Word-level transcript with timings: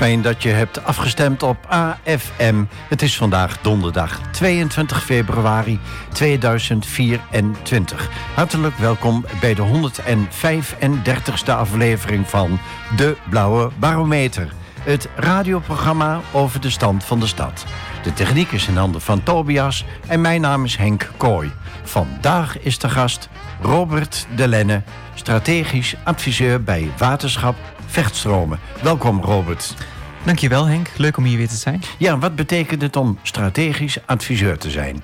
Fijn 0.00 0.22
dat 0.22 0.42
je 0.42 0.48
hebt 0.48 0.84
afgestemd 0.84 1.42
op 1.42 1.66
AFM. 1.68 2.64
Het 2.88 3.02
is 3.02 3.16
vandaag 3.16 3.60
donderdag 3.60 4.20
22 4.30 5.04
februari 5.04 5.80
2024. 6.12 8.08
Hartelijk 8.34 8.76
welkom 8.76 9.24
bij 9.40 9.54
de 9.54 9.62
135ste 9.62 11.50
aflevering 11.50 12.28
van 12.28 12.58
De 12.96 13.16
Blauwe 13.30 13.70
Barometer. 13.78 14.52
Het 14.82 15.08
radioprogramma 15.16 16.20
over 16.32 16.60
de 16.60 16.70
stand 16.70 17.04
van 17.04 17.20
de 17.20 17.26
stad. 17.26 17.64
De 18.02 18.12
techniek 18.12 18.52
is 18.52 18.68
in 18.68 18.76
handen 18.76 19.00
van 19.00 19.22
Tobias 19.22 19.84
en 20.06 20.20
mijn 20.20 20.40
naam 20.40 20.64
is 20.64 20.76
Henk 20.76 21.10
Kooi. 21.16 21.52
Vandaag 21.82 22.58
is 22.58 22.78
de 22.78 22.88
gast 22.88 23.28
Robert 23.62 24.26
de 24.34 24.48
Lenne, 24.48 24.82
strategisch 25.14 25.94
adviseur 26.04 26.62
bij 26.62 26.90
Waterschap 26.98 27.56
Vechtstromen. 27.90 28.58
Welkom 28.82 29.20
Robert. 29.20 29.74
Dankjewel 30.24 30.66
Henk, 30.66 30.90
leuk 30.96 31.16
om 31.16 31.24
hier 31.24 31.36
weer 31.36 31.48
te 31.48 31.54
zijn. 31.54 31.80
Ja, 31.98 32.18
wat 32.18 32.34
betekent 32.34 32.82
het 32.82 32.96
om 32.96 33.18
strategisch 33.22 34.06
adviseur 34.06 34.58
te 34.58 34.70
zijn? 34.70 35.02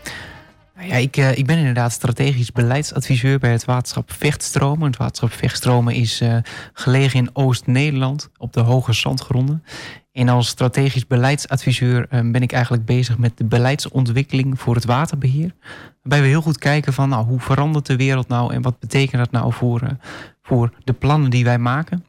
Nou 0.76 0.88
ja, 0.88 0.94
ik, 0.94 1.16
uh, 1.16 1.38
ik 1.38 1.46
ben 1.46 1.58
inderdaad 1.58 1.92
strategisch 1.92 2.52
beleidsadviseur 2.52 3.38
bij 3.38 3.50
het 3.50 3.64
waterschap 3.64 4.12
Vechtstromen. 4.12 4.86
Het 4.86 4.96
waterschap 4.96 5.32
Vechtstromen 5.32 5.94
is 5.94 6.22
uh, 6.22 6.36
gelegen 6.72 7.18
in 7.18 7.30
Oost-Nederland 7.32 8.30
op 8.36 8.52
de 8.52 8.60
hoge 8.60 8.92
zandgronden. 8.92 9.64
En 10.12 10.28
als 10.28 10.48
strategisch 10.48 11.06
beleidsadviseur 11.06 12.06
uh, 12.10 12.30
ben 12.30 12.42
ik 12.42 12.52
eigenlijk 12.52 12.84
bezig 12.84 13.18
met 13.18 13.36
de 13.36 13.44
beleidsontwikkeling 13.44 14.60
voor 14.60 14.74
het 14.74 14.84
waterbeheer. 14.84 15.54
Waarbij 16.02 16.20
we 16.20 16.26
heel 16.26 16.42
goed 16.42 16.58
kijken 16.58 16.92
van 16.92 17.08
nou, 17.08 17.26
hoe 17.26 17.40
verandert 17.40 17.86
de 17.86 17.96
wereld 17.96 18.28
nou 18.28 18.54
en 18.54 18.62
wat 18.62 18.78
betekent 18.78 19.22
dat 19.22 19.30
nou 19.30 19.52
voor, 19.52 19.80
voor 20.42 20.72
de 20.84 20.92
plannen 20.92 21.30
die 21.30 21.44
wij 21.44 21.58
maken. 21.58 22.04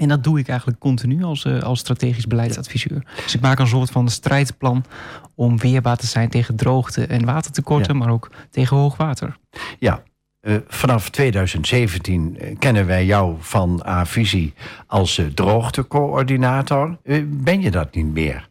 En 0.00 0.08
dat 0.08 0.24
doe 0.24 0.38
ik 0.38 0.48
eigenlijk 0.48 0.78
continu 0.78 1.22
als, 1.22 1.44
uh, 1.44 1.62
als 1.62 1.78
strategisch 1.78 2.26
beleidsadviseur. 2.26 3.02
Dus 3.24 3.34
ik 3.34 3.40
maak 3.40 3.58
een 3.58 3.66
soort 3.66 3.90
van 3.90 4.08
strijdplan 4.08 4.84
om 5.34 5.58
weerbaar 5.58 5.96
te 5.96 6.06
zijn 6.06 6.28
tegen 6.28 6.56
droogte 6.56 7.06
en 7.06 7.24
watertekorten, 7.24 7.92
ja. 7.92 7.98
maar 7.98 8.12
ook 8.12 8.30
tegen 8.50 8.76
hoogwater. 8.76 9.36
Ja, 9.78 10.02
uh, 10.42 10.56
vanaf 10.66 11.10
2017 11.10 12.38
kennen 12.58 12.86
wij 12.86 13.04
jou 13.04 13.36
van 13.38 13.82
A-Visie 13.86 14.54
als 14.86 15.20
droogtecoördinator. 15.34 16.98
ben 17.26 17.60
je 17.60 17.70
dat 17.70 17.94
niet 17.94 18.12
meer? 18.12 18.49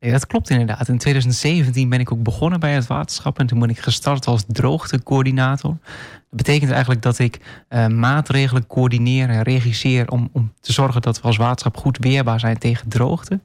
Nee, 0.00 0.12
dat 0.12 0.26
klopt 0.26 0.50
inderdaad. 0.50 0.88
In 0.88 0.98
2017 0.98 1.88
ben 1.88 2.00
ik 2.00 2.12
ook 2.12 2.22
begonnen 2.22 2.60
bij 2.60 2.72
het 2.72 2.86
waterschap 2.86 3.38
en 3.38 3.46
toen 3.46 3.58
ben 3.58 3.70
ik 3.70 3.78
gestart 3.78 4.26
als 4.26 4.44
droogtecoördinator. 4.46 5.76
Dat 5.80 6.38
betekent 6.38 6.70
eigenlijk 6.70 7.02
dat 7.02 7.18
ik 7.18 7.40
uh, 7.68 7.86
maatregelen 7.86 8.66
coördineer 8.66 9.28
en 9.28 9.42
regisseer 9.42 10.08
om, 10.08 10.28
om 10.32 10.52
te 10.60 10.72
zorgen 10.72 11.02
dat 11.02 11.20
we 11.20 11.26
als 11.26 11.36
waterschap 11.36 11.76
goed 11.76 11.98
weerbaar 11.98 12.40
zijn 12.40 12.58
tegen 12.58 12.88
droogte. 12.88 13.40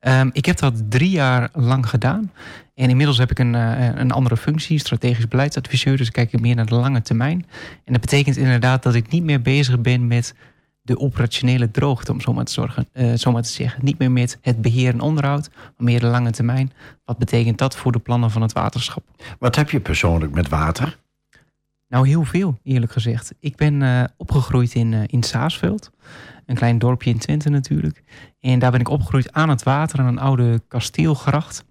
Um, 0.00 0.30
ik 0.32 0.46
heb 0.46 0.58
dat 0.58 0.90
drie 0.90 1.10
jaar 1.10 1.48
lang 1.52 1.88
gedaan. 1.88 2.32
En 2.74 2.90
inmiddels 2.90 3.18
heb 3.18 3.30
ik 3.30 3.38
een, 3.38 3.54
uh, 3.54 3.94
een 3.94 4.10
andere 4.10 4.36
functie, 4.36 4.78
strategisch 4.78 5.28
beleidsadviseur. 5.28 5.96
Dus 5.96 6.10
kijk 6.10 6.32
ik 6.32 6.40
meer 6.40 6.54
naar 6.54 6.66
de 6.66 6.74
lange 6.74 7.02
termijn. 7.02 7.46
En 7.84 7.92
dat 7.92 8.00
betekent 8.00 8.36
inderdaad 8.36 8.82
dat 8.82 8.94
ik 8.94 9.10
niet 9.10 9.24
meer 9.24 9.42
bezig 9.42 9.80
ben 9.80 10.06
met 10.06 10.34
de 10.82 10.98
operationele 10.98 11.70
droogte, 11.70 12.12
om 12.12 12.20
zo 12.20 12.32
maar 12.32 12.44
te, 12.44 12.52
zorgen, 12.52 12.88
uh, 12.92 13.14
zo 13.14 13.32
maar 13.32 13.42
te 13.42 13.48
zeggen. 13.48 13.84
Niet 13.84 13.98
meer 13.98 14.10
met 14.10 14.38
het 14.40 14.62
beheer 14.62 14.92
en 14.92 15.00
onderhoud, 15.00 15.50
maar 15.52 15.72
meer 15.76 16.00
de 16.00 16.06
lange 16.06 16.30
termijn. 16.30 16.72
Wat 17.04 17.18
betekent 17.18 17.58
dat 17.58 17.76
voor 17.76 17.92
de 17.92 17.98
plannen 17.98 18.30
van 18.30 18.42
het 18.42 18.52
waterschap? 18.52 19.04
Wat 19.38 19.56
heb 19.56 19.70
je 19.70 19.80
persoonlijk 19.80 20.32
met 20.32 20.48
water? 20.48 20.98
Nou, 21.88 22.08
heel 22.08 22.24
veel, 22.24 22.58
eerlijk 22.62 22.92
gezegd. 22.92 23.34
Ik 23.40 23.56
ben 23.56 23.80
uh, 23.80 24.04
opgegroeid 24.16 24.74
in, 24.74 24.92
uh, 24.92 25.02
in 25.06 25.22
Saasveld. 25.22 25.90
Een 26.46 26.54
klein 26.54 26.78
dorpje 26.78 27.10
in 27.10 27.18
Twente 27.18 27.48
natuurlijk. 27.48 28.02
En 28.40 28.58
daar 28.58 28.70
ben 28.70 28.80
ik 28.80 28.88
opgegroeid 28.88 29.32
aan 29.32 29.48
het 29.48 29.62
water, 29.62 29.98
aan 29.98 30.06
een 30.06 30.18
oude 30.18 30.62
kasteelgracht. 30.68 31.64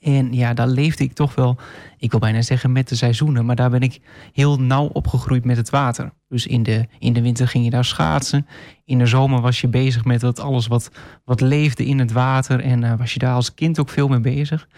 En 0.00 0.32
ja, 0.32 0.54
daar 0.54 0.68
leefde 0.68 1.04
ik 1.04 1.12
toch 1.12 1.34
wel, 1.34 1.56
ik 1.98 2.10
wil 2.10 2.20
bijna 2.20 2.42
zeggen 2.42 2.72
met 2.72 2.88
de 2.88 2.94
seizoenen, 2.94 3.46
maar 3.46 3.56
daar 3.56 3.70
ben 3.70 3.80
ik 3.80 4.00
heel 4.32 4.60
nauw 4.60 4.86
opgegroeid 4.86 5.44
met 5.44 5.56
het 5.56 5.70
water. 5.70 6.12
Dus 6.28 6.46
in 6.46 6.62
de, 6.62 6.86
in 6.98 7.12
de 7.12 7.22
winter 7.22 7.48
ging 7.48 7.64
je 7.64 7.70
daar 7.70 7.84
schaatsen. 7.84 8.46
In 8.84 8.98
de 8.98 9.06
zomer 9.06 9.40
was 9.40 9.60
je 9.60 9.68
bezig 9.68 10.04
met 10.04 10.20
dat 10.20 10.40
alles 10.40 10.66
wat, 10.66 10.90
wat 11.24 11.40
leefde 11.40 11.86
in 11.86 11.98
het 11.98 12.12
water. 12.12 12.60
En 12.60 12.82
uh, 12.82 12.92
was 12.98 13.12
je 13.12 13.18
daar 13.18 13.34
als 13.34 13.54
kind 13.54 13.78
ook 13.78 13.88
veel 13.88 14.08
mee 14.08 14.20
bezig. 14.20 14.68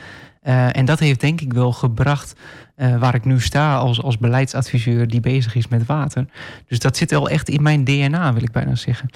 Uh, 0.43 0.77
en 0.77 0.84
dat 0.84 0.99
heeft 0.99 1.21
denk 1.21 1.41
ik 1.41 1.53
wel 1.53 1.72
gebracht 1.72 2.37
uh, 2.77 2.99
waar 2.99 3.15
ik 3.15 3.25
nu 3.25 3.41
sta 3.41 3.77
als, 3.77 4.03
als 4.03 4.19
beleidsadviseur 4.19 5.09
die 5.09 5.21
bezig 5.21 5.54
is 5.54 5.69
met 5.69 5.87
water. 5.87 6.27
Dus 6.66 6.78
dat 6.78 6.97
zit 6.97 7.10
wel 7.10 7.28
echt 7.28 7.49
in 7.49 7.62
mijn 7.62 7.84
DNA, 7.84 8.33
wil 8.33 8.43
ik 8.43 8.53
bijna 8.53 8.75
zeggen. 8.75 9.10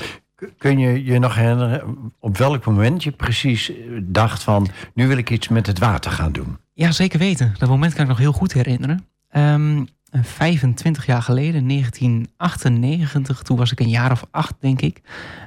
Kun 0.59 0.79
je 0.79 1.05
je 1.05 1.19
nog 1.19 1.35
herinneren 1.35 2.13
op 2.21 2.37
welk 2.37 2.65
moment 2.65 3.03
je 3.03 3.11
precies 3.11 3.73
dacht 4.03 4.43
van... 4.43 4.69
nu 4.95 5.09
wil 5.09 5.17
ik 5.17 5.31
iets 5.31 5.49
met 5.49 5.67
het 5.67 5.79
water 5.79 6.11
gaan 6.11 6.33
doen? 6.33 6.59
Ja, 6.73 6.93
zeker 6.93 7.19
weten. 7.19 7.55
Dat 7.59 7.69
moment 7.69 7.93
kan 7.93 8.03
ik 8.03 8.09
nog 8.09 8.19
heel 8.19 8.33
goed 8.33 8.53
herinneren. 8.53 9.07
Um, 9.33 9.89
25 10.23 11.07
jaar 11.07 11.23
geleden, 11.23 11.69
1998, 11.69 13.43
toen 13.43 13.57
was 13.57 13.73
ik 13.73 13.81
een 13.81 13.89
jaar 13.89 14.13
of 14.13 14.25
acht, 14.31 14.55
denk 14.61 14.81
ik. 14.81 15.01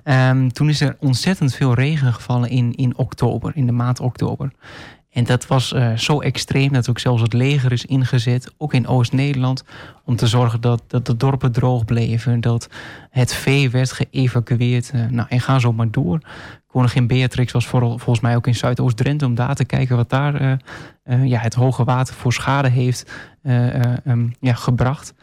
Um, 0.03 0.53
toen 0.53 0.69
is 0.69 0.81
er 0.81 0.97
ontzettend 0.99 1.55
veel 1.55 1.73
regen 1.73 2.13
gevallen 2.13 2.49
in, 2.49 2.73
in 2.75 2.97
oktober, 2.97 3.51
in 3.55 3.65
de 3.65 3.71
maand 3.71 3.99
oktober. 3.99 4.51
En 5.09 5.23
dat 5.23 5.47
was 5.47 5.73
uh, 5.73 5.97
zo 5.97 6.21
extreem 6.21 6.73
dat 6.73 6.89
ook 6.89 6.99
zelfs 6.99 7.21
het 7.21 7.33
leger 7.33 7.71
is 7.71 7.85
ingezet, 7.85 8.53
ook 8.57 8.73
in 8.73 8.87
Oost-Nederland, 8.87 9.63
om 10.05 10.15
te 10.15 10.27
zorgen 10.27 10.61
dat, 10.61 10.83
dat 10.87 11.05
de 11.05 11.17
dorpen 11.17 11.51
droog 11.51 11.85
bleven, 11.85 12.41
dat 12.41 12.69
het 13.09 13.33
vee 13.33 13.69
werd 13.69 13.91
geëvacueerd. 13.91 14.91
Uh, 14.95 15.05
nou, 15.09 15.27
en 15.29 15.41
ga 15.41 15.59
zo 15.59 15.73
maar 15.73 15.91
door. 15.91 16.19
Koningin 16.67 17.07
Beatrix 17.07 17.51
was 17.51 17.67
vooral, 17.67 17.89
volgens 17.89 18.19
mij 18.19 18.35
ook 18.35 18.47
in 18.47 18.55
Zuidoost-Drenthe 18.55 19.25
om 19.25 19.35
daar 19.35 19.55
te 19.55 19.65
kijken 19.65 19.95
wat 19.95 20.09
daar 20.09 20.41
uh, 21.03 21.25
ja, 21.25 21.39
het 21.39 21.53
hoge 21.53 21.83
water 21.83 22.15
voor 22.15 22.33
schade 22.33 22.69
heeft 22.69 23.11
um, 24.05 24.33
ja, 24.39 24.53
gebracht. 24.53 25.13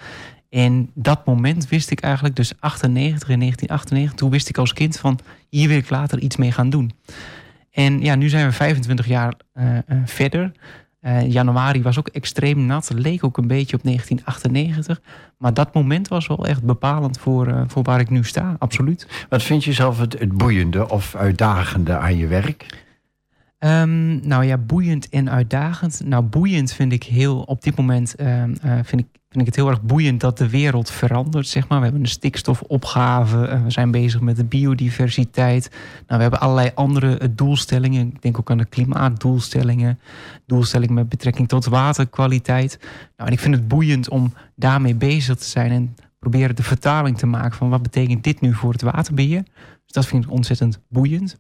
En 0.51 0.91
dat 0.95 1.27
moment 1.27 1.69
wist 1.69 1.91
ik 1.91 2.01
eigenlijk, 2.01 2.37
dus 2.37 2.53
98 2.61 3.29
in 3.29 3.39
1998, 3.39 4.19
toen 4.19 4.31
wist 4.31 4.49
ik 4.49 4.59
als 4.59 4.73
kind 4.73 4.99
van 4.99 5.19
hier 5.49 5.69
wil 5.69 5.77
ik 5.77 5.91
later 5.91 6.19
iets 6.19 6.37
mee 6.37 6.53
gaan 6.53 6.71
doen. 6.71 6.93
En 7.77 8.01
ja, 8.01 8.15
nu 8.15 8.29
zijn 8.29 8.47
we 8.47 8.53
25 8.53 9.07
jaar 9.07 9.35
uh, 9.55 9.65
uh, 9.75 9.79
verder. 10.05 10.53
Uh, 11.01 11.33
januari 11.33 11.83
was 11.83 11.99
ook 11.99 12.09
extreem 12.09 12.67
nat. 12.67 12.91
Leek 12.95 13.25
ook 13.25 13.37
een 13.37 13.47
beetje 13.47 13.77
op 13.77 13.83
1998. 13.83 15.01
Maar 15.39 15.55
dat 15.55 15.75
moment 15.75 16.09
was 16.09 16.27
wel 16.27 16.47
echt 16.47 16.63
bepalend 16.63 17.19
voor, 17.19 17.65
voor 17.67 17.83
waar 17.83 18.01
ik 18.01 18.11
nu 18.11 18.25
sta, 18.25 18.57
absoluut. 18.59 19.27
Wat 19.29 19.43
vind 19.43 19.65
je 19.65 19.73
zelf 19.73 19.99
het, 19.99 20.19
het 20.19 20.33
boeiende 20.33 20.89
of 20.89 21.15
uitdagende 21.15 21.97
aan 21.97 22.17
je 22.17 22.27
werk? 22.27 22.85
Um, 23.59 24.27
nou 24.27 24.45
ja, 24.45 24.59
boeiend 24.59 25.09
en 25.09 25.31
uitdagend. 25.31 26.03
Nou, 26.05 26.23
boeiend 26.23 26.73
vind 26.73 26.93
ik 26.93 27.03
heel 27.03 27.41
op 27.41 27.63
dit 27.63 27.77
moment 27.77 28.15
vind 28.83 29.01
ik 29.01 29.07
vind 29.37 29.49
ik 29.49 29.55
het 29.55 29.65
heel 29.65 29.75
erg 29.75 29.83
boeiend 29.83 30.21
dat 30.21 30.39
de 30.39 30.49
wereld 30.49 30.91
verandert. 30.91 31.47
Zeg 31.47 31.69
maar. 31.69 31.79
We 31.79 31.85
hebben 31.85 32.03
een 32.03 32.09
stikstofopgave, 32.09 33.61
we 33.65 33.71
zijn 33.71 33.91
bezig 33.91 34.21
met 34.21 34.37
de 34.37 34.45
biodiversiteit. 34.45 35.71
Nou, 35.71 35.81
we 36.07 36.23
hebben 36.23 36.41
allerlei 36.41 36.71
andere 36.75 37.35
doelstellingen. 37.35 38.07
Ik 38.07 38.23
denk 38.23 38.39
ook 38.39 38.51
aan 38.51 38.59
de 38.59 38.65
klimaatdoelstellingen, 38.65 39.99
doelstellingen 40.47 40.95
met 40.95 41.09
betrekking 41.09 41.49
tot 41.49 41.65
waterkwaliteit. 41.65 42.79
Nou, 43.17 43.29
en 43.29 43.33
ik 43.33 43.41
vind 43.41 43.55
het 43.55 43.69
boeiend 43.69 44.09
om 44.09 44.33
daarmee 44.55 44.95
bezig 44.95 45.37
te 45.37 45.45
zijn 45.45 45.71
en 45.71 45.97
proberen 46.19 46.57
de 46.57 46.63
vertaling 46.63 47.19
te 47.19 47.27
maken 47.27 47.57
van 47.57 47.69
wat 47.69 47.83
betekent 47.83 48.25
dit 48.25 48.41
nu 48.41 48.55
voor 48.55 48.73
het 48.73 48.83
waterbeheer. 48.83 49.43
Dus 49.85 49.93
dat 49.93 50.07
vind 50.07 50.25
ik 50.25 50.31
ontzettend 50.31 50.81
boeiend. 50.89 51.39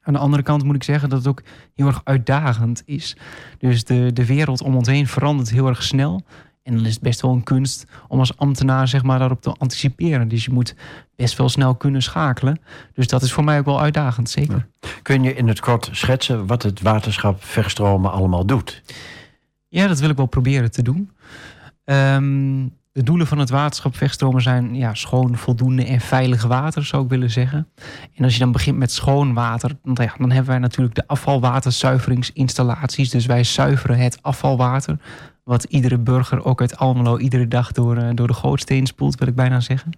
Aan 0.00 0.14
de 0.14 0.20
andere 0.20 0.42
kant 0.42 0.64
moet 0.64 0.74
ik 0.74 0.82
zeggen 0.82 1.08
dat 1.08 1.18
het 1.18 1.28
ook 1.28 1.42
heel 1.74 1.86
erg 1.86 2.00
uitdagend 2.04 2.82
is. 2.84 3.16
Dus 3.58 3.84
de, 3.84 4.12
de 4.12 4.26
wereld 4.26 4.62
om 4.62 4.76
ons 4.76 4.88
heen 4.88 5.06
verandert 5.06 5.50
heel 5.50 5.68
erg 5.68 5.82
snel. 5.82 6.22
En 6.68 6.76
dan 6.76 6.86
is 6.86 6.94
het 6.94 7.02
best 7.02 7.20
wel 7.20 7.32
een 7.32 7.42
kunst 7.42 7.86
om 8.08 8.18
als 8.18 8.36
ambtenaar 8.36 8.88
zeg 8.88 9.02
maar, 9.02 9.18
daarop 9.18 9.42
te 9.42 9.54
anticiperen. 9.58 10.28
Dus 10.28 10.44
je 10.44 10.52
moet 10.52 10.74
best 11.16 11.36
wel 11.36 11.48
snel 11.48 11.74
kunnen 11.74 12.02
schakelen. 12.02 12.60
Dus 12.94 13.06
dat 13.06 13.22
is 13.22 13.32
voor 13.32 13.44
mij 13.44 13.58
ook 13.58 13.64
wel 13.64 13.80
uitdagend, 13.80 14.30
zeker. 14.30 14.68
Ja. 14.80 14.88
Kun 15.02 15.22
je 15.22 15.34
in 15.34 15.48
het 15.48 15.60
kort 15.60 15.88
schetsen 15.92 16.46
wat 16.46 16.62
het 16.62 16.80
waterschap 16.80 17.44
Verstromen 17.44 18.12
allemaal 18.12 18.46
doet? 18.46 18.82
Ja, 19.68 19.86
dat 19.86 19.98
wil 19.98 20.10
ik 20.10 20.16
wel 20.16 20.26
proberen 20.26 20.70
te 20.70 20.82
doen. 20.82 21.10
Um, 21.84 22.76
de 22.92 23.02
doelen 23.02 23.26
van 23.26 23.38
het 23.38 23.50
waterschap 23.50 23.96
Vegstromen 23.96 24.42
zijn 24.42 24.74
ja, 24.74 24.94
schoon, 24.94 25.36
voldoende 25.36 25.84
en 25.84 26.00
veilig 26.00 26.42
water, 26.42 26.84
zou 26.84 27.04
ik 27.04 27.10
willen 27.10 27.30
zeggen. 27.30 27.68
En 28.14 28.24
als 28.24 28.32
je 28.32 28.38
dan 28.38 28.52
begint 28.52 28.76
met 28.76 28.92
schoon 28.92 29.34
water, 29.34 29.78
dan, 29.82 30.06
ja, 30.06 30.14
dan 30.18 30.30
hebben 30.30 30.50
wij 30.50 30.58
natuurlijk 30.58 30.94
de 30.94 31.06
afvalwaterzuiveringsinstallaties. 31.06 33.10
Dus 33.10 33.26
wij 33.26 33.44
zuiveren 33.44 33.98
het 33.98 34.22
afvalwater 34.22 34.98
wat 35.48 35.64
iedere 35.64 35.98
burger 35.98 36.44
ook 36.44 36.60
uit 36.60 36.76
Almelo 36.76 37.18
iedere 37.18 37.48
dag 37.48 37.72
door, 37.72 37.96
uh, 37.96 38.08
door 38.14 38.26
de 38.26 38.32
gootsteen 38.32 38.86
spoelt, 38.86 39.18
wil 39.18 39.28
ik 39.28 39.34
bijna 39.34 39.60
zeggen. 39.60 39.92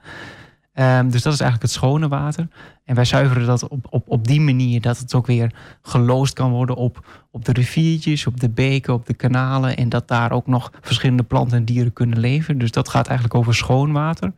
Um, 0.74 1.10
dus 1.10 1.22
dat 1.22 1.32
is 1.32 1.40
eigenlijk 1.40 1.62
het 1.62 1.70
schone 1.70 2.08
water. 2.08 2.48
En 2.84 2.94
wij 2.94 3.04
zuiveren 3.04 3.46
dat 3.46 3.68
op, 3.68 3.86
op, 3.90 4.08
op 4.08 4.26
die 4.26 4.40
manier 4.40 4.80
dat 4.80 4.98
het 4.98 5.14
ook 5.14 5.26
weer 5.26 5.54
geloosd 5.82 6.34
kan 6.34 6.50
worden 6.50 6.76
op, 6.76 7.24
op 7.30 7.44
de 7.44 7.52
riviertjes, 7.52 8.26
op 8.26 8.40
de 8.40 8.48
beken, 8.48 8.94
op 8.94 9.06
de 9.06 9.14
kanalen. 9.14 9.76
En 9.76 9.88
dat 9.88 10.08
daar 10.08 10.32
ook 10.32 10.46
nog 10.46 10.72
verschillende 10.80 11.22
planten 11.22 11.58
en 11.58 11.64
dieren 11.64 11.92
kunnen 11.92 12.18
leven. 12.18 12.58
Dus 12.58 12.70
dat 12.70 12.88
gaat 12.88 13.06
eigenlijk 13.06 13.38
over 13.38 13.54
schoon 13.54 13.92
water. 13.92 14.32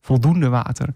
voldoende 0.00 0.48
water. 0.48 0.88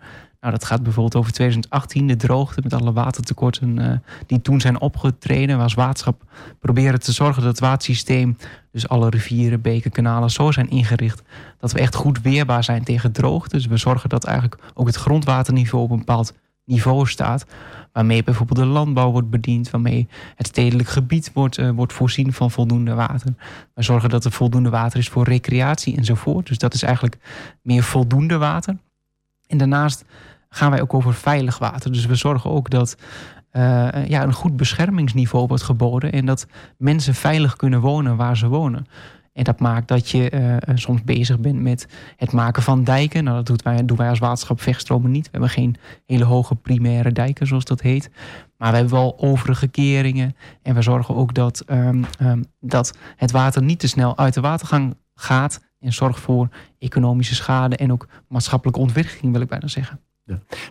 Nou, 0.43 0.55
dat 0.55 0.65
gaat 0.65 0.83
bijvoorbeeld 0.83 1.17
over 1.17 1.33
2018, 1.33 2.07
de 2.07 2.17
droogte 2.17 2.61
met 2.63 2.73
alle 2.75 2.93
watertekorten 2.93 3.81
uh, 3.81 3.93
die 4.27 4.41
toen 4.41 4.61
zijn 4.61 4.81
opgetreden. 4.81 5.57
We 5.57 5.63
als 5.63 5.75
waterschap 5.75 6.23
proberen 6.61 7.01
te 7.01 7.13
zorgen 7.13 7.43
dat 7.43 7.51
het 7.51 7.61
watersysteem, 7.61 8.37
dus 8.73 8.89
alle 8.89 9.11
rivieren, 9.11 9.61
beken, 9.61 9.91
kanalen, 9.91 10.31
zo 10.31 10.53
zijn 10.53 10.71
ingericht 10.71 11.23
dat 11.59 11.73
we 11.73 11.79
echt 11.79 11.95
goed 11.95 12.21
weerbaar 12.21 12.65
zijn 12.65 12.85
tegen 12.85 13.13
droogte. 13.13 13.57
Dus 13.57 13.67
we 13.67 13.77
zorgen 13.77 14.09
dat 14.09 14.25
eigenlijk 14.25 14.63
ook 14.75 14.87
het 14.87 14.97
grondwaterniveau 14.97 15.85
op 15.85 15.91
een 15.91 15.99
bepaald 15.99 16.35
niveau 16.65 17.07
staat. 17.07 17.47
Waarmee 17.93 18.25
bijvoorbeeld 18.25 18.59
de 18.59 18.67
landbouw 18.67 19.11
wordt 19.11 19.31
bediend, 19.31 19.71
waarmee 19.71 20.09
het 20.37 20.47
stedelijk 20.47 20.89
gebied 20.89 21.31
wordt, 21.33 21.59
uh, 21.59 21.71
wordt 21.71 21.93
voorzien 21.93 22.33
van 22.33 22.51
voldoende 22.51 22.95
water. 22.95 23.35
We 23.75 23.83
zorgen 23.83 24.09
dat 24.09 24.25
er 24.25 24.33
voldoende 24.33 24.71
water 24.71 24.99
is 24.99 25.09
voor 25.09 25.25
recreatie 25.25 25.97
enzovoort. 25.97 26.47
Dus 26.47 26.59
dat 26.59 26.75
is 26.75 26.83
eigenlijk 26.83 27.19
meer 27.63 27.83
voldoende 27.83 28.39
water. 28.39 28.77
En 29.47 29.59
daarnaast 29.59 30.05
gaan 30.55 30.71
wij 30.71 30.81
ook 30.81 30.95
over 30.95 31.15
veilig 31.15 31.59
water. 31.59 31.93
Dus 31.93 32.07
we 32.07 32.15
zorgen 32.15 32.51
ook 32.51 32.71
dat 32.71 32.97
uh, 33.53 33.89
ja, 34.07 34.23
een 34.23 34.33
goed 34.33 34.57
beschermingsniveau 34.57 35.47
wordt 35.47 35.63
geboden 35.63 36.13
en 36.13 36.27
dat 36.27 36.47
mensen 36.79 37.15
veilig 37.15 37.57
kunnen 37.57 37.81
wonen 37.81 38.17
waar 38.17 38.37
ze 38.37 38.49
wonen. 38.49 38.87
En 39.33 39.45
dat 39.45 39.61
maakt 39.61 39.89
dat 39.89 40.11
je 40.11 40.33
uh, 40.69 40.75
soms 40.77 41.03
bezig 41.03 41.39
bent 41.41 41.61
met 41.61 41.87
het 42.17 42.33
maken 42.33 42.63
van 42.63 42.85
dijken. 42.85 43.25
Nou, 43.25 43.37
dat 43.37 43.47
doen 43.47 43.59
wij, 43.63 43.85
doen 43.85 43.97
wij 43.97 44.09
als 44.09 44.19
waterschap 44.19 44.61
Vechtstromen 44.61 45.11
niet. 45.11 45.25
We 45.25 45.31
hebben 45.31 45.51
geen 45.51 45.77
hele 46.07 46.25
hoge 46.25 46.55
primaire 46.55 47.13
dijken, 47.13 47.47
zoals 47.47 47.65
dat 47.65 47.81
heet. 47.81 48.11
Maar 48.59 48.71
we 48.71 48.77
hebben 48.77 48.95
wel 48.95 49.19
overige 49.19 49.69
keringen. 49.69 50.37
En 50.63 50.75
we 50.75 50.83
zorgen 50.83 51.15
ook 51.15 51.35
dat, 51.35 51.65
um, 51.67 52.05
um, 52.21 52.45
dat 52.61 52.99
het 53.17 53.31
water 53.31 53.63
niet 53.63 53.79
te 53.79 53.89
snel 53.89 54.19
uit 54.19 54.35
de 54.35 54.41
watergang 54.41 54.97
gaat. 55.15 55.61
En 55.81 55.93
zorgt 55.93 56.21
voor 56.21 56.49
economische 56.79 57.35
schade 57.35 57.77
en 57.77 57.93
ook 57.93 58.09
maatschappelijke 58.29 58.81
ontwikkeling, 58.81 59.33
wil 59.33 59.43
ik 59.43 59.49
bijna 59.49 59.69
zeggen. 59.69 60.01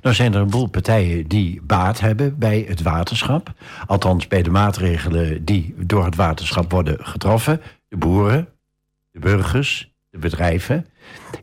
Nou 0.02 0.16
zijn 0.16 0.34
er 0.34 0.42
een 0.42 0.50
boel 0.50 0.68
partijen 0.68 1.28
die 1.28 1.62
baat 1.64 2.00
hebben 2.00 2.38
bij 2.38 2.66
het 2.68 2.82
waterschap. 2.82 3.54
Althans 3.86 4.28
bij 4.28 4.42
de 4.42 4.50
maatregelen 4.50 5.46
die 5.46 5.76
door 5.78 6.06
het 6.06 6.16
waterschap 6.16 6.72
worden 6.72 6.98
getroffen. 7.06 7.62
De 7.88 7.98
boeren, 7.98 8.48
de 9.12 9.20
burgers, 9.20 9.92
de 10.10 10.18
bedrijven. 10.18 10.86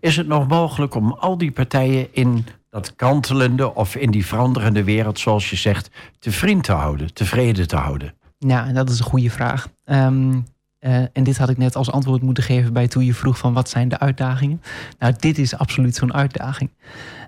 Is 0.01 0.17
het 0.17 0.27
nog 0.27 0.49
mogelijk 0.49 0.95
om 0.95 1.13
al 1.13 1.39
die 1.39 1.53
partijen 1.53 2.09
in 2.11 2.47
dat 2.71 2.97
kantelende 2.97 3.75
of 3.75 3.97
in 3.97 4.11
die 4.11 4.27
veranderende 4.27 4.85
wereld, 4.85 5.19
zoals 5.19 5.51
je 5.51 5.57
zegt, 5.57 5.91
te 6.19 6.33
vriend 6.33 6.65
te 6.65 6.73
houden, 6.73 7.15
tevreden 7.15 7.69
te 7.69 7.77
houden? 7.77 8.15
Ja, 8.39 8.73
dat 8.73 8.91
is 8.91 8.99
een 8.99 9.05
goede 9.05 9.31
vraag. 9.31 9.69
Um, 9.85 10.45
uh, 10.81 10.97
en 11.13 11.25
dit 11.25 11.39
had 11.39 11.49
ik 11.49 11.57
net 11.57 11.77
als 11.77 11.91
antwoord 11.91 12.23
moeten 12.23 12.45
geven 12.45 12.73
bij 12.73 12.89
toen 12.89 13.05
je 13.05 13.15
vroeg 13.15 13.39
van 13.39 13.53
wat 13.53 13.69
zijn 13.69 13.89
de 13.89 13.99
uitdagingen. 13.99 14.63
Nou, 14.99 15.15
dit 15.19 15.39
is 15.39 15.57
absoluut 15.57 15.95
zo'n 15.95 16.15
uitdaging. 16.15 16.71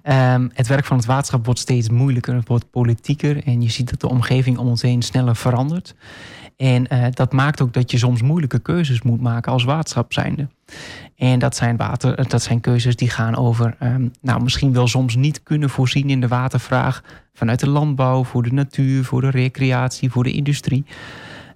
Um, 0.05 0.51
het 0.55 0.67
werk 0.67 0.85
van 0.85 0.97
het 0.97 1.07
waterschap 1.07 1.45
wordt 1.45 1.61
steeds 1.61 1.89
moeilijker, 1.89 2.35
het 2.35 2.49
wordt 2.49 2.71
politieker 2.71 3.45
en 3.45 3.63
je 3.63 3.71
ziet 3.71 3.91
dat 3.91 4.01
de 4.01 4.09
omgeving 4.09 4.59
om 4.59 4.67
ons 4.67 4.83
heen 4.83 5.03
sneller 5.03 5.37
verandert. 5.37 5.95
En 6.57 6.87
uh, 6.93 7.07
dat 7.11 7.33
maakt 7.33 7.61
ook 7.61 7.73
dat 7.73 7.91
je 7.91 7.99
soms 7.99 8.23
moeilijke 8.23 8.59
keuzes 8.59 9.03
moet 9.03 9.21
maken 9.21 9.53
als 9.53 9.65
waterschap 9.65 10.13
zijnde. 10.13 10.49
En 11.17 11.39
dat 11.39 11.57
zijn, 11.57 11.77
water, 11.77 12.29
dat 12.29 12.43
zijn 12.43 12.61
keuzes 12.61 12.97
die 12.97 13.11
gaan 13.11 13.37
over, 13.37 13.77
um, 13.83 14.11
nou 14.21 14.43
misschien 14.43 14.73
wel 14.73 14.87
soms 14.87 15.17
niet 15.17 15.43
kunnen 15.43 15.71
voorzien 15.71 16.11
in 16.11 16.21
de 16.21 16.29
watervraag 16.29 17.03
vanuit 17.33 17.61
de 17.61 17.69
landbouw, 17.69 18.25
voor 18.25 18.43
de 18.43 18.53
natuur, 18.53 19.05
voor 19.05 19.21
de 19.21 19.31
recreatie, 19.31 20.11
voor 20.11 20.25
de 20.25 20.33
industrie. 20.33 20.85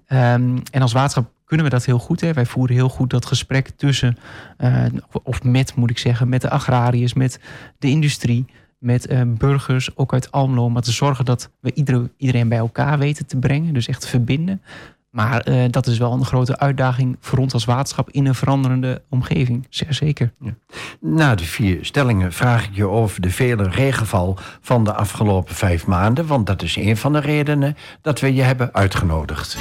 Um, 0.07 0.61
en 0.71 0.81
als 0.81 0.93
waterschap 0.93 1.31
kunnen 1.45 1.65
we 1.65 1.71
dat 1.71 1.85
heel 1.85 1.99
goed. 1.99 2.21
Hè? 2.21 2.33
Wij 2.33 2.45
voeren 2.45 2.75
heel 2.75 2.89
goed 2.89 3.09
dat 3.09 3.25
gesprek 3.25 3.69
tussen, 3.69 4.17
uh, 4.57 4.85
of 5.23 5.43
met 5.43 5.75
moet 5.75 5.89
ik 5.89 5.97
zeggen, 5.97 6.29
met 6.29 6.41
de 6.41 6.49
agrariërs, 6.49 7.13
met 7.13 7.39
de 7.79 7.87
industrie, 7.87 8.45
met 8.77 9.11
uh, 9.11 9.21
burgers, 9.25 9.97
ook 9.97 10.13
uit 10.13 10.31
Almelo. 10.31 10.69
Maar 10.69 10.81
te 10.81 10.91
zorgen 10.91 11.25
dat 11.25 11.49
we 11.59 11.73
iedereen, 12.17 12.49
bij 12.49 12.57
elkaar 12.57 12.97
weten 12.97 13.25
te 13.25 13.37
brengen, 13.37 13.73
dus 13.73 13.87
echt 13.87 14.07
verbinden. 14.07 14.61
Maar 15.09 15.47
uh, 15.49 15.63
dat 15.69 15.87
is 15.87 15.97
wel 15.97 16.13
een 16.13 16.25
grote 16.25 16.59
uitdaging 16.59 17.17
voor 17.19 17.39
ons 17.39 17.53
als 17.53 17.65
waterschap 17.65 18.09
in 18.09 18.25
een 18.25 18.35
veranderende 18.35 19.01
omgeving. 19.09 19.67
Zeker. 19.69 20.33
Ja. 20.39 20.55
Na 20.99 21.35
de 21.35 21.43
vier 21.43 21.85
stellingen 21.85 22.33
vraag 22.33 22.65
ik 22.65 22.75
je 22.75 22.87
over 22.87 23.21
de 23.21 23.29
vele 23.29 23.69
regenval 23.69 24.37
van 24.61 24.83
de 24.83 24.93
afgelopen 24.93 25.55
vijf 25.55 25.87
maanden. 25.87 26.27
Want 26.27 26.47
dat 26.47 26.61
is 26.61 26.75
een 26.75 26.97
van 26.97 27.13
de 27.13 27.19
redenen 27.19 27.77
dat 28.01 28.19
we 28.19 28.33
je 28.33 28.41
hebben 28.41 28.73
uitgenodigd. 28.73 29.57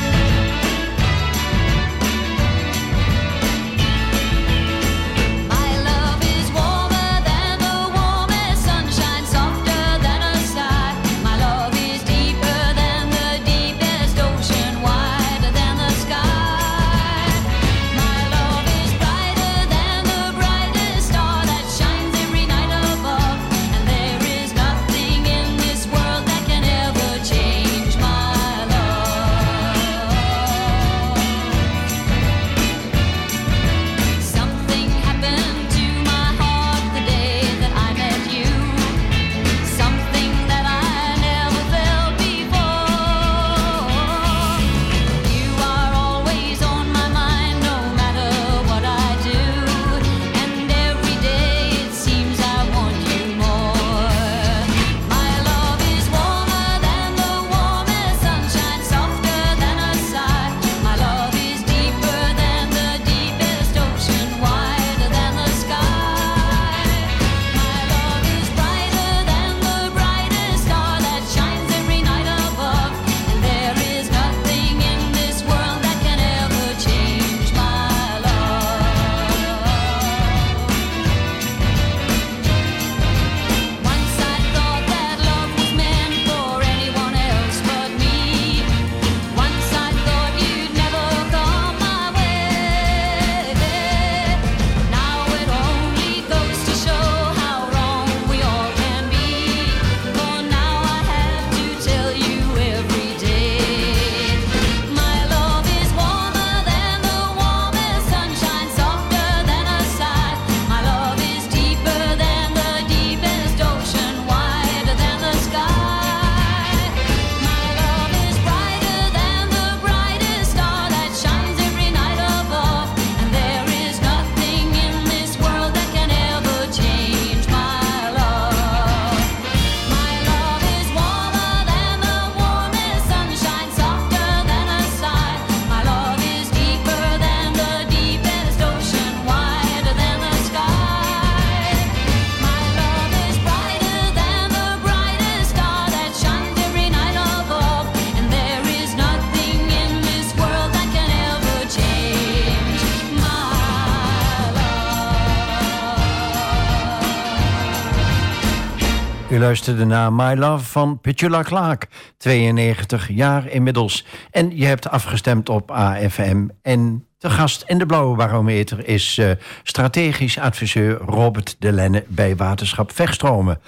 Luisterde 159.45 159.85
naar 159.85 160.13
My 160.13 160.35
Love 160.35 160.65
van 160.65 161.01
Petula 161.01 161.43
Clark, 161.43 161.89
92 162.17 163.09
jaar 163.09 163.49
inmiddels. 163.49 164.05
En 164.31 164.57
je 164.57 164.65
hebt 164.65 164.89
afgestemd 164.89 165.49
op 165.49 165.71
AFM. 165.71 166.47
En 166.63 167.07
de 167.19 167.31
gast 167.31 167.65
in 167.67 167.79
de 167.79 167.87
Blauwe 167.87 168.17
Barometer 168.17 168.89
is 168.89 169.19
uh, 169.19 169.31
strategisch 169.63 170.39
adviseur 170.39 170.97
Robert 170.99 171.57
de 171.59 171.73
Lenne 171.73 172.05
bij 172.09 172.37
Waterschap 172.37 172.93
Vechtstromen. 172.93 173.61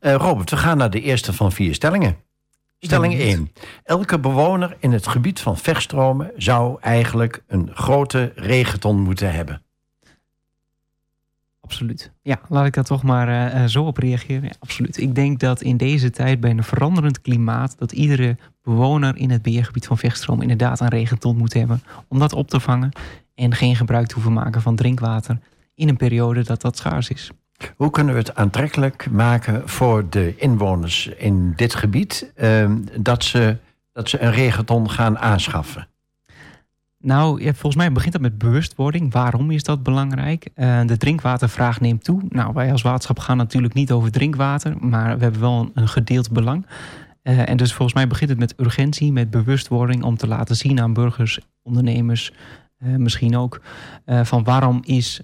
Uh, 0.00 0.14
Robert, 0.14 0.50
we 0.50 0.56
gaan 0.56 0.76
naar 0.76 0.90
de 0.90 1.00
eerste 1.00 1.32
van 1.32 1.52
vier 1.52 1.74
stellingen. 1.74 2.16
Stelling 2.78 3.18
1. 3.18 3.52
Elke 3.84 4.18
bewoner 4.18 4.76
in 4.78 4.92
het 4.92 5.06
gebied 5.06 5.40
van 5.40 5.58
Vechtstromen 5.58 6.30
zou 6.36 6.76
eigenlijk 6.80 7.42
een 7.46 7.70
grote 7.74 8.32
regenton 8.34 9.00
moeten 9.00 9.32
hebben. 9.32 9.61
Absoluut. 11.72 12.12
Ja, 12.22 12.40
laat 12.48 12.66
ik 12.66 12.74
daar 12.74 12.84
toch 12.84 13.02
maar 13.02 13.54
uh, 13.54 13.64
zo 13.64 13.84
op 13.84 13.96
reageren. 13.96 14.42
Ja, 14.42 14.52
absoluut. 14.58 14.98
Ik 14.98 15.14
denk 15.14 15.40
dat 15.40 15.62
in 15.62 15.76
deze 15.76 16.10
tijd 16.10 16.40
bij 16.40 16.50
een 16.50 16.64
veranderend 16.64 17.20
klimaat... 17.20 17.74
dat 17.78 17.92
iedere 17.92 18.36
bewoner 18.62 19.16
in 19.16 19.30
het 19.30 19.42
beheergebied 19.42 19.86
van 19.86 19.98
Vechtstroom... 19.98 20.42
inderdaad 20.42 20.80
een 20.80 20.88
regenton 20.88 21.36
moet 21.36 21.52
hebben 21.52 21.82
om 22.08 22.18
dat 22.18 22.32
op 22.32 22.48
te 22.48 22.60
vangen... 22.60 22.92
en 23.34 23.54
geen 23.54 23.76
gebruik 23.76 24.06
te 24.06 24.14
hoeven 24.14 24.32
maken 24.32 24.62
van 24.62 24.76
drinkwater... 24.76 25.38
in 25.74 25.88
een 25.88 25.96
periode 25.96 26.42
dat 26.42 26.60
dat 26.60 26.76
schaars 26.76 27.08
is. 27.08 27.30
Hoe 27.76 27.90
kunnen 27.90 28.14
we 28.14 28.20
het 28.20 28.34
aantrekkelijk 28.34 29.10
maken 29.10 29.68
voor 29.68 30.08
de 30.08 30.34
inwoners 30.36 31.06
in 31.06 31.52
dit 31.56 31.74
gebied... 31.74 32.32
Uh, 32.36 32.70
dat, 33.00 33.24
ze, 33.24 33.56
dat 33.92 34.08
ze 34.08 34.20
een 34.20 34.32
regenton 34.32 34.90
gaan 34.90 35.18
aanschaffen? 35.18 35.86
Nou, 37.02 37.42
volgens 37.42 37.74
mij 37.74 37.92
begint 37.92 38.12
dat 38.12 38.20
met 38.22 38.38
bewustwording. 38.38 39.12
Waarom 39.12 39.50
is 39.50 39.62
dat 39.62 39.82
belangrijk? 39.82 40.48
Uh, 40.56 40.80
de 40.86 40.96
drinkwatervraag 40.96 41.80
neemt 41.80 42.04
toe. 42.04 42.22
Nou, 42.28 42.52
wij 42.54 42.72
als 42.72 42.82
waterschap 42.82 43.18
gaan 43.18 43.36
natuurlijk 43.36 43.74
niet 43.74 43.92
over 43.92 44.10
drinkwater, 44.10 44.76
maar 44.80 45.16
we 45.16 45.22
hebben 45.22 45.40
wel 45.40 45.70
een, 45.74 45.88
gedeeld 45.88 46.30
belang. 46.30 46.66
Uh, 47.22 47.48
en 47.48 47.56
dus 47.56 47.72
volgens 47.72 47.96
mij 47.96 48.06
begint 48.06 48.30
het 48.30 48.38
met 48.38 48.54
urgentie, 48.56 49.12
met 49.12 49.30
bewustwording 49.30 50.02
om 50.02 50.16
te 50.16 50.26
laten 50.26 50.56
zien 50.56 50.80
aan 50.80 50.92
burgers, 50.92 51.40
ondernemers, 51.62 52.32
uh, 52.78 52.96
misschien 52.96 53.36
ook, 53.36 53.60
van 54.22 54.44
waarom 54.44 54.80
is 54.84 55.20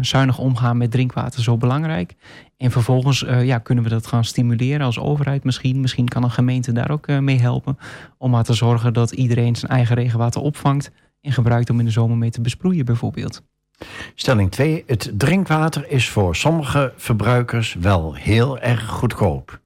zuinig 0.00 0.38
omgaan 0.38 0.76
met 0.76 0.90
drinkwater 0.90 1.42
zo 1.42 1.56
belangrijk. 1.56 2.14
En 2.56 2.70
vervolgens 2.70 3.24
ja, 3.42 3.58
kunnen 3.58 3.84
we 3.84 3.90
dat 3.90 4.06
gaan 4.06 4.24
stimuleren 4.24 4.86
als 4.86 4.98
overheid 4.98 5.44
misschien. 5.44 5.80
Misschien 5.80 6.08
kan 6.08 6.22
een 6.22 6.30
gemeente 6.30 6.72
daar 6.72 6.90
ook 6.90 7.20
mee 7.20 7.40
helpen 7.40 7.78
om 8.18 8.30
maar 8.30 8.44
te 8.44 8.54
zorgen 8.54 8.92
dat 8.92 9.12
iedereen 9.12 9.56
zijn 9.56 9.70
eigen 9.70 9.96
regenwater 9.96 10.40
opvangt 10.40 10.90
en 11.24 11.32
gebruikt 11.32 11.70
om 11.70 11.78
in 11.78 11.84
de 11.84 11.90
zomer 11.90 12.16
mee 12.16 12.30
te 12.30 12.40
besproeien 12.40 12.84
bijvoorbeeld. 12.84 13.42
Stelling 14.14 14.50
2. 14.50 14.84
Het 14.86 15.12
drinkwater 15.14 15.90
is 15.90 16.08
voor 16.08 16.36
sommige 16.36 16.92
verbruikers 16.96 17.74
wel 17.74 18.14
heel 18.14 18.58
erg 18.58 18.86
goedkoop. 18.86 19.60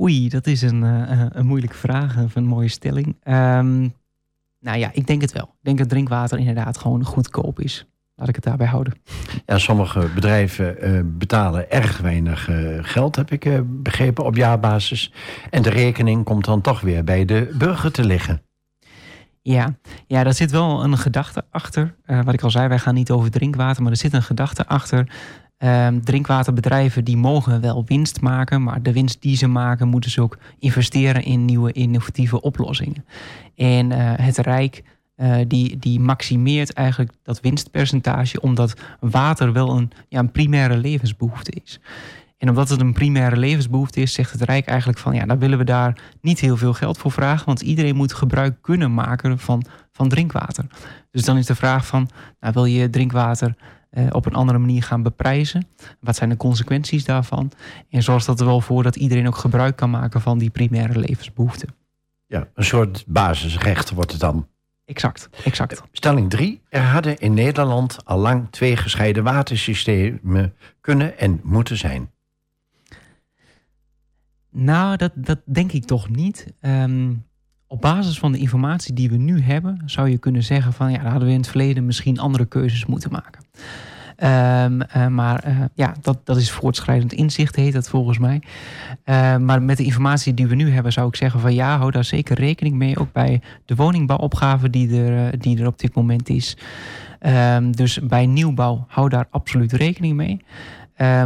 Oei, 0.00 0.28
dat 0.28 0.46
is 0.46 0.62
een, 0.62 0.82
uh, 0.82 1.26
een 1.28 1.46
moeilijke 1.46 1.76
vraag 1.76 2.18
of 2.22 2.34
een 2.34 2.44
mooie 2.44 2.68
stelling. 2.68 3.06
Um, 3.06 3.94
nou 4.60 4.78
ja, 4.78 4.90
ik 4.92 5.06
denk 5.06 5.20
het 5.20 5.32
wel. 5.32 5.44
Ik 5.44 5.64
denk 5.64 5.78
dat 5.78 5.88
drinkwater 5.88 6.38
inderdaad 6.38 6.78
gewoon 6.78 7.04
goedkoop 7.04 7.60
is. 7.60 7.86
Laat 8.14 8.28
ik 8.28 8.34
het 8.34 8.44
daarbij 8.44 8.66
houden. 8.66 8.94
Ja, 9.46 9.58
sommige 9.58 10.08
bedrijven 10.14 10.76
uh, 10.88 11.00
betalen 11.04 11.70
erg 11.70 11.98
weinig 11.98 12.48
uh, 12.48 12.78
geld, 12.80 13.16
heb 13.16 13.30
ik 13.30 13.62
begrepen, 13.82 14.24
op 14.24 14.36
jaarbasis. 14.36 15.12
En 15.50 15.62
de 15.62 15.70
rekening 15.70 16.24
komt 16.24 16.44
dan 16.44 16.60
toch 16.60 16.80
weer 16.80 17.04
bij 17.04 17.24
de 17.24 17.54
burger 17.58 17.92
te 17.92 18.04
liggen. 18.04 18.45
Ja, 19.46 19.74
ja, 20.06 20.24
daar 20.24 20.34
zit 20.34 20.50
wel 20.50 20.84
een 20.84 20.98
gedachte 20.98 21.44
achter. 21.50 21.94
Uh, 22.06 22.24
wat 22.24 22.34
ik 22.34 22.42
al 22.42 22.50
zei, 22.50 22.68
wij 22.68 22.78
gaan 22.78 22.94
niet 22.94 23.10
over 23.10 23.30
drinkwater, 23.30 23.82
maar 23.82 23.92
er 23.92 23.98
zit 23.98 24.12
een 24.12 24.22
gedachte 24.22 24.66
achter. 24.66 25.08
Uh, 25.58 25.88
drinkwaterbedrijven 25.88 27.04
die 27.04 27.16
mogen 27.16 27.60
wel 27.60 27.84
winst 27.84 28.20
maken, 28.20 28.62
maar 28.62 28.82
de 28.82 28.92
winst 28.92 29.22
die 29.22 29.36
ze 29.36 29.46
maken 29.46 29.88
moeten 29.88 30.10
ze 30.10 30.20
ook 30.20 30.38
investeren 30.58 31.24
in 31.24 31.44
nieuwe 31.44 31.72
innovatieve 31.72 32.40
oplossingen. 32.40 33.04
En 33.54 33.90
uh, 33.90 33.96
het 33.98 34.38
Rijk 34.38 34.82
uh, 35.16 35.36
die, 35.48 35.78
die 35.78 36.00
maximeert 36.00 36.72
eigenlijk 36.72 37.12
dat 37.22 37.40
winstpercentage, 37.40 38.40
omdat 38.40 38.74
water 39.00 39.52
wel 39.52 39.76
een, 39.76 39.90
ja, 40.08 40.18
een 40.18 40.32
primaire 40.32 40.76
levensbehoefte 40.76 41.52
is. 41.64 41.80
En 42.36 42.48
omdat 42.48 42.68
het 42.68 42.80
een 42.80 42.92
primaire 42.92 43.36
levensbehoefte 43.36 44.00
is, 44.00 44.12
zegt 44.12 44.32
het 44.32 44.42
Rijk 44.42 44.66
eigenlijk 44.66 44.98
van 44.98 45.14
ja, 45.14 45.26
dan 45.26 45.38
willen 45.38 45.58
we 45.58 45.64
daar 45.64 46.00
niet 46.20 46.40
heel 46.40 46.56
veel 46.56 46.72
geld 46.74 46.98
voor 46.98 47.12
vragen, 47.12 47.46
want 47.46 47.60
iedereen 47.60 47.96
moet 47.96 48.12
gebruik 48.12 48.62
kunnen 48.62 48.94
maken 48.94 49.38
van, 49.38 49.64
van 49.92 50.08
drinkwater. 50.08 50.66
Dus 51.10 51.24
dan 51.24 51.36
is 51.36 51.46
de 51.46 51.54
vraag 51.54 51.86
van, 51.86 52.08
nou, 52.40 52.52
wil 52.52 52.64
je 52.64 52.90
drinkwater 52.90 53.54
eh, 53.90 54.06
op 54.10 54.26
een 54.26 54.34
andere 54.34 54.58
manier 54.58 54.82
gaan 54.82 55.02
beprijzen? 55.02 55.66
Wat 56.00 56.16
zijn 56.16 56.30
de 56.30 56.36
consequenties 56.36 57.04
daarvan? 57.04 57.52
En 57.90 58.02
zorgt 58.02 58.26
dat 58.26 58.40
er 58.40 58.46
wel 58.46 58.60
voor 58.60 58.82
dat 58.82 58.96
iedereen 58.96 59.26
ook 59.26 59.36
gebruik 59.36 59.76
kan 59.76 59.90
maken 59.90 60.20
van 60.20 60.38
die 60.38 60.50
primaire 60.50 60.98
levensbehoeften. 60.98 61.74
Ja, 62.26 62.48
een 62.54 62.64
soort 62.64 63.04
basisrecht 63.06 63.90
wordt 63.90 64.10
het 64.10 64.20
dan. 64.20 64.48
Exact, 64.84 65.28
exact. 65.44 65.82
Stelling 65.92 66.30
3. 66.30 66.62
Er 66.68 66.82
hadden 66.82 67.18
in 67.18 67.34
Nederland 67.34 68.04
al 68.04 68.18
lang 68.18 68.46
twee 68.50 68.76
gescheiden 68.76 69.24
watersystemen 69.24 70.54
kunnen 70.80 71.18
en 71.18 71.40
moeten 71.42 71.76
zijn. 71.76 72.10
Nou, 74.58 74.96
dat, 74.96 75.12
dat 75.14 75.38
denk 75.44 75.72
ik 75.72 75.84
toch 75.84 76.08
niet. 76.08 76.46
Um, 76.60 77.24
op 77.66 77.80
basis 77.80 78.18
van 78.18 78.32
de 78.32 78.38
informatie 78.38 78.94
die 78.94 79.10
we 79.10 79.16
nu 79.16 79.40
hebben, 79.40 79.82
zou 79.86 80.08
je 80.08 80.18
kunnen 80.18 80.42
zeggen 80.42 80.72
van 80.72 80.92
ja, 80.92 81.00
hadden 81.00 81.26
we 81.26 81.34
in 81.34 81.40
het 81.40 81.48
verleden 81.48 81.86
misschien 81.86 82.18
andere 82.18 82.46
keuzes 82.46 82.86
moeten 82.86 83.10
maken. 83.12 83.44
Um, 84.72 84.82
uh, 84.96 85.06
maar 85.06 85.48
uh, 85.48 85.64
ja, 85.74 85.94
dat, 86.00 86.20
dat 86.24 86.36
is 86.36 86.50
voortschrijdend 86.50 87.12
inzicht, 87.12 87.56
heet 87.56 87.72
dat 87.72 87.88
volgens 87.88 88.18
mij. 88.18 88.42
Uh, 89.04 89.36
maar 89.36 89.62
met 89.62 89.76
de 89.76 89.84
informatie 89.84 90.34
die 90.34 90.46
we 90.46 90.54
nu 90.54 90.70
hebben, 90.70 90.92
zou 90.92 91.08
ik 91.08 91.16
zeggen 91.16 91.40
van 91.40 91.54
ja, 91.54 91.78
hou 91.78 91.90
daar 91.90 92.04
zeker 92.04 92.36
rekening 92.36 92.76
mee. 92.76 92.98
Ook 92.98 93.12
bij 93.12 93.40
de 93.64 93.74
woningbouwopgave 93.74 94.70
die 94.70 95.02
er, 95.02 95.38
die 95.38 95.60
er 95.60 95.66
op 95.66 95.78
dit 95.78 95.94
moment 95.94 96.28
is. 96.28 96.56
Dus 97.70 98.00
bij 98.02 98.26
nieuwbouw, 98.26 98.84
hou 98.88 99.08
daar 99.08 99.26
absoluut 99.30 99.72
rekening 99.72 100.16
mee. 100.16 100.44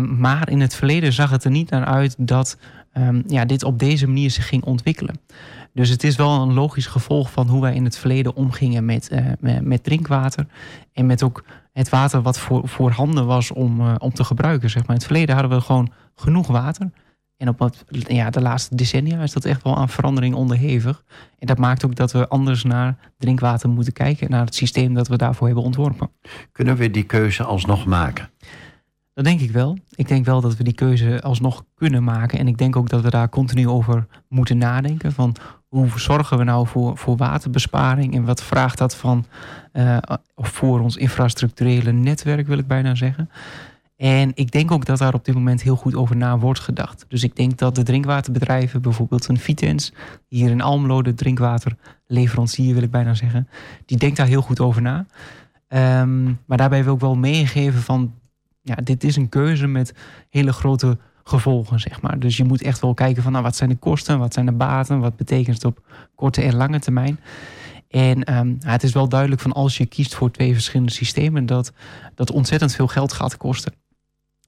maar 0.01 0.51
in 0.51 0.61
het 0.61 0.75
verleden 0.75 1.13
zag 1.13 1.31
het 1.31 1.45
er 1.45 1.51
niet 1.51 1.71
naar 1.71 1.85
uit 1.85 2.15
dat 2.19 2.59
um, 2.93 3.23
ja, 3.27 3.45
dit 3.45 3.65
op 3.65 3.79
deze 3.79 4.07
manier 4.07 4.31
zich 4.31 4.49
ging 4.49 4.65
ontwikkelen. 4.65 5.21
Dus 5.73 5.89
het 5.89 6.05
is 6.05 6.17
wel 6.17 6.43
een 6.43 6.53
logisch 6.53 6.87
gevolg 6.87 7.31
van 7.31 7.49
hoe 7.49 7.61
wij 7.61 7.75
in 7.75 7.85
het 7.85 7.99
verleden 7.99 8.35
omgingen 8.35 8.85
met, 8.85 9.11
uh, 9.41 9.59
met, 9.61 9.85
drinkwater. 9.85 10.47
En 10.93 11.07
met 11.07 11.23
ook 11.23 11.45
het 11.73 11.89
water 11.89 12.23
wat 12.23 12.39
voor, 12.39 12.69
voorhanden 12.69 13.27
was 13.27 13.51
om, 13.51 13.81
uh, 13.81 13.95
om 13.99 14.13
te 14.13 14.25
gebruiken. 14.25 14.71
Zeg 14.71 14.83
maar. 14.83 14.91
In 14.91 14.97
het 14.97 15.05
verleden 15.05 15.35
hadden 15.35 15.59
we 15.59 15.65
gewoon 15.65 15.93
genoeg 16.15 16.47
water. 16.47 16.91
En 17.37 17.49
op 17.49 17.59
wat, 17.59 17.85
ja, 17.89 18.31
de 18.31 18.41
laatste 18.41 18.75
decennia 18.75 19.23
is 19.23 19.33
dat 19.33 19.45
echt 19.45 19.63
wel 19.63 19.77
aan 19.77 19.89
verandering 19.89 20.35
onderhevig. 20.35 21.05
En 21.39 21.47
dat 21.47 21.59
maakt 21.59 21.85
ook 21.85 21.95
dat 21.95 22.13
we 22.13 22.29
anders 22.29 22.63
naar 22.65 22.97
drinkwater 23.19 23.69
moeten 23.69 23.93
kijken. 23.93 24.31
Naar 24.31 24.45
het 24.45 24.55
systeem 24.55 24.95
dat 24.95 25.09
we 25.09 25.17
daarvoor 25.17 25.47
hebben 25.47 25.65
ontworpen. 25.65 26.11
Kunnen 26.53 26.77
we 26.77 26.91
die 26.91 27.03
keuze 27.03 27.45
alsnog 27.45 27.87
maken? 27.87 28.31
Dat 29.21 29.29
denk 29.29 29.41
ik 29.41 29.51
wel. 29.51 29.79
Ik 29.95 30.09
denk 30.09 30.25
wel 30.25 30.41
dat 30.41 30.57
we 30.57 30.65
die 30.65 30.73
keuze 30.73 31.23
alsnog 31.23 31.65
kunnen 31.75 32.05
maken. 32.05 32.39
En 32.39 32.49
ik 32.49 32.59
denk 32.59 32.77
ook 32.77 32.89
dat 32.89 33.03
we 33.03 33.11
daar 33.11 33.29
continu 33.29 33.69
over 33.69 34.07
moeten 34.29 34.59
nadenken. 34.59 35.13
Van 35.13 35.37
hoe 35.69 35.89
zorgen 35.97 36.39
we 36.39 36.45
nou 36.45 36.67
voor, 36.67 36.97
voor 36.97 37.17
waterbesparing? 37.17 38.15
En 38.15 38.25
wat 38.25 38.43
vraagt 38.43 38.79
dat 38.79 38.97
van 38.97 39.25
uh, 39.73 39.97
voor 40.37 40.81
ons 40.81 40.97
infrastructurele 40.97 41.93
netwerk, 41.93 42.47
wil 42.47 42.59
ik 42.59 42.67
bijna 42.67 42.95
zeggen. 42.95 43.31
En 43.97 44.33
ik 44.35 44.51
denk 44.51 44.71
ook 44.71 44.85
dat 44.85 44.99
daar 44.99 45.15
op 45.15 45.25
dit 45.25 45.35
moment 45.35 45.63
heel 45.63 45.77
goed 45.77 45.95
over 45.95 46.17
na 46.17 46.39
wordt 46.39 46.61
gedacht. 46.61 47.05
Dus 47.09 47.23
ik 47.23 47.37
denk 47.37 47.59
dat 47.59 47.75
de 47.75 47.83
drinkwaterbedrijven, 47.83 48.83
bijvoorbeeld 48.83 49.29
een 49.29 49.39
Vitens, 49.39 49.93
hier 50.29 50.51
in 50.51 50.61
Almelo, 50.61 51.03
de 51.03 51.15
drinkwaterleverancier 51.15 52.75
wil 52.75 52.83
ik 52.83 52.91
bijna 52.91 53.15
zeggen, 53.15 53.49
die 53.87 53.99
denkt 53.99 54.17
daar 54.17 54.27
heel 54.27 54.43
goed 54.43 54.61
over 54.61 54.83
na. 54.83 55.07
Um, 55.69 56.39
maar 56.47 56.59
daarbij 56.59 56.85
wil 56.85 56.95
ik 56.95 57.01
wel 57.01 57.17
meegeven 57.17 57.81
van 57.81 58.15
ja, 58.77 58.83
dit 58.83 59.05
is 59.05 59.17
een 59.17 59.29
keuze 59.29 59.67
met 59.67 59.95
hele 60.29 60.53
grote 60.53 60.99
gevolgen, 61.25 61.81
zeg 61.81 62.01
maar. 62.01 62.19
Dus 62.19 62.37
je 62.37 62.45
moet 62.45 62.63
echt 62.63 62.81
wel 62.81 62.95
kijken 62.95 63.23
van, 63.23 63.33
nou, 63.33 63.45
wat 63.45 63.57
zijn 63.57 63.71
de 63.71 63.77
kosten, 63.77 64.19
wat 64.19 64.35
zijn 64.35 64.47
de 64.47 64.53
baten, 64.53 65.01
wat 65.01 65.17
betekent 65.17 65.55
het 65.55 65.65
op 65.65 65.87
korte 66.15 66.43
en 66.43 66.55
lange 66.55 66.79
termijn. 66.79 67.21
En 67.89 68.37
um, 68.37 68.59
het 68.61 68.83
is 68.83 68.93
wel 68.93 69.09
duidelijk 69.09 69.41
van 69.41 69.53
als 69.53 69.77
je 69.77 69.87
kiest 69.87 70.15
voor 70.15 70.31
twee 70.31 70.53
verschillende 70.53 70.93
systemen, 70.93 71.47
dat 71.47 71.73
dat 72.15 72.31
ontzettend 72.31 72.75
veel 72.75 72.87
geld 72.87 73.13
gaat 73.13 73.37
kosten. 73.37 73.73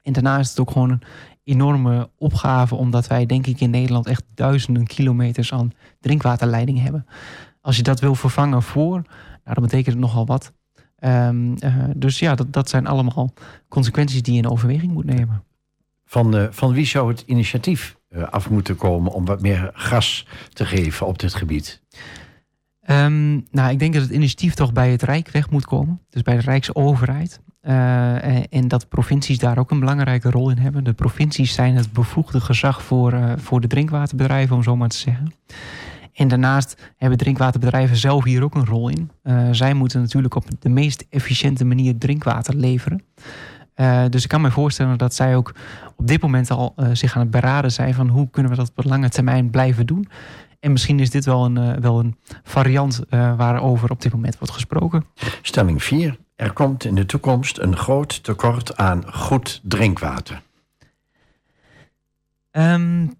En 0.02 0.12
daarna 0.12 0.38
is 0.38 0.48
het 0.48 0.60
ook 0.60 0.70
gewoon 0.70 0.90
een 0.90 1.02
enorme 1.44 2.10
opgave, 2.18 2.74
omdat 2.74 3.06
wij 3.06 3.26
denk 3.26 3.46
ik 3.46 3.60
in 3.60 3.70
Nederland 3.70 4.06
echt 4.06 4.24
duizenden 4.34 4.86
kilometers 4.86 5.52
aan 5.52 5.72
drinkwaterleiding 6.00 6.82
hebben. 6.82 7.06
Als 7.60 7.76
je 7.76 7.82
dat 7.82 8.00
wil 8.00 8.14
vervangen 8.14 8.62
voor, 8.62 9.02
nou, 9.44 9.54
dan 9.54 9.62
betekent 9.62 9.94
het 9.94 10.04
nogal 10.04 10.26
wat. 10.26 10.52
Um, 11.04 11.54
uh, 11.64 11.84
dus 11.96 12.18
ja, 12.18 12.34
dat, 12.34 12.52
dat 12.52 12.68
zijn 12.68 12.86
allemaal 12.86 13.32
consequenties 13.68 14.22
die 14.22 14.32
je 14.32 14.38
in 14.38 14.50
overweging 14.50 14.92
moet 14.92 15.04
nemen. 15.04 15.44
Van, 16.04 16.36
uh, 16.36 16.46
van 16.50 16.72
wie 16.72 16.86
zou 16.86 17.08
het 17.08 17.22
initiatief 17.26 17.96
uh, 18.10 18.22
af 18.22 18.50
moeten 18.50 18.76
komen 18.76 19.12
om 19.12 19.24
wat 19.24 19.42
meer 19.42 19.70
gas 19.74 20.26
te 20.52 20.66
geven 20.66 21.06
op 21.06 21.18
dit 21.18 21.34
gebied? 21.34 21.82
Um, 22.90 23.46
nou, 23.50 23.70
ik 23.70 23.78
denk 23.78 23.94
dat 23.94 24.02
het 24.02 24.10
initiatief 24.10 24.54
toch 24.54 24.72
bij 24.72 24.90
het 24.90 25.02
Rijk 25.02 25.28
weg 25.28 25.50
moet 25.50 25.64
komen. 25.64 26.00
Dus 26.10 26.22
bij 26.22 26.36
de 26.36 26.42
Rijksoverheid. 26.42 27.40
en 28.50 28.68
dat 28.68 28.88
provincies 28.88 29.38
daar 29.38 29.58
ook 29.58 29.70
een 29.70 29.80
belangrijke 29.80 30.30
rol 30.30 30.50
in 30.50 30.58
hebben. 30.58 30.84
De 30.84 30.92
provincies 30.92 31.54
zijn 31.54 31.76
het 31.76 31.92
bevoegde 31.92 32.40
gezag 32.40 32.82
voor, 32.82 33.34
voor 33.36 33.60
de 33.60 33.66
drinkwaterbedrijven, 33.66 34.56
om 34.56 34.62
zo 34.62 34.76
maar 34.76 34.88
te 34.88 34.96
zeggen. 34.96 35.32
En 36.12 36.28
daarnaast 36.28 36.92
hebben 36.96 37.18
drinkwaterbedrijven 37.18 37.96
zelf 37.96 38.24
hier 38.24 38.42
ook 38.42 38.54
een 38.54 38.66
rol 38.66 38.88
in. 38.88 39.10
zij 39.50 39.74
moeten 39.74 40.00
natuurlijk 40.00 40.34
op 40.34 40.44
de 40.58 40.68
meest 40.68 41.06
efficiënte 41.10 41.64
manier 41.64 41.98
drinkwater 41.98 42.56
leveren. 42.56 43.02
Uh, 43.76 44.04
dus 44.08 44.22
ik 44.22 44.28
kan 44.28 44.40
me 44.40 44.50
voorstellen 44.50 44.98
dat 44.98 45.14
zij 45.14 45.36
ook 45.36 45.54
op 45.96 46.06
dit 46.06 46.22
moment 46.22 46.50
al 46.50 46.74
uh, 46.76 46.88
zich 46.92 47.14
aan 47.14 47.22
het 47.22 47.30
beraden 47.30 47.72
zijn 47.72 47.94
van 47.94 48.08
hoe 48.08 48.30
kunnen 48.30 48.50
we 48.50 48.56
dat 48.56 48.72
op 48.74 48.84
lange 48.84 49.08
termijn 49.08 49.50
blijven 49.50 49.86
doen. 49.86 50.08
En 50.60 50.72
misschien 50.72 51.00
is 51.00 51.10
dit 51.10 51.24
wel 51.24 51.44
een, 51.44 51.80
wel 51.80 51.98
een 51.98 52.16
variant 52.42 53.00
waarover 53.10 53.90
op 53.90 54.02
dit 54.02 54.12
moment 54.12 54.38
wordt 54.38 54.52
gesproken. 54.52 55.04
Stelling 55.42 55.82
4. 55.82 56.18
Er 56.36 56.52
komt 56.52 56.84
in 56.84 56.94
de 56.94 57.06
toekomst 57.06 57.58
een 57.58 57.76
groot 57.76 58.24
tekort 58.24 58.76
aan 58.76 59.12
goed 59.12 59.60
drinkwater. 59.62 60.42
Um, 62.52 63.14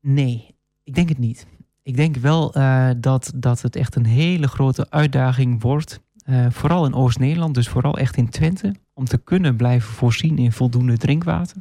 nee, 0.00 0.49
ik 0.90 0.96
denk 0.96 1.08
het 1.08 1.18
niet. 1.18 1.46
Ik 1.82 1.96
denk 1.96 2.16
wel 2.16 2.52
dat, 2.96 3.32
dat 3.34 3.62
het 3.62 3.76
echt 3.76 3.96
een 3.96 4.06
hele 4.06 4.48
grote 4.48 4.90
uitdaging 4.90 5.62
wordt 5.62 6.00
uh, 6.24 6.46
vooral 6.50 6.86
in 6.86 6.94
Oost-Nederland, 6.94 7.54
dus 7.54 7.68
vooral 7.68 7.98
echt 7.98 8.16
in 8.16 8.28
Twente, 8.28 8.74
om 8.94 9.04
te 9.04 9.18
kunnen 9.18 9.56
blijven 9.56 9.92
voorzien 9.92 10.38
in 10.38 10.52
voldoende 10.52 10.96
drinkwater. 10.96 11.56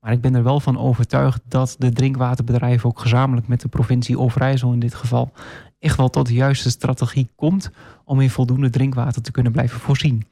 Maar 0.00 0.12
ik 0.12 0.20
ben 0.20 0.34
er 0.34 0.42
wel 0.42 0.60
van 0.60 0.78
overtuigd 0.78 1.40
dat 1.48 1.76
de 1.78 1.92
drinkwaterbedrijven 1.92 2.88
ook 2.88 3.00
gezamenlijk 3.00 3.48
met 3.48 3.60
de 3.60 3.68
provincie 3.68 4.18
Overijssel 4.18 4.72
in 4.72 4.78
dit 4.78 4.94
geval 4.94 5.32
echt 5.78 5.96
wel 5.96 6.08
tot 6.08 6.26
de 6.26 6.34
juiste 6.34 6.70
strategie 6.70 7.28
komt 7.34 7.70
om 8.04 8.20
in 8.20 8.30
voldoende 8.30 8.70
drinkwater 8.70 9.22
te 9.22 9.30
kunnen 9.30 9.52
blijven 9.52 9.80
voorzien. 9.80 10.26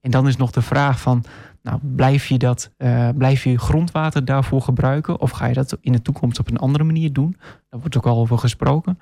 En 0.00 0.10
dan 0.10 0.28
is 0.28 0.36
nog 0.36 0.50
de 0.50 0.62
vraag 0.62 1.00
van, 1.00 1.24
nou, 1.64 1.78
blijf 1.82 2.26
je, 2.26 2.38
dat, 2.38 2.70
uh, 2.78 3.08
blijf 3.16 3.44
je 3.44 3.58
grondwater 3.58 4.24
daarvoor 4.24 4.62
gebruiken 4.62 5.20
of 5.20 5.30
ga 5.30 5.46
je 5.46 5.54
dat 5.54 5.78
in 5.80 5.92
de 5.92 6.02
toekomst 6.02 6.38
op 6.38 6.50
een 6.50 6.58
andere 6.58 6.84
manier 6.84 7.12
doen? 7.12 7.36
Daar 7.70 7.80
wordt 7.80 7.96
ook 7.96 8.06
al 8.06 8.18
over 8.18 8.38
gesproken. 8.38 8.98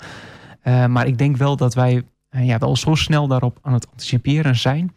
Uh, 0.64 0.86
maar 0.86 1.06
ik 1.06 1.18
denk 1.18 1.36
wel 1.36 1.56
dat 1.56 1.74
wij 1.74 2.02
uh, 2.30 2.46
ja, 2.46 2.58
wel 2.58 2.76
zo 2.76 2.94
snel 2.94 3.26
daarop 3.26 3.58
aan 3.62 3.72
het 3.72 3.90
anticiperen 3.90 4.56
zijn 4.56 4.94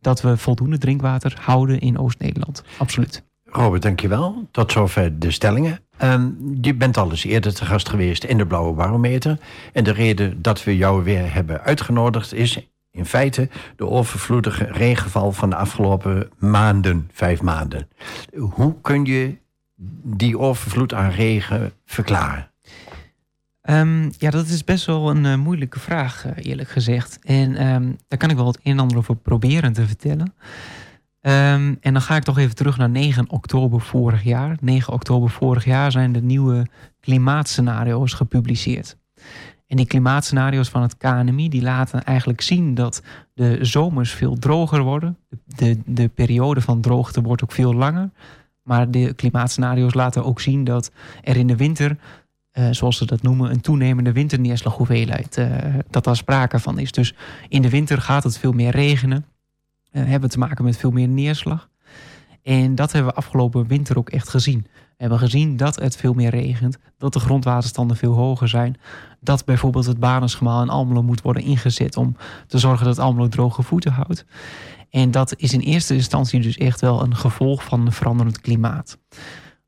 dat 0.00 0.20
we 0.20 0.36
voldoende 0.36 0.78
drinkwater 0.78 1.38
houden 1.40 1.80
in 1.80 1.98
Oost-Nederland. 1.98 2.62
Absoluut. 2.78 3.24
Robert, 3.44 3.82
dankjewel. 3.82 4.48
Tot 4.50 4.72
zover 4.72 5.18
de 5.18 5.30
stellingen. 5.30 5.78
Um, 6.02 6.58
je 6.60 6.74
bent 6.74 6.96
al 6.96 7.10
eens 7.10 7.24
eerder 7.24 7.54
te 7.54 7.64
gast 7.64 7.88
geweest 7.88 8.24
in 8.24 8.38
de 8.38 8.46
Blauwe 8.46 8.72
Barometer. 8.72 9.38
En 9.72 9.84
de 9.84 9.92
reden 9.92 10.42
dat 10.42 10.64
we 10.64 10.76
jou 10.76 11.04
weer 11.04 11.32
hebben 11.32 11.60
uitgenodigd 11.60 12.32
is 12.32 12.68
in 12.94 13.06
feite 13.06 13.48
de 13.76 13.88
overvloedige 13.88 14.64
regenval 14.64 15.32
van 15.32 15.50
de 15.50 15.56
afgelopen 15.56 16.30
maanden, 16.38 17.08
vijf 17.12 17.42
maanden. 17.42 17.88
Hoe 18.36 18.80
kun 18.80 19.04
je 19.04 19.38
die 20.02 20.38
overvloed 20.38 20.94
aan 20.94 21.10
regen 21.10 21.72
verklaren? 21.84 22.50
Um, 23.62 24.10
ja, 24.18 24.30
dat 24.30 24.46
is 24.46 24.64
best 24.64 24.86
wel 24.86 25.10
een 25.10 25.24
uh, 25.24 25.36
moeilijke 25.36 25.80
vraag, 25.80 26.26
uh, 26.26 26.32
eerlijk 26.36 26.68
gezegd. 26.68 27.18
En 27.22 27.66
um, 27.66 27.96
daar 28.08 28.18
kan 28.18 28.30
ik 28.30 28.36
wel 28.36 28.46
het 28.46 28.60
een 28.62 28.72
en 28.72 28.78
ander 28.78 28.96
over 28.96 29.16
proberen 29.16 29.72
te 29.72 29.86
vertellen. 29.86 30.34
Um, 31.20 31.76
en 31.80 31.92
dan 31.92 32.02
ga 32.02 32.16
ik 32.16 32.22
toch 32.22 32.38
even 32.38 32.54
terug 32.54 32.76
naar 32.76 32.90
9 32.90 33.30
oktober 33.30 33.80
vorig 33.80 34.22
jaar. 34.22 34.56
9 34.60 34.92
oktober 34.92 35.30
vorig 35.30 35.64
jaar 35.64 35.90
zijn 35.90 36.12
de 36.12 36.22
nieuwe 36.22 36.66
klimaatscenario's 37.00 38.12
gepubliceerd. 38.12 38.96
En 39.66 39.76
die 39.76 39.86
klimaatscenario's 39.86 40.68
van 40.68 40.82
het 40.82 40.96
KNMI 40.96 41.48
die 41.48 41.62
laten 41.62 42.04
eigenlijk 42.04 42.40
zien 42.40 42.74
dat 42.74 43.02
de 43.34 43.58
zomers 43.60 44.12
veel 44.12 44.38
droger 44.38 44.82
worden. 44.82 45.18
De, 45.28 45.36
de, 45.56 45.78
de 45.84 46.08
periode 46.08 46.60
van 46.60 46.80
droogte 46.80 47.22
wordt 47.22 47.42
ook 47.42 47.52
veel 47.52 47.74
langer. 47.74 48.10
Maar 48.62 48.90
de 48.90 49.14
klimaatscenario's 49.14 49.94
laten 49.94 50.24
ook 50.24 50.40
zien 50.40 50.64
dat 50.64 50.90
er 51.22 51.36
in 51.36 51.46
de 51.46 51.56
winter 51.56 51.96
uh, 52.54 52.68
zoals 52.70 52.96
ze 52.96 53.06
dat 53.06 53.22
noemen, 53.22 53.50
een 53.50 53.60
toenemende 53.60 54.12
winterneerslaghoeveelheid. 54.12 55.36
Uh, 55.36 55.56
dat 55.90 56.04
daar 56.04 56.16
sprake 56.16 56.58
van 56.58 56.78
is. 56.78 56.92
Dus 56.92 57.14
in 57.48 57.62
de 57.62 57.70
winter 57.70 58.00
gaat 58.00 58.24
het 58.24 58.38
veel 58.38 58.52
meer 58.52 58.70
regenen. 58.70 59.26
Uh, 59.92 60.02
hebben 60.02 60.20
we 60.20 60.28
te 60.28 60.38
maken 60.38 60.64
met 60.64 60.76
veel 60.76 60.90
meer 60.90 61.08
neerslag. 61.08 61.68
En 62.44 62.74
dat 62.74 62.92
hebben 62.92 63.10
we 63.12 63.18
afgelopen 63.18 63.66
winter 63.66 63.98
ook 63.98 64.10
echt 64.10 64.28
gezien. 64.28 64.66
We 64.70 64.94
hebben 64.96 65.18
gezien 65.18 65.56
dat 65.56 65.76
het 65.76 65.96
veel 65.96 66.12
meer 66.12 66.30
regent, 66.30 66.78
dat 66.98 67.12
de 67.12 67.20
grondwaterstanden 67.20 67.96
veel 67.96 68.12
hoger 68.12 68.48
zijn, 68.48 68.76
dat 69.20 69.44
bijvoorbeeld 69.44 69.86
het 69.86 69.98
Banenschemaal 69.98 70.62
in 70.62 70.68
Almelo 70.68 71.02
moet 71.02 71.22
worden 71.22 71.42
ingezet 71.42 71.96
om 71.96 72.16
te 72.46 72.58
zorgen 72.58 72.86
dat 72.86 72.98
Almelo 72.98 73.28
droge 73.28 73.62
voeten 73.62 73.92
houdt. 73.92 74.24
En 74.90 75.10
dat 75.10 75.34
is 75.36 75.52
in 75.52 75.60
eerste 75.60 75.94
instantie 75.94 76.40
dus 76.40 76.56
echt 76.56 76.80
wel 76.80 77.02
een 77.02 77.16
gevolg 77.16 77.64
van 77.64 77.86
een 77.86 77.92
veranderend 77.92 78.40
klimaat. 78.40 78.98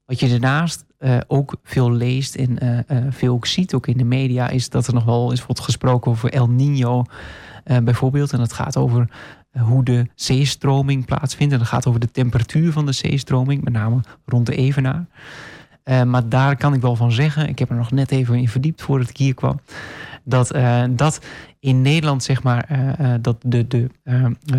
Wat 0.05 0.21
je 0.21 0.29
daarnaast 0.29 0.85
uh, 0.99 1.19
ook 1.27 1.57
veel 1.63 1.93
leest 1.93 2.35
en 2.35 2.65
uh, 2.65 2.79
uh, 2.89 3.07
veel 3.11 3.35
ook 3.35 3.47
ziet, 3.47 3.75
ook 3.75 3.87
in 3.87 3.97
de 3.97 4.05
media, 4.05 4.49
is 4.49 4.69
dat 4.69 4.87
er 4.87 4.95
nog 4.95 5.05
wel 5.05 5.31
eens 5.31 5.47
wordt 5.47 5.61
gesproken 5.61 6.11
over 6.11 6.33
El 6.33 6.49
Nino 6.49 7.05
bijvoorbeeld. 7.83 8.33
En 8.33 8.39
dat 8.39 8.53
gaat 8.53 8.77
over 8.77 9.09
hoe 9.59 9.85
de 9.85 10.07
zeestroming 10.15 11.05
plaatsvindt. 11.05 11.53
En 11.53 11.59
dat 11.59 11.69
gaat 11.69 11.87
over 11.87 12.01
de 12.01 12.11
temperatuur 12.11 12.73
van 12.73 12.87
de 12.87 12.93
zeestroming, 12.93 13.65
met 13.65 13.73
name 13.73 14.01
rond 14.25 14.47
de 14.47 14.57
Evenaar. 14.57 15.07
maar 15.85 16.29
daar 16.29 16.57
kan 16.57 16.75
ik 16.75 16.81
wel 16.81 16.97
van 16.97 17.13
zeggen, 17.13 17.49
ik 17.49 17.59
heb 17.59 17.71
er 17.71 17.77
nog 17.77 17.91
net 17.91 18.11
even 18.11 18.35
in 18.35 18.49
verdiept 18.49 18.83
voordat 18.83 19.09
ik 19.09 19.17
hier 19.17 19.35
kwam, 19.35 19.61
dat 20.25 20.55
dat 20.91 21.21
in 21.61 21.83
Nederland 21.83 22.23
zeg 22.23 22.43
maar 22.43 22.69
dat 23.21 23.37
de, 23.47 23.67
de, 23.67 23.91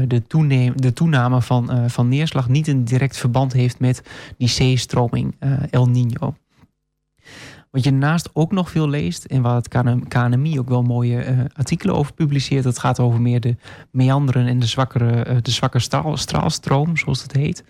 de, 0.08 0.28
toeneem, 0.28 0.74
de 0.76 0.94
toename 0.94 1.42
van, 1.42 1.90
van 1.90 2.08
neerslag 2.08 2.50
niet 2.50 2.68
een 2.68 2.84
direct 2.86 3.18
verband 3.18 3.54
heeft 3.54 3.80
met 3.80 4.02
die 4.38 4.50
zeestroming 4.50 5.36
El 5.70 5.90
Nino. 5.90 6.36
Wat 7.78 7.86
je 7.86 7.92
daarnaast 7.92 8.30
ook 8.34 8.52
nog 8.52 8.72
veel 8.72 8.90
leest 8.90 9.26
en 9.26 9.42
waar 9.42 9.56
het 9.56 9.68
KNMI 10.08 10.60
ook 10.60 10.70
wel 10.70 10.82
mooie 10.82 11.50
artikelen 11.56 11.96
over 11.96 12.14
publiceert, 12.14 12.64
dat 12.64 12.80
gaat 12.80 13.00
over 13.00 13.22
meer 13.22 13.40
de 13.40 13.56
meanderen 13.92 14.48
en 14.48 14.60
de 14.60 14.66
zwakkere, 14.66 15.42
de 15.42 15.52
zwakke 15.52 15.80
straal, 15.80 16.18
straalstroom, 16.18 16.98
zoals 16.98 17.22
het 17.22 17.32
heet. 17.32 17.64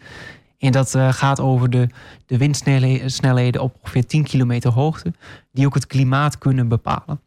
En 0.58 0.72
dat 0.72 0.96
uh, 0.96 1.14
gaat 1.14 1.40
over 1.40 1.70
de, 1.70 1.90
de 2.26 2.38
windsnelheden 2.38 3.62
op 3.62 3.78
ongeveer 3.82 4.06
10 4.06 4.24
kilometer 4.24 4.72
hoogte, 4.72 5.14
die 5.52 5.66
ook 5.66 5.74
het 5.74 5.88
klimaat 5.88 6.38
kunnen 6.38 6.68
bepalen. 6.68 7.22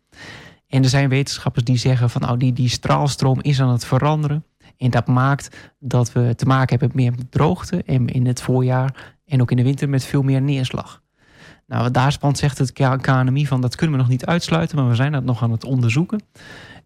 En 0.68 0.82
er 0.82 0.88
zijn 0.88 1.08
wetenschappers 1.08 1.64
die 1.64 1.76
zeggen 1.76 2.10
van 2.10 2.20
nou, 2.20 2.36
die, 2.36 2.52
die 2.52 2.68
straalstroom 2.68 3.40
is 3.40 3.60
aan 3.60 3.72
het 3.72 3.84
veranderen. 3.84 4.44
En 4.76 4.90
dat 4.90 5.06
maakt 5.06 5.56
dat 5.78 6.12
we 6.12 6.34
te 6.34 6.46
maken 6.46 6.78
hebben 6.78 6.90
met 6.94 7.16
meer 7.16 7.26
droogte 7.30 7.82
en 7.82 8.08
in 8.08 8.26
het 8.26 8.42
voorjaar 8.42 9.16
en 9.26 9.40
ook 9.40 9.50
in 9.50 9.56
de 9.56 9.62
winter 9.62 9.88
met 9.88 10.04
veel 10.04 10.22
meer 10.22 10.42
neerslag. 10.42 11.02
Nou, 11.70 11.90
daar 11.90 12.12
spant 12.12 12.38
zegt 12.38 12.58
het 12.58 12.72
KNMI 13.00 13.46
van 13.46 13.60
dat 13.60 13.74
kunnen 13.74 13.96
we 13.96 14.02
nog 14.02 14.10
niet 14.10 14.26
uitsluiten, 14.26 14.76
maar 14.76 14.88
we 14.88 14.94
zijn 14.94 15.12
dat 15.12 15.24
nog 15.24 15.42
aan 15.42 15.50
het 15.50 15.64
onderzoeken. 15.64 16.22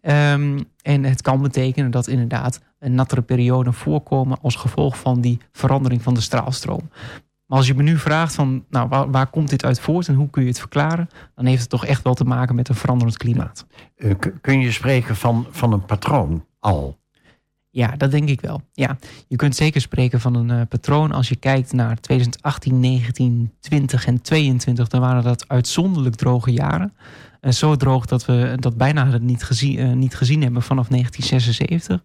Um, 0.01 0.65
en 0.81 1.03
het 1.03 1.21
kan 1.21 1.41
betekenen 1.41 1.91
dat 1.91 2.07
inderdaad 2.07 2.61
een 2.79 2.95
nattere 2.95 3.21
perioden 3.21 3.73
voorkomen 3.73 4.37
als 4.41 4.55
gevolg 4.55 4.99
van 4.99 5.21
die 5.21 5.39
verandering 5.51 6.01
van 6.01 6.13
de 6.13 6.21
straalstroom. 6.21 6.89
Maar 7.45 7.57
als 7.57 7.67
je 7.67 7.73
me 7.73 7.83
nu 7.83 7.97
vraagt 7.97 8.35
van, 8.35 8.65
nou, 8.69 8.87
waar, 8.87 9.11
waar, 9.11 9.27
komt 9.27 9.49
dit 9.49 9.65
uit 9.65 9.79
voort 9.79 10.07
en 10.07 10.15
hoe 10.15 10.29
kun 10.29 10.41
je 10.41 10.47
het 10.47 10.59
verklaren, 10.59 11.07
dan 11.35 11.45
heeft 11.45 11.61
het 11.61 11.69
toch 11.69 11.85
echt 11.85 12.03
wel 12.03 12.13
te 12.13 12.23
maken 12.23 12.55
met 12.55 12.69
een 12.69 12.75
veranderend 12.75 13.17
klimaat. 13.17 13.65
Uh, 13.97 14.13
kun 14.41 14.59
je 14.59 14.71
spreken 14.71 15.15
van, 15.15 15.47
van 15.49 15.73
een 15.73 15.85
patroon 15.85 16.45
al? 16.59 16.97
Ja, 17.75 17.87
dat 17.97 18.11
denk 18.11 18.29
ik 18.29 18.41
wel. 18.41 18.61
Ja, 18.73 18.97
je 19.27 19.35
kunt 19.35 19.55
zeker 19.55 19.81
spreken 19.81 20.19
van 20.19 20.35
een 20.35 20.49
uh, 20.49 20.61
patroon 20.69 21.11
als 21.11 21.29
je 21.29 21.35
kijkt 21.35 21.73
naar 21.73 21.99
2018, 21.99 22.79
19, 22.79 23.51
20 23.59 24.05
en 24.05 24.21
22. 24.21 24.87
Dan 24.87 25.01
waren 25.01 25.23
dat 25.23 25.47
uitzonderlijk 25.47 26.15
droge 26.15 26.51
jaren. 26.51 26.93
Uh, 27.41 27.51
zo 27.51 27.75
droog 27.75 28.05
dat 28.05 28.25
we 28.25 28.57
dat 28.59 28.77
bijna 28.77 29.17
niet 29.17 29.43
gezien, 29.43 29.99
niet 29.99 30.15
gezien 30.15 30.41
hebben 30.41 30.61
vanaf 30.61 30.87
1976. 30.87 32.03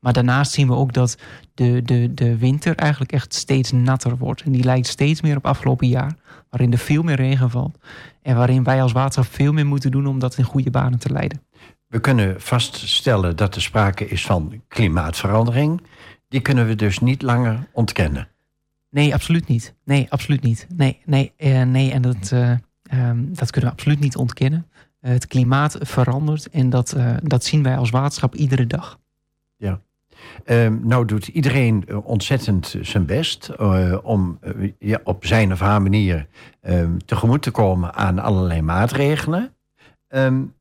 Maar 0.00 0.12
daarnaast 0.12 0.52
zien 0.52 0.66
we 0.66 0.74
ook 0.74 0.92
dat 0.92 1.18
de, 1.54 1.82
de, 1.84 2.14
de 2.14 2.36
winter 2.36 2.76
eigenlijk 2.76 3.12
echt 3.12 3.34
steeds 3.34 3.72
natter 3.72 4.16
wordt. 4.16 4.42
En 4.42 4.52
die 4.52 4.64
lijkt 4.64 4.86
steeds 4.86 5.20
meer 5.20 5.36
op 5.36 5.46
afgelopen 5.46 5.88
jaar, 5.88 6.16
waarin 6.50 6.72
er 6.72 6.78
veel 6.78 7.02
meer 7.02 7.16
regen 7.16 7.50
valt. 7.50 7.78
En 8.22 8.36
waarin 8.36 8.64
wij 8.64 8.82
als 8.82 8.92
waterschap 8.92 9.34
veel 9.34 9.52
meer 9.52 9.66
moeten 9.66 9.90
doen 9.90 10.06
om 10.06 10.18
dat 10.18 10.38
in 10.38 10.44
goede 10.44 10.70
banen 10.70 10.98
te 10.98 11.12
leiden. 11.12 11.40
We 11.96 12.02
kunnen 12.02 12.40
vaststellen 12.40 13.36
dat 13.36 13.54
er 13.54 13.62
sprake 13.62 14.08
is 14.08 14.26
van 14.26 14.62
klimaatverandering. 14.68 15.82
Die 16.28 16.40
kunnen 16.40 16.66
we 16.66 16.74
dus 16.74 16.98
niet 16.98 17.22
langer 17.22 17.66
ontkennen. 17.72 18.28
Nee, 18.90 19.14
absoluut 19.14 19.48
niet. 19.48 19.74
Nee, 19.84 20.06
absoluut 20.10 20.42
niet. 20.42 20.66
Nee, 20.74 21.00
nee, 21.04 21.32
uh, 21.38 21.62
nee 21.62 21.92
en 21.92 22.02
dat, 22.02 22.30
uh, 22.34 22.50
um, 22.92 23.34
dat 23.34 23.50
kunnen 23.50 23.70
we 23.70 23.76
absoluut 23.76 24.00
niet 24.00 24.16
ontkennen. 24.16 24.66
Uh, 25.00 25.10
het 25.10 25.26
klimaat 25.26 25.76
verandert 25.80 26.50
en 26.50 26.70
dat, 26.70 26.96
dat 27.22 27.44
zien 27.44 27.62
wij 27.62 27.76
als 27.76 27.90
waterschap 27.90 28.34
iedere 28.34 28.66
dag. 28.66 28.98
Ja. 29.56 29.80
Um, 30.44 30.80
nou 30.84 31.04
doet 31.04 31.26
iedereen 31.26 32.02
ontzettend 32.04 32.76
zijn 32.80 33.06
best 33.06 33.56
om 34.02 34.38
ja, 34.78 35.00
op 35.04 35.26
zijn 35.26 35.52
of 35.52 35.60
haar 35.60 35.82
manier 35.82 36.26
um, 36.62 37.04
tegemoet 37.04 37.42
te 37.42 37.50
komen 37.50 37.94
aan 37.94 38.18
allerlei 38.18 38.62
maatregelen. 38.62 39.50
Um, 40.08 40.54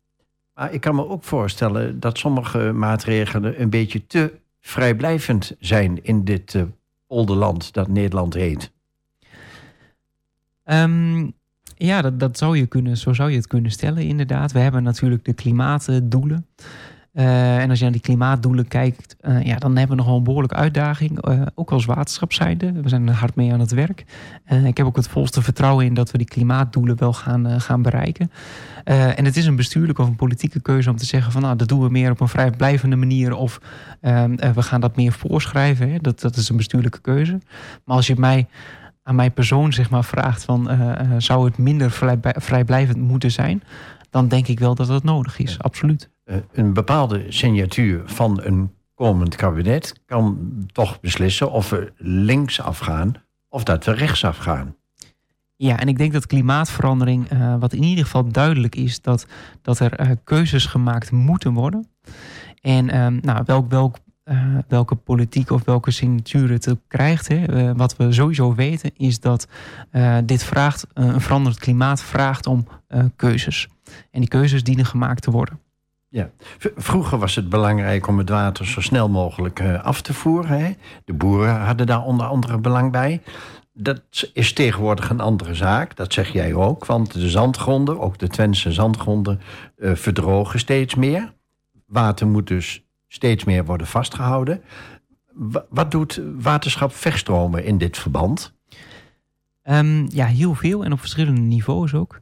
maar 0.56 0.74
ik 0.74 0.82
kan 0.82 0.96
me 0.96 1.08
ook 1.08 1.24
voorstellen 1.24 2.00
dat 2.00 2.18
sommige 2.18 2.72
maatregelen 2.72 3.62
een 3.62 3.70
beetje 3.70 4.08
te 4.08 4.40
vrijblijvend 4.62 5.56
zijn 5.60 6.04
in 6.04 6.24
dit 6.24 6.54
uh, 6.54 6.64
polderland 7.08 7.74
dat 7.74 7.88
Nederland 7.88 8.34
heet? 8.34 8.72
Um, 10.66 11.34
ja, 11.78 12.02
dat, 12.02 12.20
dat 12.20 12.38
zou 12.38 12.58
je 12.58 12.66
kunnen, 12.66 12.98
zo 12.98 13.14
zou 13.14 13.30
je 13.30 13.36
het 13.36 13.48
kunnen 13.48 13.72
stellen, 13.72 14.04
inderdaad. 14.04 14.52
We 14.52 14.60
hebben 14.60 14.84
natuurlijk 14.84 15.26
de 15.26 15.34
klimaatdoelen. 15.34 16.48
En 17.16 17.70
als 17.70 17.78
je 17.78 17.84
naar 17.84 17.94
die 17.94 18.02
klimaatdoelen 18.02 18.68
kijkt, 18.68 19.16
uh, 19.22 19.44
ja, 19.44 19.58
dan 19.58 19.78
hebben 19.78 19.96
we 19.96 20.02
nog 20.02 20.06
wel 20.06 20.18
een 20.18 20.24
behoorlijke 20.24 20.56
uitdaging. 20.56 21.28
Uh, 21.28 21.42
ook 21.56 21.72
als 21.72 21.86
waterschap 21.86 22.34
zijnde. 22.34 22.72
We 22.72 22.90
zijn 22.90 23.08
er 23.08 23.14
hard 23.14 23.36
mee 23.36 23.54
aan 23.54 23.60
het 23.60 23.72
werk. 23.72 24.06
ik 24.66 24.78
heb 24.78 24.86
ook 24.86 24.96
het 24.96 25.08
volste 25.08 25.42
vertrouwen 25.42 25.86
in 25.86 25.94
dat 25.94 26.12
we 26.12 26.18
die 26.18 26.28
klimaatdoelen 26.28 26.98
wel 27.00 27.14
gaan, 27.14 27.62
gaan 27.62 27.82
bereiken. 27.82 28.32
en 28.84 29.26
het 29.26 29.38
is 29.38 29.46
een 29.46 29.56
bestuurlijke 29.56 30.02
of 30.02 30.08
een 30.08 30.16
politieke 30.16 30.62
keuze 30.62 30.90
om 30.90 30.98
te 30.98 31.06
zeggen 31.06 31.32
van 31.32 31.42
nou, 31.42 31.56
dat 31.56 31.68
doen 31.68 31.82
we 31.82 31.90
meer 31.90 32.12
op 32.12 32.20
een 32.20 32.28
vrijblijvende 32.28 32.96
manier. 32.96 33.36
Of 33.36 33.60
ehm, 34.02 34.36
we 34.54 34.62
gaan 34.62 34.82
dat 34.82 34.96
meer 34.96 35.12
voorschrijven. 35.12 35.92
Hè. 35.92 35.98
Dat, 35.98 36.20
dat 36.20 36.36
is 36.36 36.50
een 36.50 36.58
bestuurlijke 36.58 37.02
keuze. 37.02 37.40
Maar 37.86 37.96
als 37.96 38.08
je 38.08 38.16
mij 38.18 38.48
aan 39.04 39.16
mijn 39.16 39.34
persoon 39.34 39.74
zeg 39.74 39.90
maar, 39.90 40.04
vraagt 40.04 40.44
van 40.44 40.70
zou 41.18 41.46
het 41.46 41.58
minder 41.58 41.92
vrijblijvend 42.22 42.98
moeten 42.98 43.32
zijn, 43.32 43.64
dan 44.10 44.28
denk 44.28 44.48
ik 44.48 44.60
wel 44.60 44.76
dat 44.76 44.88
dat 44.88 45.04
nodig 45.04 45.40
is, 45.40 45.60
absoluut. 45.60 46.14
Eh, 46.26 46.36
een 46.52 46.74
bepaalde 46.74 47.26
signatuur 47.30 48.02
van 48.06 48.42
een 48.44 48.72
komend 48.94 49.36
kabinet 49.36 50.02
kan 50.06 50.38
toch 50.72 51.00
beslissen 51.00 51.52
of 51.52 51.70
we 51.70 51.94
links 51.98 52.62
afgaan 52.62 53.14
of 53.50 53.64
dat 53.64 53.86
we 53.86 53.92
rechts 53.92 54.26
afgaan. 54.26 54.76
Ja, 55.56 55.80
en 55.80 55.88
ik 55.88 55.98
denk 55.98 56.14
dat 56.14 56.28
klimaatverandering, 56.28 57.32
uh, 57.32 57.56
wat 57.60 57.74
in 57.74 57.84
ieder 57.84 58.04
geval 58.04 58.32
duidelijk 58.32 58.76
is, 58.76 59.02
dat, 59.02 59.28
dat 59.62 59.80
er 59.80 60.02
uh, 60.02 60.12
keuzes 60.24 60.66
gemaakt 60.66 61.12
moeten 61.12 61.54
worden. 61.54 61.88
En 62.62 62.86
uh, 62.86 63.08
nou, 63.22 63.44
welk, 63.46 63.70
welk, 63.70 63.98
welke 64.68 64.96
politiek 64.96 65.50
of 65.50 65.66
welke 65.66 65.92
signatuur 65.92 66.50
het 66.50 66.70
ook 66.70 66.82
krijgt, 66.88 67.28
hè, 67.28 67.76
wat 67.76 67.96
we 67.96 68.12
sowieso 68.12 68.56
weten, 68.56 68.92
is 68.98 69.20
dat 69.20 69.48
dit 70.24 70.44
vraagt, 70.44 70.88
een 70.94 71.22
veranderd 71.22 71.60
klimaat 71.60 72.02
vraagt 72.02 72.48
om 72.48 72.68
keuzes. 73.16 73.68
En 74.12 74.20
die 74.20 74.30
keuzes 74.30 74.64
dienen 74.64 74.86
gemaakt 74.86 75.22
te 75.22 75.32
worden. 75.32 75.60
Ja. 76.16 76.30
Vroeger 76.76 77.18
was 77.18 77.36
het 77.36 77.50
belangrijk 77.50 78.08
om 78.08 78.18
het 78.18 78.30
water 78.30 78.66
zo 78.66 78.82
snel 78.82 79.10
mogelijk 79.10 79.60
uh, 79.60 79.84
af 79.84 80.02
te 80.02 80.14
voeren. 80.14 80.60
Hè? 80.60 80.74
De 81.06 81.14
boeren 81.14 81.62
hadden 81.62 81.86
daar 81.86 82.04
onder 82.04 82.26
andere 82.26 82.58
belang 82.58 82.92
bij. 82.92 83.22
Dat 83.74 84.02
is 84.34 84.54
tegenwoordig 84.54 85.10
een 85.10 85.20
andere 85.20 85.56
zaak, 85.56 85.96
dat 85.96 86.14
zeg 86.14 86.34
jij 86.34 86.54
ook. 86.54 86.86
Want 86.86 87.14
de 87.14 87.30
zandgronden, 87.30 88.00
ook 88.00 88.18
de 88.18 88.28
Twentse 88.28 88.72
zandgronden, 88.72 89.42
uh, 89.78 89.96
verdrogen 89.96 90.60
steeds 90.60 90.96
meer. 90.96 91.34
Water 91.86 92.28
moet 92.28 92.48
dus 92.48 92.84
steeds 93.08 93.44
meer 93.44 93.66
worden 93.66 93.88
vastgehouden. 93.88 94.62
Wat 95.70 95.92
doet 95.92 96.22
waterschap 96.38 96.94
Verstromen 96.94 97.64
in 97.64 97.78
dit 97.78 97.98
verband? 97.98 98.54
Um, 99.64 100.08
ja, 100.10 100.26
heel 100.26 100.54
veel 100.54 100.84
en 100.84 100.92
op 100.92 101.00
verschillende 101.00 101.42
niveaus 101.42 101.94
ook. 101.94 102.20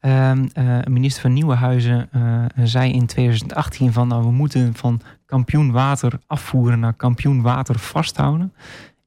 Um, 0.00 0.48
uh, 0.58 0.78
minister 0.88 1.22
van 1.22 1.32
Nieuwenhuizen 1.32 2.08
uh, 2.16 2.44
zei 2.64 2.92
in 2.92 3.06
2018 3.06 3.92
van 3.92 4.08
nou, 4.08 4.22
we 4.22 4.30
moeten 4.30 4.74
van 4.74 5.00
kampioen 5.26 5.70
water 5.72 6.18
afvoeren 6.26 6.80
naar 6.80 6.94
kampioen 6.94 7.42
water 7.42 7.78
vasthouden. 7.78 8.52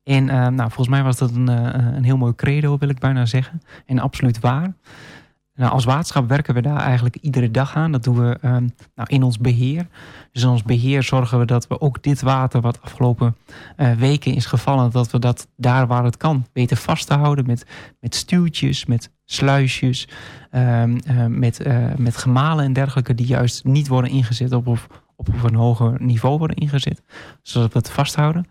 En 0.04 0.23
uh, 0.23 0.47
nou, 0.47 0.58
volgens 0.58 0.88
mij 0.88 1.04
was 1.04 1.17
dat 1.17 1.32
een, 1.32 1.47
een 1.95 2.04
heel 2.04 2.17
mooi 2.17 2.36
credo, 2.36 2.78
wil 2.78 2.89
ik 2.89 2.99
bijna 2.99 3.25
zeggen. 3.25 3.62
En 3.86 3.99
absoluut 3.99 4.39
waar. 4.39 4.73
Nou, 5.56 5.71
als 5.71 5.86
waterschap 5.86 6.30
werken 6.30 6.54
we 6.54 6.62
daar 6.62 6.80
eigenlijk 6.80 7.15
iedere 7.15 7.52
dag 7.52 7.75
aan. 7.75 7.91
Dat 7.91 8.04
doen 8.04 8.19
we 8.19 8.38
ehm, 8.41 8.67
nou, 8.95 9.10
in 9.10 9.23
ons 9.23 9.38
beheer. 9.38 9.88
Dus 10.32 10.43
in 10.43 10.49
ons 10.49 10.63
beheer 10.63 11.04
zorgen 11.04 11.39
we 11.39 11.45
dat 11.45 11.67
we 11.67 11.82
ook 11.82 12.04
dit 12.04 12.21
water 12.21 12.62
wat 12.62 12.82
afgelopen 12.82 13.36
weken 13.97 14.34
is 14.34 14.45
gevallen, 14.45 14.91
dat 14.91 15.12
we 15.12 15.19
dat 15.19 15.47
daar 15.56 15.88
waar 15.88 16.04
het 16.04 16.17
kan 16.17 16.45
weten 16.54 16.78
vast 16.78 17.08
te 17.08 17.13
houden 17.13 17.45
met, 17.45 17.65
met 17.99 18.15
stuwtjes, 18.15 18.86
met 18.86 19.12
sluisjes, 19.32 20.08
uh, 20.52 20.84
uh, 20.88 21.26
met, 21.28 21.65
met 21.98 22.18
gemalen 22.18 22.65
en 22.65 22.74
dergelijke 22.74 23.15
die 23.15 23.26
juist 23.26 23.63
niet 23.63 23.88
worden 23.88 24.12
ingezet 24.12 24.54
op, 24.54 24.68
op, 24.68 25.04
op 25.15 25.44
een 25.44 25.56
hoger 25.56 25.96
niveau 26.02 26.38
worden 26.38 26.58
ingezet, 26.58 27.02
zodat 27.42 27.74
we 27.74 27.80
het 27.80 27.89
vasthouden. 27.89 28.46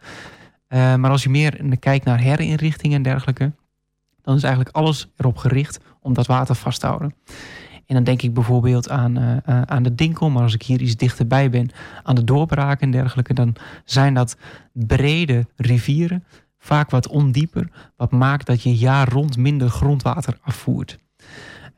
maar 0.68 1.10
als 1.10 1.22
je 1.22 1.30
meer 1.30 1.78
kijkt 1.78 2.04
naar 2.04 2.18
herinrichtingen 2.18 2.96
en 2.96 3.02
dergelijke, 3.02 3.52
dan 4.22 4.36
is 4.36 4.42
eigenlijk 4.42 4.76
alles 4.76 5.08
erop 5.16 5.36
gericht 5.36 5.80
om 6.00 6.14
dat 6.14 6.26
water 6.26 6.54
vast 6.54 6.80
te 6.80 6.86
houden. 6.86 7.14
En 7.88 7.94
dan 7.94 8.04
denk 8.04 8.22
ik 8.22 8.34
bijvoorbeeld 8.34 8.88
aan, 8.88 9.18
uh, 9.18 9.62
aan 9.62 9.82
de 9.82 9.94
Dinkel, 9.94 10.30
maar 10.30 10.42
als 10.42 10.54
ik 10.54 10.62
hier 10.62 10.80
iets 10.80 10.96
dichterbij 10.96 11.50
ben, 11.50 11.70
aan 12.02 12.14
de 12.14 12.24
doorbraken 12.24 12.80
en 12.80 12.90
dergelijke, 12.90 13.34
dan 13.34 13.54
zijn 13.84 14.14
dat 14.14 14.36
brede 14.72 15.46
rivieren, 15.56 16.24
vaak 16.58 16.90
wat 16.90 17.08
ondieper, 17.08 17.70
wat 17.96 18.10
maakt 18.10 18.46
dat 18.46 18.62
je 18.62 18.76
jaar 18.76 19.08
rond 19.08 19.36
minder 19.36 19.68
grondwater 19.68 20.38
afvoert. 20.42 20.98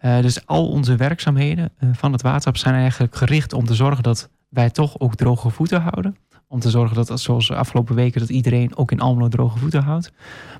Uh, 0.02 0.20
dus 0.20 0.46
al 0.46 0.68
onze 0.68 0.96
werkzaamheden 0.96 1.72
uh, 1.78 1.90
van 1.92 2.12
het 2.12 2.22
waterschap 2.22 2.56
zijn 2.56 2.74
eigenlijk 2.74 3.16
gericht 3.16 3.52
om 3.52 3.64
te 3.64 3.74
zorgen 3.74 4.02
dat 4.02 4.30
wij 4.48 4.70
toch 4.70 4.98
ook 5.00 5.14
droge 5.14 5.50
voeten 5.50 5.80
houden. 5.80 6.16
Om 6.48 6.60
te 6.60 6.70
zorgen 6.70 6.96
dat, 6.96 7.20
zoals 7.20 7.48
de 7.48 7.54
afgelopen 7.54 7.94
weken, 7.94 8.20
dat 8.20 8.28
iedereen 8.28 8.76
ook 8.76 8.90
in 8.90 9.00
Almelo 9.00 9.28
droge 9.28 9.58
voeten 9.58 9.82
houdt. 9.82 10.12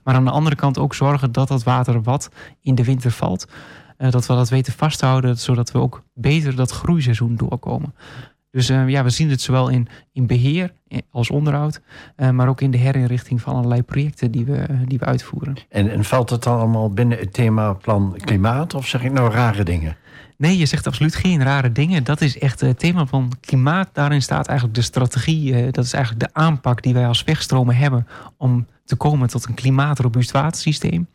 Maar 0.05 0.15
aan 0.15 0.25
de 0.25 0.31
andere 0.31 0.57
kant 0.57 0.79
ook 0.79 0.95
zorgen 0.95 1.33
dat 1.33 1.49
dat 1.49 1.63
water 1.63 2.03
wat 2.03 2.31
in 2.61 2.75
de 2.75 2.85
winter 2.85 3.11
valt, 3.11 3.47
uh, 3.99 4.11
dat 4.11 4.27
we 4.27 4.35
dat 4.35 4.49
weten 4.49 4.73
vasthouden, 4.73 5.39
zodat 5.39 5.71
we 5.71 5.79
ook 5.79 6.03
beter 6.15 6.57
dat 6.57 6.71
groeiseizoen 6.71 7.37
doorkomen. 7.37 7.95
Dus 8.51 8.71
uh, 8.71 8.89
ja, 8.89 9.05
we 9.05 9.11
zien 9.11 9.31
het 9.31 9.41
zowel 9.41 9.69
in, 9.69 9.89
in 10.13 10.27
beheer 10.27 10.73
als 11.11 11.31
onderhoud, 11.31 11.81
uh, 12.17 12.31
maar 12.31 12.49
ook 12.49 12.61
in 12.61 12.71
de 12.71 12.79
herinrichting 12.79 13.41
van 13.41 13.55
allerlei 13.55 13.83
projecten 13.83 14.31
die 14.31 14.45
we, 14.45 14.67
die 14.87 14.99
we 14.99 15.05
uitvoeren. 15.05 15.57
En, 15.69 15.91
en 15.91 16.05
valt 16.05 16.31
het 16.31 16.47
allemaal 16.47 16.91
binnen 16.91 17.19
het 17.19 17.33
thema 17.33 17.73
plan 17.73 18.17
klimaat 18.19 18.75
of 18.75 18.87
zeg 18.87 19.03
ik 19.03 19.13
nou 19.13 19.33
rare 19.33 19.65
dingen? 19.65 19.97
Nee, 20.37 20.59
je 20.59 20.67
zegt 20.67 20.87
absoluut 20.87 21.15
geen 21.15 21.43
rare 21.43 21.73
dingen. 21.73 22.05
Dat 22.05 22.21
is 22.21 22.39
echt 22.39 22.61
het 22.61 22.79
thema 22.79 23.07
van 23.07 23.33
klimaat. 23.41 23.89
Daarin 23.93 24.23
staat 24.23 24.47
eigenlijk 24.47 24.79
de 24.79 24.85
strategie. 24.85 25.71
Dat 25.71 25.85
is 25.85 25.93
eigenlijk 25.93 26.25
de 26.25 26.41
aanpak 26.41 26.83
die 26.83 26.95
wij 26.95 27.07
als 27.07 27.25
wegstromen 27.25 27.77
hebben 27.77 28.07
om 28.37 28.67
te 28.85 28.97
komen 28.97 29.29
tot 29.29 29.47
een 29.47 29.55
klimaatrobuust 29.55 30.31
watersysteem. 30.31 31.09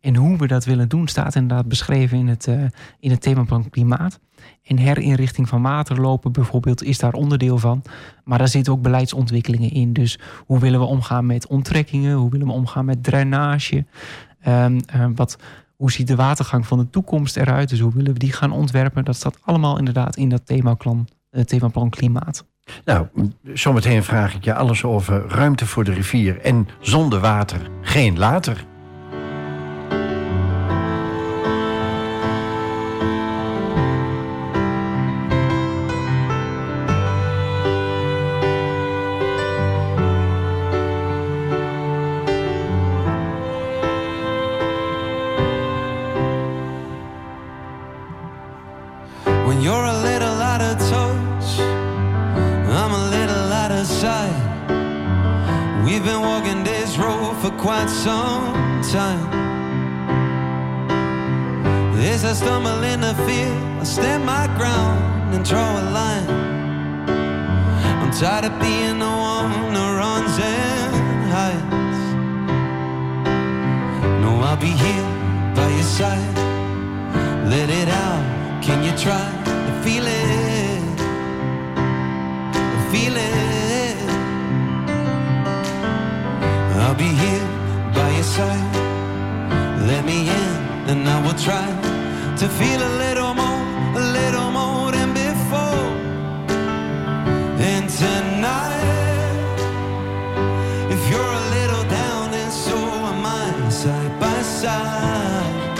En 0.00 0.16
hoe 0.16 0.36
we 0.36 0.46
dat 0.46 0.64
willen 0.64 0.88
doen 0.88 1.08
staat 1.08 1.34
inderdaad 1.34 1.68
beschreven 1.68 2.18
in 2.18 2.28
het, 2.28 2.46
uh, 2.46 2.64
in 3.00 3.10
het 3.10 3.20
thema 3.20 3.44
van 3.44 3.70
klimaat. 3.70 4.20
En 4.64 4.76
herinrichting 4.76 5.48
van 5.48 5.62
waterlopen 5.62 6.32
bijvoorbeeld 6.32 6.82
is 6.82 6.98
daar 6.98 7.12
onderdeel 7.12 7.58
van. 7.58 7.82
Maar 8.24 8.38
daar 8.38 8.48
zitten 8.48 8.72
ook 8.72 8.82
beleidsontwikkelingen 8.82 9.70
in. 9.70 9.92
Dus 9.92 10.18
hoe 10.46 10.58
willen 10.58 10.80
we 10.80 10.86
omgaan 10.86 11.26
met 11.26 11.46
onttrekkingen? 11.46 12.16
Hoe 12.16 12.30
willen 12.30 12.46
we 12.46 12.52
omgaan 12.52 12.84
met 12.84 13.04
drainage? 13.04 13.84
Um, 14.46 14.78
uh, 14.94 15.06
wat 15.14 15.38
hoe 15.76 15.92
ziet 15.92 16.06
de 16.06 16.16
watergang 16.16 16.66
van 16.66 16.78
de 16.78 16.90
toekomst 16.90 17.36
eruit? 17.36 17.68
Dus 17.68 17.80
hoe 17.80 17.94
willen 17.94 18.12
we 18.12 18.18
die 18.18 18.32
gaan 18.32 18.52
ontwerpen? 18.52 19.04
Dat 19.04 19.16
staat 19.16 19.38
allemaal 19.44 19.78
inderdaad 19.78 20.16
in 20.16 20.28
dat 20.28 20.46
themaplan, 20.46 21.08
uh, 21.30 21.42
themaplan 21.42 21.90
klimaat. 21.90 22.44
Nou, 22.84 23.06
zometeen 23.54 24.04
vraag 24.04 24.34
ik 24.34 24.44
je 24.44 24.54
alles 24.54 24.84
over 24.84 25.28
ruimte 25.28 25.66
voor 25.66 25.84
de 25.84 25.92
rivier 25.92 26.40
en 26.40 26.68
zonder 26.80 27.20
water 27.20 27.70
geen 27.80 28.18
later. 28.18 28.66
for 57.48 57.56
quite 57.56 57.88
some 57.88 58.82
time. 58.82 59.28
As 61.96 62.24
I 62.24 62.32
stumble 62.32 62.82
in 62.82 63.00
the 63.00 63.14
field, 63.26 63.80
I 63.80 63.84
stand 63.84 64.24
my 64.24 64.46
ground 64.58 65.34
and 65.34 65.44
draw 65.44 65.70
a 65.82 65.84
line. 65.98 66.30
I'm 68.00 68.10
tired 68.10 68.44
of 68.44 68.54
being 68.60 68.98
the 68.98 69.14
one 69.34 69.74
who 69.74 69.84
runs 70.02 70.36
and 70.38 71.30
hides. 71.34 72.00
No, 74.22 74.30
I'll 74.48 74.56
be 74.56 74.72
here 74.84 75.08
by 75.54 75.68
your 75.68 75.88
side. 75.98 76.36
Let 77.52 77.68
it 77.70 77.88
out. 77.88 78.24
Can 78.62 78.78
you 78.86 78.92
try 79.04 79.26
to 79.66 79.72
feel 79.84 80.06
it? 80.06 80.98
Feel 82.92 83.16
it. 83.16 83.67
be 86.98 87.14
here 87.24 87.48
by 87.94 88.10
your 88.10 88.24
side. 88.24 88.74
Let 89.86 90.04
me 90.04 90.18
in, 90.40 90.56
and 90.90 91.08
I 91.08 91.16
will 91.24 91.38
try 91.48 91.68
to 92.40 92.46
feel 92.58 92.80
a 92.90 92.92
little 93.04 93.34
more, 93.34 93.64
a 94.02 94.04
little 94.18 94.50
more 94.50 94.90
than 94.90 95.10
before. 95.14 95.90
And 97.70 97.88
tonight, 97.88 99.58
if 100.94 101.00
you're 101.10 101.34
a 101.42 101.46
little 101.58 101.84
down, 101.88 102.34
and 102.34 102.52
so 102.52 102.76
am 103.10 103.24
I, 103.24 103.68
side 103.70 104.14
by 104.18 104.38
side. 104.60 105.78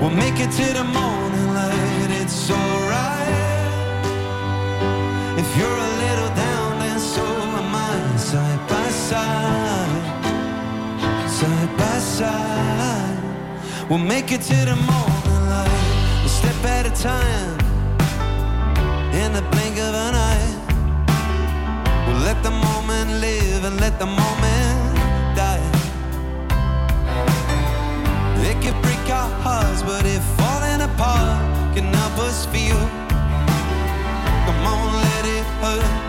We'll 0.00 0.16
make 0.24 0.38
it 0.40 0.50
to 0.60 0.66
the 0.78 0.84
morning 0.84 1.48
light, 1.54 2.10
it's 2.20 2.50
all. 2.50 2.75
Side. 12.16 13.18
We'll 13.90 13.98
make 13.98 14.32
it 14.32 14.40
to 14.40 14.54
the 14.54 14.74
morning 14.74 15.42
light, 15.50 16.24
a 16.24 16.28
step 16.30 16.64
at 16.64 16.86
a 16.86 17.02
time. 17.02 17.58
In 19.12 19.34
the 19.34 19.42
blink 19.52 19.76
of 19.76 19.92
an 19.94 20.14
eye. 20.14 20.52
We'll 22.06 22.22
let 22.24 22.42
the 22.42 22.52
moment 22.52 23.20
live 23.20 23.64
and 23.64 23.78
let 23.78 23.98
the 23.98 24.06
moment 24.06 24.96
die. 25.36 25.60
It 28.48 28.62
can 28.62 28.80
break 28.80 29.04
our 29.10 29.28
hearts, 29.44 29.82
but 29.82 30.06
if 30.06 30.22
falling 30.40 30.80
apart 30.80 31.74
can 31.74 31.92
help 31.92 32.18
us 32.20 32.46
feel, 32.46 32.80
come 34.46 34.66
on, 34.72 34.94
let 35.04 35.24
it 35.36 35.44
hurt 35.60 36.05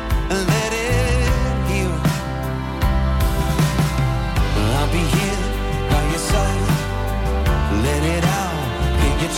yeah, 9.28 9.36
you're 9.36 9.38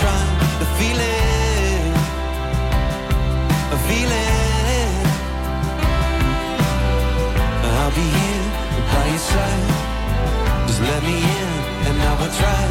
to 0.59 0.65
feel 0.77 0.99
it, 0.99 1.93
feel 3.87 4.11
it. 4.11 5.05
I'll 7.63 7.91
be 7.91 8.07
here 8.19 8.47
by 8.93 9.05
your 9.09 9.23
side. 9.31 9.69
Just 10.67 10.81
let 10.81 11.01
me 11.03 11.15
in, 11.17 11.49
and 11.87 11.97
I 12.01 12.11
will 12.19 12.33
try 12.41 12.63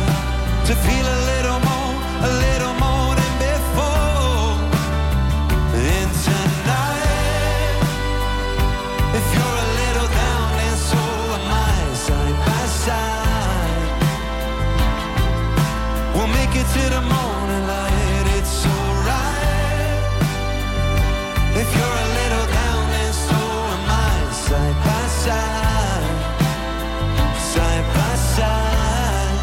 to 0.67 0.75
feel 0.75 1.07
a 1.07 1.21
little 1.31 1.61
more, 1.69 1.93
a 2.23 2.31
little 2.45 2.75
more 2.75 2.88
side 27.55 27.87
by 27.95 28.15
side. 28.37 29.39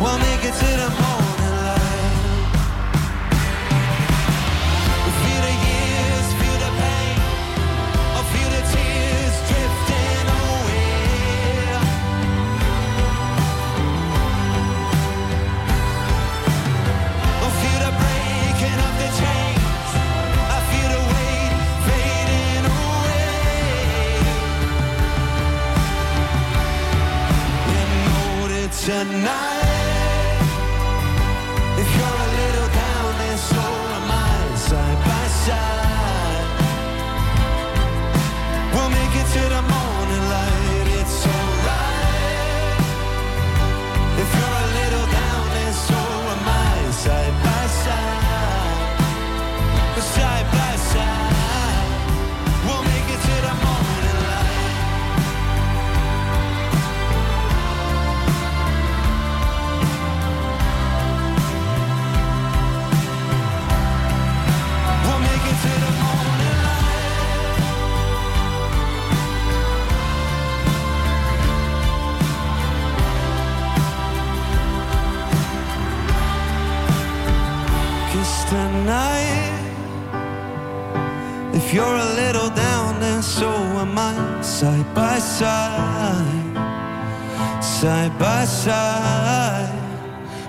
We'll 0.00 0.18
make 0.18 0.44
it 0.44 0.54
to 0.54 0.70
the 0.82 0.90
morning 0.90 1.11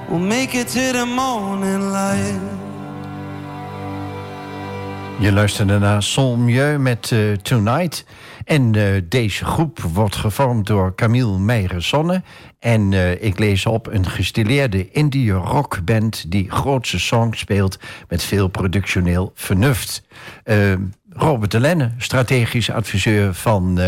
we'll 0.09 0.19
make 0.19 0.53
it 0.53 0.67
to 0.67 0.91
the 0.91 1.05
morning 1.05 1.91
light. 1.91 2.53
Je 5.19 5.31
luisterde 5.31 5.79
naar 5.79 6.03
Sol 6.03 6.35
Mieux 6.37 6.77
met 6.79 7.11
eh, 7.11 7.31
Tonight. 7.31 8.05
En 8.45 8.75
eh, 8.75 9.01
deze 9.09 9.45
groep 9.45 9.79
wordt 9.79 10.15
gevormd 10.15 10.67
door 10.67 10.95
Camille 10.95 11.39
Meijer-Zonne. 11.39 12.23
En 12.59 12.93
eh, 12.93 13.23
ik 13.23 13.39
lees 13.39 13.65
op 13.65 13.87
een 13.87 14.05
gestileerde 14.05 14.91
indie 14.91 15.31
rockband... 15.31 16.31
die 16.31 16.51
grootse 16.51 16.99
songs 16.99 17.39
speelt 17.39 17.79
met 18.07 18.23
veel 18.23 18.47
productioneel 18.47 19.31
vernuft. 19.35 20.03
Robert 21.09 21.51
de 21.51 21.59
Lenne, 21.59 21.91
strategisch 21.97 22.69
adviseur 22.69 23.33
van 23.33 23.79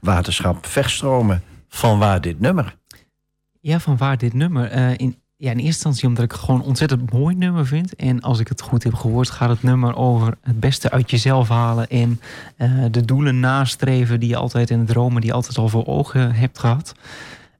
Waterschap 0.00 0.66
Verstromen. 0.66 1.42
Van 1.68 1.98
waar 1.98 2.20
dit 2.20 2.40
nummer? 2.40 2.74
Ja, 3.64 3.80
van 3.80 3.96
waar 3.96 4.18
dit 4.18 4.34
nummer? 4.34 4.70
Eh, 4.70 4.90
in, 4.96 5.16
ja, 5.36 5.50
in 5.50 5.56
eerste 5.56 5.66
instantie 5.66 6.08
omdat 6.08 6.24
ik 6.24 6.32
gewoon 6.32 6.60
een 6.60 6.66
ontzettend 6.66 7.12
mooi 7.12 7.34
nummer 7.34 7.66
vind. 7.66 7.96
En 7.96 8.20
als 8.20 8.38
ik 8.38 8.48
het 8.48 8.60
goed 8.60 8.82
heb 8.82 8.94
gehoord, 8.94 9.30
gaat 9.30 9.48
het 9.48 9.62
nummer 9.62 9.96
over 9.96 10.36
het 10.40 10.60
beste 10.60 10.90
uit 10.90 11.10
jezelf 11.10 11.48
halen. 11.48 11.88
En 11.88 12.20
eh, 12.56 12.84
de 12.90 13.04
doelen 13.04 13.40
nastreven 13.40 14.20
die 14.20 14.28
je 14.28 14.36
altijd 14.36 14.70
in 14.70 14.86
dromen, 14.86 15.20
die 15.20 15.30
je 15.30 15.36
altijd 15.36 15.58
al 15.58 15.68
voor 15.68 15.86
ogen 15.86 16.34
hebt 16.34 16.58
gehad. 16.58 16.94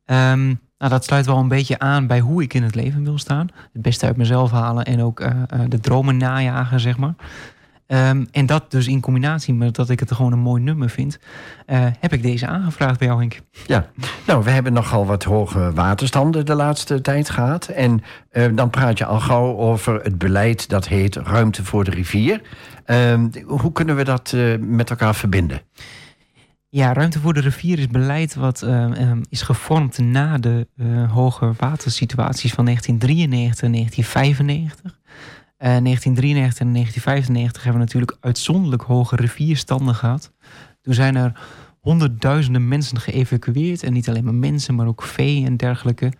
Ehm, 0.04 0.46
nou, 0.78 0.90
dat 0.90 1.04
sluit 1.04 1.26
wel 1.26 1.38
een 1.38 1.48
beetje 1.48 1.78
aan 1.78 2.06
bij 2.06 2.20
hoe 2.20 2.42
ik 2.42 2.54
in 2.54 2.62
het 2.62 2.74
leven 2.74 3.04
wil 3.04 3.18
staan. 3.18 3.48
Het 3.72 3.82
beste 3.82 4.06
uit 4.06 4.16
mezelf 4.16 4.50
halen 4.50 4.84
en 4.84 5.02
ook 5.02 5.20
eh, 5.20 5.30
de 5.68 5.80
dromen 5.80 6.16
najagen, 6.16 6.80
zeg 6.80 6.96
maar. 6.96 7.14
Ehm, 7.92 8.24
en 8.30 8.46
dat 8.46 8.70
dus 8.70 8.86
in 8.86 9.00
combinatie 9.00 9.54
met 9.54 9.74
dat 9.74 9.88
ik 9.88 10.00
het 10.00 10.12
gewoon 10.12 10.32
een 10.32 10.38
mooi 10.38 10.62
nummer 10.62 10.90
vind, 10.90 11.18
eh, 11.66 11.86
heb 12.00 12.12
ik 12.12 12.22
deze 12.22 12.46
aangevraagd 12.46 12.98
bij 12.98 13.08
jou, 13.08 13.20
Henk. 13.20 13.40
Ja, 13.66 13.86
nou, 14.26 14.44
we 14.44 14.50
hebben 14.50 14.72
nogal 14.72 15.06
wat 15.06 15.24
hoge 15.24 15.72
waterstanden 15.72 16.46
de 16.46 16.54
laatste 16.54 17.00
tijd 17.00 17.30
gehad. 17.30 17.66
En 17.66 18.02
eh, 18.30 18.44
dan 18.54 18.70
praat 18.70 18.98
je 18.98 19.04
al 19.04 19.20
gauw 19.20 19.56
over 19.56 20.00
het 20.02 20.18
beleid 20.18 20.68
dat 20.68 20.88
heet 20.88 21.16
Ruimte 21.16 21.64
voor 21.64 21.84
de 21.84 21.90
Rivier. 21.90 22.40
Ehm, 22.84 23.28
hoe 23.46 23.72
kunnen 23.72 23.96
we 23.96 24.04
dat 24.04 24.32
eh, 24.32 24.58
met 24.58 24.90
elkaar 24.90 25.14
verbinden? 25.14 25.60
Ja, 26.68 26.92
Ruimte 26.92 27.20
voor 27.20 27.34
de 27.34 27.40
Rivier 27.40 27.78
is 27.78 27.88
beleid 27.88 28.34
wat 28.34 28.62
eh, 28.62 29.10
eh, 29.10 29.16
is 29.28 29.42
gevormd 29.42 29.98
na 29.98 30.38
de 30.38 30.66
hoge 31.10 31.52
watersituaties 31.58 32.52
van 32.52 32.64
1993 32.64 33.62
en 33.62 33.72
1995. 33.72 35.00
Eh 35.62 35.68
1993 35.68 36.66
en 36.66 36.72
1995 36.72 37.62
hebben 37.62 37.80
we 37.80 37.86
natuurlijk 37.86 38.16
uitzonderlijk 38.20 38.82
hoge 38.82 39.16
rivierstanden 39.16 39.94
gehad. 39.94 40.32
Toen 40.80 40.94
zijn 40.94 41.16
er 41.16 41.40
honderdduizenden 41.80 42.68
mensen 42.68 43.00
geëvacueerd. 43.00 43.82
En 43.82 43.92
niet 43.92 44.08
alleen 44.08 44.24
maar 44.24 44.34
mensen, 44.34 44.74
maar 44.74 44.86
ook 44.86 45.02
vee 45.02 45.44
en 45.44 45.56
dergelijke. 45.56 46.12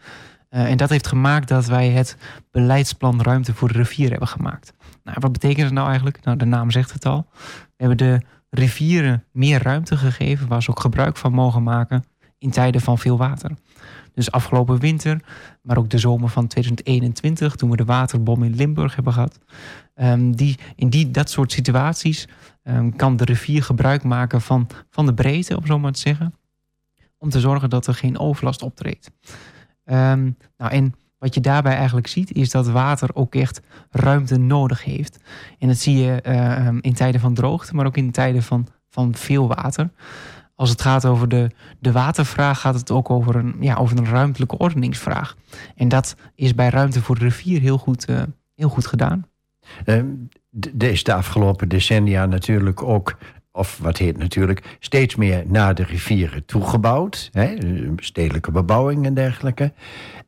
Eh, 0.48 0.70
en 0.70 0.76
dat 0.76 0.90
heeft 0.90 1.06
gemaakt 1.06 1.48
dat 1.48 1.66
wij 1.66 1.88
het 1.88 2.16
beleidsplan 2.50 3.22
Ruimte 3.22 3.54
voor 3.54 3.68
de 3.68 3.78
Rivier 3.78 4.10
hebben 4.10 4.28
gemaakt. 4.28 4.72
Nou, 5.04 5.16
wat 5.20 5.32
betekent 5.32 5.64
het 5.64 5.72
nou 5.72 5.86
eigenlijk? 5.86 6.24
Nou, 6.24 6.36
de 6.36 6.44
naam 6.44 6.70
zegt 6.70 6.92
het 6.92 7.06
al. 7.06 7.26
We 7.76 7.86
hebben 7.86 7.96
de 7.96 8.20
rivieren 8.50 9.24
meer 9.32 9.62
ruimte 9.62 9.96
gegeven, 9.96 10.48
waar 10.48 10.62
ze 10.62 10.70
ook 10.70 10.80
gebruik 10.80 11.16
van 11.16 11.32
mogen 11.32 11.62
maken 11.62 12.04
in 12.38 12.50
tijden 12.50 12.80
van 12.80 12.98
veel 12.98 13.16
water. 13.16 13.50
Dus 14.14 14.30
afgelopen 14.30 14.78
winter, 14.78 15.20
maar 15.62 15.76
ook 15.76 15.90
de 15.90 15.98
zomer 15.98 16.28
van 16.28 16.46
2021, 16.46 17.54
toen 17.54 17.70
we 17.70 17.76
de 17.76 17.84
waterbom 17.84 18.42
in 18.42 18.54
Limburg 18.54 18.94
hebben 18.94 19.12
gehad. 19.12 19.38
ehm, 19.94 20.30
die, 20.30 20.58
in 20.76 20.88
die, 20.88 21.10
dat 21.10 21.30
soort 21.30 21.52
situaties 21.52 22.28
ehm, 22.62 22.90
kan 22.90 23.16
de 23.16 23.24
rivier 23.24 23.62
gebruik 23.62 24.02
maken 24.02 24.40
van, 24.40 24.68
van 24.90 25.06
de 25.06 25.14
breedte, 25.14 25.56
om 25.56 25.66
zo 25.66 25.78
maar 25.78 25.92
te 25.92 26.00
zeggen. 26.00 26.34
Om 27.18 27.30
te 27.30 27.40
zorgen 27.40 27.70
dat 27.70 27.86
er 27.86 27.94
geen 27.94 28.18
overlast 28.18 28.62
optreedt. 28.62 29.10
Ehm, 29.84 30.30
nou, 30.56 30.72
en 30.72 30.94
wat 31.18 31.34
je 31.34 31.40
daarbij 31.40 31.76
eigenlijk 31.76 32.06
ziet, 32.06 32.32
is 32.32 32.50
dat 32.50 32.68
water 32.68 33.14
ook 33.14 33.34
echt 33.34 33.60
ruimte 33.90 34.36
nodig 34.38 34.84
heeft. 34.84 35.18
En 35.58 35.68
dat 35.68 35.76
zie 35.76 35.96
je 35.96 36.22
in 36.80 36.94
tijden 36.94 37.20
van 37.20 37.34
droogte, 37.34 37.74
maar 37.74 37.86
ook 37.86 37.96
in 37.96 38.10
tijden 38.10 38.42
van, 38.42 38.66
van 38.88 39.14
veel 39.14 39.48
water. 39.48 39.90
Als 40.62 40.70
het 40.70 40.82
gaat 40.82 41.04
over 41.04 41.28
de, 41.28 41.50
de 41.78 41.92
watervraag, 41.92 42.60
gaat 42.60 42.74
het 42.74 42.90
ook 42.90 43.10
over 43.10 43.36
een, 43.36 43.56
ja, 43.60 43.74
over 43.74 43.98
een 43.98 44.06
ruimtelijke 44.06 44.58
ordeningsvraag. 44.58 45.36
En 45.76 45.88
dat 45.88 46.16
is 46.34 46.54
bij 46.54 46.68
ruimte 46.68 47.02
voor 47.02 47.18
de 47.18 47.24
rivier 47.24 47.60
heel 47.60 47.78
goed, 47.78 48.10
uh, 48.10 48.22
heel 48.54 48.68
goed 48.68 48.86
gedaan. 48.86 49.26
Uh, 49.86 49.96
er 50.78 50.90
is 50.90 51.04
de 51.04 51.14
afgelopen 51.14 51.68
decennia 51.68 52.26
natuurlijk 52.26 52.82
ook 52.82 53.16
of 53.52 53.78
wat 53.78 53.98
heet 53.98 54.18
natuurlijk, 54.18 54.76
steeds 54.78 55.16
meer 55.16 55.42
naar 55.46 55.74
de 55.74 55.84
rivieren 55.84 56.44
toegebouwd. 56.44 57.28
Hè, 57.32 57.54
stedelijke 57.96 58.50
bebouwing 58.50 59.06
en 59.06 59.14
dergelijke. 59.14 59.72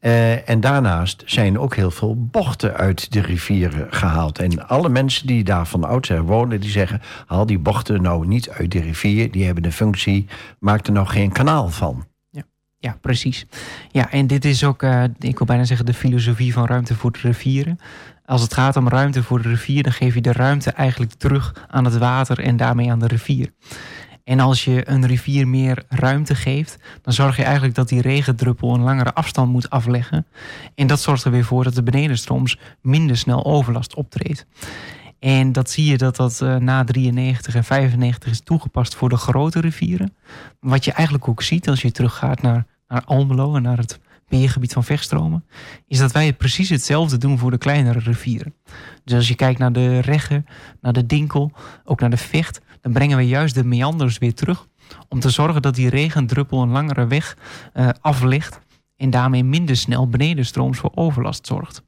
Uh, 0.01 0.49
en 0.49 0.61
daarnaast 0.61 1.23
zijn 1.27 1.59
ook 1.59 1.75
heel 1.75 1.91
veel 1.91 2.27
bochten 2.27 2.75
uit 2.75 3.13
de 3.13 3.21
rivieren 3.21 3.87
gehaald. 3.91 4.39
En 4.39 4.69
alle 4.69 4.89
mensen 4.89 5.27
die 5.27 5.45
daar 5.45 5.67
van 5.67 5.85
oudsher 5.85 6.23
wonen, 6.23 6.61
die 6.61 6.71
zeggen... 6.71 7.03
haal 7.27 7.47
die 7.47 7.59
bochten 7.59 8.03
nou 8.03 8.27
niet 8.27 8.51
uit 8.51 8.71
de 8.71 8.81
rivier, 8.81 9.31
die 9.31 9.45
hebben 9.45 9.63
de 9.63 9.73
functie... 9.73 10.27
maak 10.59 10.87
er 10.87 10.93
nou 10.93 11.07
geen 11.07 11.33
kanaal 11.33 11.69
van. 11.69 12.07
Ja, 12.31 12.43
ja 12.79 12.99
precies. 13.01 13.47
Ja, 13.91 14.11
en 14.11 14.27
dit 14.27 14.45
is 14.45 14.65
ook, 14.65 14.83
uh, 14.83 15.05
ik 15.19 15.39
wil 15.39 15.47
bijna 15.47 15.65
zeggen... 15.65 15.87
de 15.87 15.95
filosofie 15.95 16.53
van 16.53 16.67
ruimte 16.67 16.95
voor 16.95 17.13
de 17.13 17.19
rivieren. 17.23 17.79
Als 18.27 18.43
het 18.43 18.55
gaat 18.55 18.77
om 18.77 18.89
ruimte 18.89 19.23
voor 19.23 19.43
de 19.43 19.49
rivier, 19.49 19.83
dan 19.83 19.93
geef 19.93 20.15
je 20.15 20.21
de 20.21 20.33
ruimte 20.33 20.71
eigenlijk 20.71 21.13
terug 21.13 21.67
aan 21.69 21.85
het 21.85 21.99
water 21.99 22.41
en 22.41 22.57
daarmee 22.57 22.91
aan 22.91 22.99
de 22.99 23.07
rivier. 23.07 23.53
En 24.25 24.41
als 24.41 24.65
je 24.65 24.91
een 24.91 25.07
rivier 25.07 25.49
meer 25.49 25.85
ruimte 25.89 26.35
geeft, 26.35 26.79
dan 27.03 27.13
zorg 27.13 27.37
je 27.37 27.43
eigenlijk 27.43 27.75
dat 27.75 27.89
die 27.89 28.01
regendruppel 28.01 28.75
een 28.75 28.81
langere 28.81 29.15
afstand 29.15 29.53
moet 29.53 29.71
afleggen. 29.71 30.27
En 30.75 30.87
dat 30.87 31.01
zorgt 31.01 31.25
er 31.25 31.31
weer 31.31 31.45
voor 31.45 31.65
dat 31.65 31.75
de 31.75 31.83
benedenstrooms 31.83 32.59
minder 32.81 33.17
snel 33.17 33.45
overlast 33.45 33.95
optreedt. 33.95 34.47
En 35.19 35.53
dat 35.53 35.71
zie 35.71 35.91
je 35.91 35.99
dat 35.99 36.17
dat 36.17 36.41
uh, 36.43 36.57
na 36.57 36.85
93 36.85 37.55
en 37.55 37.65
95 37.65 38.31
is 38.31 38.41
toegepast 38.41 38.95
voor 38.95 39.09
de 39.09 39.17
grote 39.17 39.61
rivieren. 39.61 40.17
Wat 40.61 40.85
je 40.85 40.93
eigenlijk 40.93 41.29
ook 41.29 41.43
ziet 41.43 41.69
als 41.69 41.83
je 41.83 41.91
teruggaat 41.91 42.43
naar, 42.43 42.67
naar 42.89 43.05
Almelo 43.05 43.57
en 43.57 43.63
naar 43.63 43.79
het 43.79 44.01
beheergebied 44.29 44.73
van 44.73 44.85
vechtstromen, 44.85 45.45
is 45.87 45.99
dat 45.99 46.13
wij 46.13 46.33
precies 46.33 46.69
hetzelfde 46.69 47.19
doen 47.19 47.39
voor 47.39 47.51
de 47.51 47.59
kleinere 47.59 47.99
rivieren. 47.99 48.55
Dus 49.05 49.15
als 49.15 49.29
je 49.29 49.35
kijkt 49.35 49.59
naar 49.59 49.73
de 49.73 49.99
Regge, 49.99 50.45
naar 50.81 50.93
de 50.93 51.07
Dinkel, 51.07 51.53
ook 51.85 52.01
naar 52.01 52.11
de 52.11 52.17
Vecht, 52.17 52.61
dan 52.81 52.93
brengen 52.93 53.17
we 53.17 53.27
juist 53.27 53.55
de 53.55 53.65
meanders 53.65 54.19
weer 54.19 54.35
terug 54.35 54.67
om 55.09 55.21
te 55.21 55.31
zorgen 55.31 55.63
dat 55.63 55.75
die 55.75 55.89
regendruppel 55.89 56.63
een 56.63 56.71
langere 56.71 57.07
weg 57.07 57.37
uh, 57.75 57.89
aflegt 58.01 58.61
en 58.97 59.11
daarmee 59.11 59.45
minder 59.45 59.77
snel 59.77 60.09
benedenstrooms 60.09 60.79
voor 60.79 60.91
overlast 60.95 61.47
zorgt. 61.47 61.83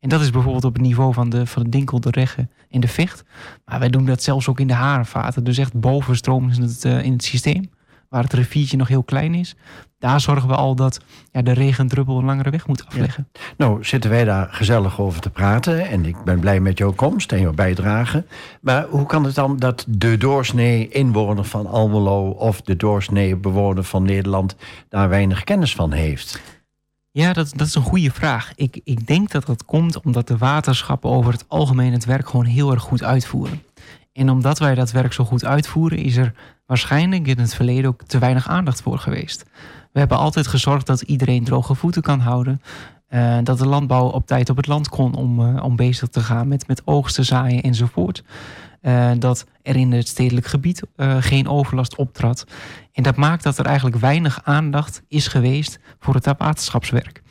En 0.00 0.08
dat 0.08 0.20
is 0.20 0.30
bijvoorbeeld 0.30 0.64
op 0.64 0.72
het 0.72 0.82
niveau 0.82 1.12
van 1.12 1.30
de, 1.30 1.46
van 1.46 1.62
de 1.62 1.68
Dinkel, 1.68 2.00
de 2.00 2.10
Regge 2.10 2.48
en 2.70 2.80
de 2.80 2.88
Vecht. 2.88 3.24
Maar 3.64 3.78
wij 3.78 3.88
doen 3.88 4.04
dat 4.04 4.22
zelfs 4.22 4.48
ook 4.48 4.60
in 4.60 4.66
de 4.66 4.74
harenvaten, 4.74 5.44
dus 5.44 5.58
echt 5.58 5.80
bovenstromers 5.80 6.56
in 6.56 6.62
het, 6.62 6.84
uh, 6.84 7.04
in 7.04 7.12
het 7.12 7.24
systeem 7.24 7.70
waar 8.08 8.22
het 8.22 8.32
riviertje 8.32 8.76
nog 8.76 8.88
heel 8.88 9.02
klein 9.02 9.34
is. 9.34 9.54
Daar 10.02 10.20
zorgen 10.20 10.48
we 10.48 10.54
al 10.54 10.74
dat 10.74 11.00
ja, 11.32 11.42
de 11.42 11.52
regendruppel 11.52 12.18
een 12.18 12.24
langere 12.24 12.50
weg 12.50 12.66
moet 12.66 12.86
afleggen. 12.86 13.28
Nou, 13.56 13.84
zitten 13.84 14.10
wij 14.10 14.24
daar 14.24 14.48
gezellig 14.50 15.00
over 15.00 15.20
te 15.20 15.30
praten. 15.30 15.88
En 15.88 16.04
ik 16.04 16.24
ben 16.24 16.40
blij 16.40 16.60
met 16.60 16.78
jouw 16.78 16.92
komst 16.92 17.32
en 17.32 17.40
jouw 17.40 17.52
bijdrage. 17.52 18.24
Maar 18.60 18.86
hoe 18.88 19.06
kan 19.06 19.24
het 19.24 19.34
dan 19.34 19.56
dat 19.56 19.84
de 19.88 20.16
doorsnee 20.16 20.88
inwoner 20.88 21.44
van 21.44 21.66
Almelo... 21.66 22.30
of 22.30 22.60
de 22.60 22.76
doorsnee 22.76 23.36
bewoner 23.36 23.84
van 23.84 24.02
Nederland 24.02 24.56
daar 24.88 25.08
weinig 25.08 25.44
kennis 25.44 25.74
van 25.74 25.92
heeft? 25.92 26.40
Ja, 27.10 27.32
dat, 27.32 27.52
dat 27.56 27.66
is 27.66 27.74
een 27.74 27.82
goede 27.82 28.10
vraag. 28.10 28.52
Ik, 28.54 28.80
ik 28.84 29.06
denk 29.06 29.30
dat 29.30 29.46
dat 29.46 29.64
komt 29.64 30.00
omdat 30.00 30.28
de 30.28 30.36
waterschappen 30.36 31.10
over 31.10 31.32
het 31.32 31.44
algemeen 31.48 31.92
het 31.92 32.04
werk 32.04 32.28
gewoon 32.28 32.46
heel 32.46 32.72
erg 32.72 32.82
goed 32.82 33.02
uitvoeren. 33.02 33.62
En 34.12 34.30
omdat 34.30 34.58
wij 34.58 34.74
dat 34.74 34.90
werk 34.90 35.12
zo 35.12 35.24
goed 35.24 35.44
uitvoeren, 35.44 35.98
is 35.98 36.16
er 36.16 36.32
waarschijnlijk 36.66 37.26
in 37.26 37.38
het 37.38 37.54
verleden 37.54 37.90
ook 37.90 38.02
te 38.02 38.18
weinig 38.18 38.48
aandacht 38.48 38.82
voor 38.82 38.98
geweest. 38.98 39.44
We 39.92 39.98
hebben 39.98 40.18
altijd 40.18 40.46
gezorgd 40.46 40.86
dat 40.86 41.00
iedereen 41.00 41.44
droge 41.44 41.74
voeten 41.74 42.02
kan 42.02 42.20
houden. 42.20 42.62
Uh, 43.10 43.38
dat 43.42 43.58
de 43.58 43.66
landbouw 43.66 44.08
op 44.08 44.26
tijd 44.26 44.50
op 44.50 44.56
het 44.56 44.66
land 44.66 44.88
kon 44.88 45.14
om, 45.14 45.40
uh, 45.40 45.62
om 45.64 45.76
bezig 45.76 46.08
te 46.08 46.20
gaan 46.20 46.48
met, 46.48 46.66
met 46.66 46.82
oogsten, 46.84 47.24
zaaien 47.24 47.62
enzovoort. 47.62 48.24
Uh, 48.82 49.10
dat 49.18 49.46
er 49.62 49.76
in 49.76 49.92
het 49.92 50.08
stedelijk 50.08 50.46
gebied 50.46 50.82
geen 51.20 51.48
overlast 51.48 51.96
optrad. 51.96 52.46
En 52.92 53.02
dat 53.02 53.16
maakt 53.16 53.42
dat 53.42 53.58
er 53.58 53.66
eigenlijk 53.66 53.96
weinig 53.96 54.40
aandacht 54.44 55.02
is 55.08 55.26
geweest 55.26 55.78
voor 55.98 56.14
het 56.14 56.26
waterschapswerk. 56.38 57.22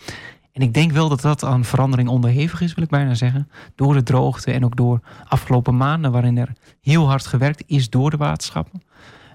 En 0.52 0.62
ik 0.62 0.74
denk 0.74 0.91
wel 0.91 1.10
dat 1.10 1.21
dat 1.21 1.43
aan 1.43 1.65
verandering 1.65 2.10
onderhevig 2.10 2.62
is, 2.62 2.74
wil 2.74 2.84
ik 2.84 2.89
bijna 2.89 3.13
zeggen. 3.13 3.50
Door 3.76 3.93
de 3.93 4.04
droogte 4.04 4.52
en 4.52 4.65
ook 4.65 4.76
door 4.76 5.00
afgelopen 5.28 5.78
maanden, 5.78 6.12
waarin 6.12 6.38
er 6.38 6.54
heel 6.82 7.08
hard 7.08 7.26
gewerkt 7.26 7.63
is 7.67 7.89
door 7.89 8.10
de 8.10 8.17
waterschappen. 8.17 8.82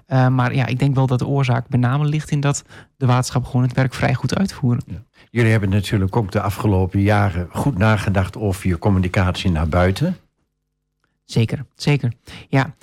Uh, 0.07 0.27
maar 0.27 0.55
ja, 0.55 0.65
ik 0.65 0.79
denk 0.79 0.95
wel 0.95 1.07
dat 1.07 1.19
de 1.19 1.27
oorzaak 1.27 1.69
met 1.69 1.79
name 1.79 2.05
ligt 2.05 2.31
in 2.31 2.39
dat 2.39 2.63
de 2.97 3.05
waterschappen 3.05 3.51
gewoon 3.51 3.65
het 3.65 3.75
werk 3.75 3.93
vrij 3.93 4.13
goed 4.13 4.35
uitvoeren. 4.35 4.83
Ja. 4.87 5.03
Jullie 5.31 5.51
hebben 5.51 5.69
natuurlijk 5.69 6.15
ook 6.15 6.31
de 6.31 6.41
afgelopen 6.41 7.01
jaren 7.01 7.47
goed 7.51 7.77
nagedacht 7.77 8.37
over 8.37 8.67
je 8.67 8.77
communicatie 8.77 9.51
naar 9.51 9.67
buiten. 9.67 10.17
Zeker, 11.25 11.65
zeker. 11.75 12.13
Ja, 12.49 12.75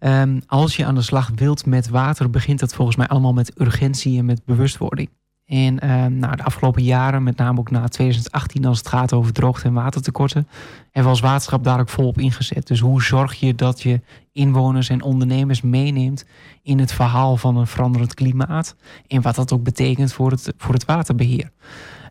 um, 0.00 0.42
als 0.46 0.76
je 0.76 0.84
aan 0.84 0.94
de 0.94 1.02
slag 1.02 1.30
wilt 1.34 1.66
met 1.66 1.88
water, 1.88 2.30
begint 2.30 2.60
dat 2.60 2.74
volgens 2.74 2.96
mij 2.96 3.06
allemaal 3.06 3.32
met 3.32 3.60
urgentie 3.60 4.18
en 4.18 4.24
met 4.24 4.44
bewustwording. 4.44 5.08
En 5.46 5.84
uh, 5.84 6.06
nou, 6.06 6.36
de 6.36 6.42
afgelopen 6.42 6.82
jaren, 6.82 7.22
met 7.22 7.36
name 7.36 7.58
ook 7.58 7.70
na 7.70 7.88
2018, 7.88 8.64
als 8.64 8.78
het 8.78 8.88
gaat 8.88 9.12
over 9.12 9.32
droogte 9.32 9.66
en 9.66 9.72
watertekorten, 9.72 10.48
hebben 10.82 11.02
we 11.02 11.08
als 11.08 11.20
waterschap 11.20 11.64
daar 11.64 11.80
ook 11.80 11.88
volop 11.88 12.18
ingezet. 12.18 12.66
Dus 12.66 12.80
hoe 12.80 13.02
zorg 13.02 13.34
je 13.34 13.54
dat 13.54 13.82
je 13.82 14.00
inwoners 14.32 14.88
en 14.88 15.02
ondernemers 15.02 15.62
meeneemt 15.62 16.24
in 16.62 16.78
het 16.78 16.92
verhaal 16.92 17.36
van 17.36 17.56
een 17.56 17.66
veranderend 17.66 18.14
klimaat 18.14 18.76
en 19.06 19.22
wat 19.22 19.34
dat 19.34 19.52
ook 19.52 19.62
betekent 19.62 20.12
voor 20.12 20.30
het, 20.30 20.52
voor 20.56 20.74
het 20.74 20.84
waterbeheer? 20.84 21.50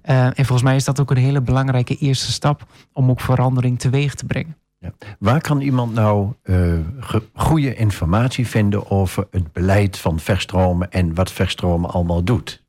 Uh, 0.05 0.25
en 0.25 0.35
volgens 0.35 0.63
mij 0.63 0.75
is 0.75 0.83
dat 0.83 0.99
ook 0.99 1.11
een 1.11 1.17
hele 1.17 1.41
belangrijke 1.41 1.95
eerste 1.95 2.31
stap 2.31 2.65
om 2.93 3.09
ook 3.09 3.21
verandering 3.21 3.79
teweeg 3.79 4.15
te 4.15 4.25
brengen. 4.25 4.57
Ja. 4.79 4.93
Waar 5.19 5.41
kan 5.41 5.61
iemand 5.61 5.93
nou 5.93 6.33
uh, 6.43 6.73
goede 7.33 7.75
informatie 7.75 8.47
vinden 8.47 8.91
over 8.91 9.27
het 9.31 9.51
beleid 9.51 9.97
van 9.97 10.19
verstromen 10.19 10.91
en 10.91 11.13
wat 11.13 11.31
verstromen 11.31 11.89
allemaal 11.89 12.23
doet? 12.23 12.63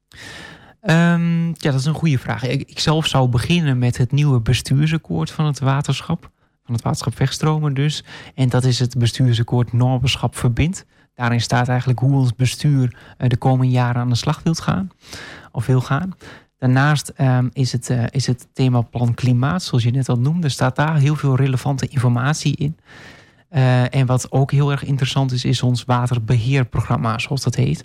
Um, 0.91 1.47
ja, 1.47 1.71
dat 1.71 1.75
is 1.75 1.85
een 1.85 1.95
goede 1.95 2.19
vraag. 2.19 2.43
Ik, 2.45 2.79
zelf 2.79 3.07
zou 3.07 3.29
beginnen 3.29 3.79
met 3.79 3.97
het 3.97 4.13
nieuwe 4.13 4.41
bestuursakkoord 4.41 5.31
van 5.31 5.47
het 5.47 5.59
waterschap. 5.59 6.31
Van 6.65 6.75
het 6.75 6.83
waterschap 6.85 7.17
Vegstromen 7.17 7.75
dus. 7.75 8.05
En 8.35 8.49
dat 8.49 8.65
is 8.65 8.79
het 8.79 8.99
bestuursakkoord 8.99 9.73
Normenschap 9.73 10.37
Verbindt. 10.37 10.85
Daarin 11.15 11.41
staat 11.41 11.69
eigenlijk 11.69 11.99
hoe 11.99 12.15
ons 12.15 12.35
bestuur 12.35 12.97
uh, 13.19 13.29
de 13.29 13.37
komende 13.37 13.73
jaren 13.73 14.03
aan 14.03 14.09
de 14.09 14.15
slag 14.15 14.43
wilt 14.43 14.61
gaan. 14.61 14.91
Of 15.53 15.67
wil 15.67 15.81
gaan. 15.81 16.15
Daarnaast 16.59 17.13
um, 17.21 17.51
is, 17.53 17.73
het, 17.73 17.91
uh, 17.91 18.05
is 18.11 18.27
het 18.27 18.49
thema 18.53 18.81
plan 18.81 19.15
klimaat, 19.15 19.63
zoals 19.63 19.85
je 19.85 19.91
net 19.91 20.09
al 20.09 20.19
noemde, 20.19 20.49
staat 20.49 20.77
daar 20.77 20.97
heel 20.97 21.17
veel 21.17 21.37
relevante 21.37 21.89
informatie 21.89 22.57
in. 22.57 22.77
Uh, 23.51 23.95
en 23.95 24.07
wat 24.07 24.33
ook 24.33 24.51
heel 24.51 24.71
erg 24.71 24.85
interessant 24.85 25.33
is, 25.33 25.45
is 25.45 25.63
ons 25.63 25.85
waterbeheerprogramma, 25.85 27.19
zoals 27.19 27.43
dat 27.43 27.55
heet. 27.55 27.85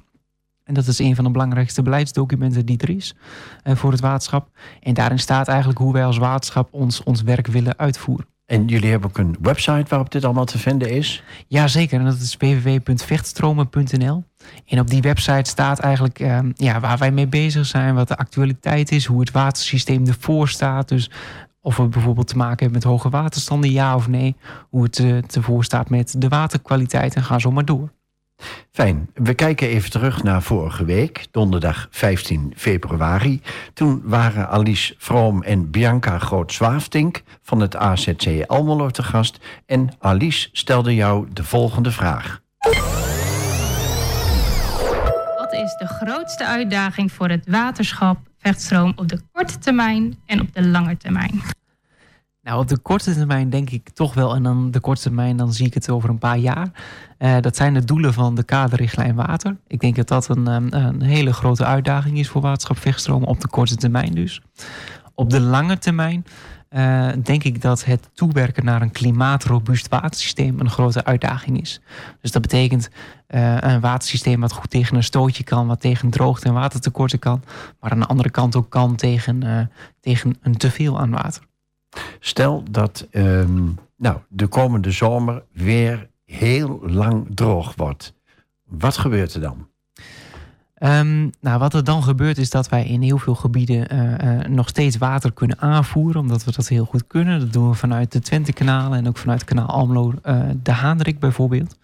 En 0.64 0.74
dat 0.74 0.88
is 0.88 1.00
een 1.00 1.16
van 1.16 1.24
de 1.24 1.32
belangrijkste 1.32 1.82
beleidsdocumenten 1.82 2.66
die 2.66 2.78
er 2.78 2.90
is 2.90 3.16
uh, 3.64 3.76
voor 3.76 3.92
het 3.92 4.00
waterschap. 4.00 4.50
En 4.80 4.94
daarin 4.94 5.20
staat 5.20 5.48
eigenlijk 5.48 5.80
hoe 5.80 5.94
wij 5.94 6.06
als 6.06 6.18
waterschap 6.18 6.74
ons, 6.74 7.04
ons 7.04 7.22
werk 7.22 7.48
willen 7.48 7.78
uitvoeren. 7.78 8.26
En 8.46 8.66
jullie 8.68 8.90
hebben 8.90 9.10
ook 9.10 9.18
een 9.18 9.38
website 9.42 9.86
waarop 9.88 10.12
dit 10.12 10.26
allemaal 10.26 10.46
te 10.46 10.58
vinden 10.58 10.90
is? 10.90 11.24
Jazeker, 11.48 12.00
en 12.00 12.06
dat 12.06 12.20
is 12.20 12.38
www.vechtstromen.nl. 12.38 14.24
En 14.68 14.80
op 14.80 14.90
die 14.90 15.02
website 15.02 15.50
staat 15.50 15.80
eigenlijk 15.80 16.20
uh, 16.20 16.40
ja, 16.54 16.80
waar 16.80 16.98
wij 16.98 17.12
mee 17.12 17.28
bezig 17.28 17.66
zijn, 17.66 17.96
wat 17.96 18.08
de 18.08 18.18
actualiteit 18.18 18.92
is, 18.92 19.06
hoe 19.06 19.20
het 19.20 19.32
watersysteem 19.32 20.08
ervoor 20.08 20.50
staat. 20.50 20.90
Dus 20.90 21.10
of 21.62 21.78
we 21.78 21.88
bijvoorbeeld 21.88 22.28
te 22.28 22.38
maken 22.38 22.60
hebben 22.60 22.74
met 22.74 22.84
hoge 22.84 23.10
waterstanden, 23.10 23.72
ja 23.72 23.96
of 23.96 24.08
nee. 24.08 24.36
Hoe 24.70 24.84
het 24.84 25.00
uh, 25.00 25.36
ervoor 25.36 25.64
staat 25.64 25.90
met 25.90 26.16
de 26.18 26.28
waterkwaliteit 26.28 27.16
en 27.16 27.24
ga 27.24 27.40
zo 27.40 27.52
maar 27.52 27.66
door. 27.66 27.92
Fijn. 28.72 29.10
We 29.14 29.34
kijken 29.34 29.68
even 29.68 29.90
terug 29.90 30.24
naar 30.24 30.42
vorige 30.42 30.86
week, 30.86 31.28
donderdag 31.32 31.88
15 31.90 32.54
februari. 32.56 33.42
Toen 33.74 34.02
waren 34.04 34.50
Alice 34.50 34.96
Vroom 34.98 35.44
en 35.44 35.72
Bianca 35.72 36.20
Groot-Zwaafdink 36.20 37.24
van 37.42 37.60
het 37.60 37.76
AZC 37.76 38.44
Almelo 38.46 38.90
te 38.90 39.04
gast. 39.04 39.40
En 39.66 39.90
Alice 40.00 40.50
stelde 40.52 40.96
jou 40.96 41.28
de 41.34 41.44
volgende 41.44 41.92
vraag. 41.92 42.42
Wat 45.38 45.54
is 45.54 45.76
de 45.78 45.88
grootste 45.88 46.46
uitdaging 46.46 47.12
voor 47.12 47.30
het 47.30 47.50
waterschap 47.50 48.18
Vechtstroom 48.38 48.94
op 48.96 49.08
de 49.08 49.22
korte 49.32 49.58
termijn 49.58 50.20
en 50.26 50.42
op 50.42 50.54
de 50.54 50.68
lange 50.68 50.98
termijn? 50.98 51.42
Nou, 52.42 52.60
op 52.60 52.68
de 52.68 52.78
korte 52.78 53.14
termijn 53.14 53.50
denk 53.50 53.70
ik 53.70 53.90
toch 53.90 54.14
wel. 54.14 54.36
En 54.36 54.44
dan 54.44 54.72
de 54.72 54.80
korte 54.80 55.02
termijn, 55.02 55.38
dan 55.38 55.54
zie 55.54 55.66
ik 55.66 55.74
het 55.74 55.90
over 55.90 56.10
een 56.10 56.18
paar 56.18 56.38
jaar. 56.38 56.72
Eh, 57.18 57.40
dat 57.42 57.56
zijn 57.56 57.74
de 57.74 57.84
doelen 57.84 58.14
van 58.14 58.36
de 58.36 58.44
kaderrichtlijn 58.44 59.16
water. 59.16 59.58
Ik 59.68 59.80
denk 59.80 59.96
dat 59.96 60.08
dat 60.08 60.30
een, 60.30 60.48
ehm, 60.48 60.68
een 60.70 61.02
hele 61.02 61.34
grote 61.34 61.66
uitdaging 61.66 62.18
is 62.18 62.30
voor 62.30 62.42
waterschap 62.42 62.78
Vechtstroom 62.78 63.24
op 63.24 63.42
de 63.42 63.48
korte 63.48 63.76
termijn 63.76 64.14
dus. 64.14 64.42
Op 65.16 65.30
de 65.30 65.42
lange 65.42 65.78
termijn 65.78 66.26
eh, 66.72 67.10
denk 67.24 67.44
ik 67.44 67.62
dat 67.62 67.86
het 67.86 68.10
toewerken 68.14 68.66
naar 68.66 68.82
een 68.82 68.92
klimaatrobuust 68.92 69.88
watersysteem 69.88 70.60
een 70.60 70.70
grote 70.70 71.04
uitdaging 71.04 71.62
is. 71.62 71.82
Dus 72.22 72.32
dat 72.32 72.42
betekent 72.42 72.90
eh, 73.28 73.58
een 73.60 73.80
watersysteem 73.80 74.40
wat 74.40 74.52
goed 74.52 74.70
tegen 74.70 74.96
een 74.96 75.04
stootje 75.04 75.44
kan, 75.44 75.68
wat 75.68 75.82
tegen 75.82 76.10
droogte 76.10 76.48
en 76.48 76.54
watertekorten 76.54 77.20
kan, 77.20 77.44
maar 77.80 77.92
aan 77.92 78.00
de 78.00 78.06
andere 78.06 78.30
kant 78.30 78.56
ook 78.56 78.70
kan 78.70 78.96
tegen, 78.96 79.44
eh, 79.44 79.66
tegen 80.00 80.38
een 80.42 80.58
teveel 80.58 81.00
aan 81.00 81.12
water. 81.12 81.44
Stel 82.20 82.64
dat 82.72 83.08
ehm, 83.12 83.68
nou, 83.98 84.18
de 84.30 84.48
komende 84.48 84.92
zomer 84.92 85.44
weer 85.52 86.10
heel 86.26 86.80
lang 86.84 87.28
droog 87.34 87.74
wordt. 87.76 88.14
Wat 88.64 88.98
gebeurt 88.98 89.34
er 89.34 89.42
dan? 89.42 89.70
Ehm, 90.82 91.30
nou, 91.40 91.60
wat 91.60 91.74
er 91.74 91.84
dan 91.84 92.04
gebeurt 92.04 92.38
is 92.38 92.50
dat 92.50 92.70
wij 92.70 92.86
in 92.86 93.02
heel 93.02 93.18
veel 93.18 93.36
gebieden 93.36 93.90
eh, 93.90 94.40
eh, 94.40 94.48
nog 94.48 94.70
steeds 94.70 94.98
water 94.98 95.34
kunnen 95.34 95.60
aanvoeren, 95.60 96.22
omdat 96.22 96.44
we 96.44 96.52
dat 96.52 96.68
heel 96.68 96.86
goed 96.86 97.08
kunnen. 97.08 97.40
Dat 97.40 97.54
doen 97.54 97.70
we 97.70 97.76
vanuit 97.76 98.12
de 98.12 98.20
Twente-kanalen 98.20 98.98
en 98.98 99.08
ook 99.08 99.18
vanuit 99.18 99.44
kanaal 99.44 99.68
Almelo 99.68 100.14
eh, 100.24 100.42
de 100.64 100.72
Haanrik 100.72 101.20
bijvoorbeeld. 101.20 101.78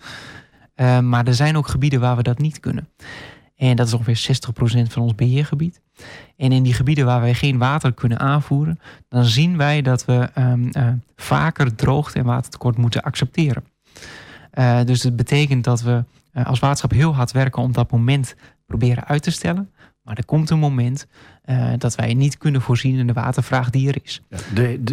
Ehm, 0.75 1.09
maar 1.09 1.27
er 1.27 1.33
zijn 1.33 1.57
ook 1.57 1.67
gebieden 1.67 1.99
waar 1.99 2.15
we 2.15 2.23
dat 2.23 2.37
niet 2.37 2.59
kunnen. 2.59 2.87
En 3.57 3.75
dat 3.75 3.87
is 3.87 3.93
ongeveer 3.93 4.39
60% 4.87 4.91
van 4.91 5.01
ons 5.01 5.15
beheergebied. 5.15 5.81
En 6.35 6.51
in 6.51 6.63
die 6.63 6.73
gebieden 6.73 7.05
waar 7.05 7.21
wij 7.21 7.33
geen 7.33 7.57
water 7.57 7.93
kunnen 7.93 8.19
aanvoeren, 8.19 8.79
dan 9.07 9.25
zien 9.25 9.57
wij 9.57 9.81
dat 9.81 10.05
we 10.05 10.29
ehm, 10.33 10.95
vaker 11.15 11.75
droogte 11.75 12.19
en 12.19 12.25
watertekort 12.25 12.77
moeten 12.77 13.01
accepteren. 13.01 13.63
dus 14.85 15.03
het 15.03 15.15
betekent 15.15 15.63
dat 15.63 15.81
we 15.81 16.03
als 16.43 16.59
waterschap 16.59 16.91
heel 16.91 17.15
hard 17.15 17.31
werken 17.31 17.61
om 17.61 17.71
dat 17.71 17.91
moment 17.91 18.35
proberen 18.65 19.05
uit 19.05 19.23
te 19.23 19.31
stellen. 19.31 19.71
Maar 20.01 20.17
er 20.17 20.25
komt 20.25 20.49
een 20.49 20.59
moment 20.59 21.07
dat 21.77 21.95
wij 21.95 22.13
niet 22.13 22.37
kunnen 22.37 22.61
voorzien 22.61 22.97
in 22.97 23.07
de 23.07 23.13
watervraag 23.13 23.69
die 23.69 23.87
er 23.87 23.97
is. 24.03 24.21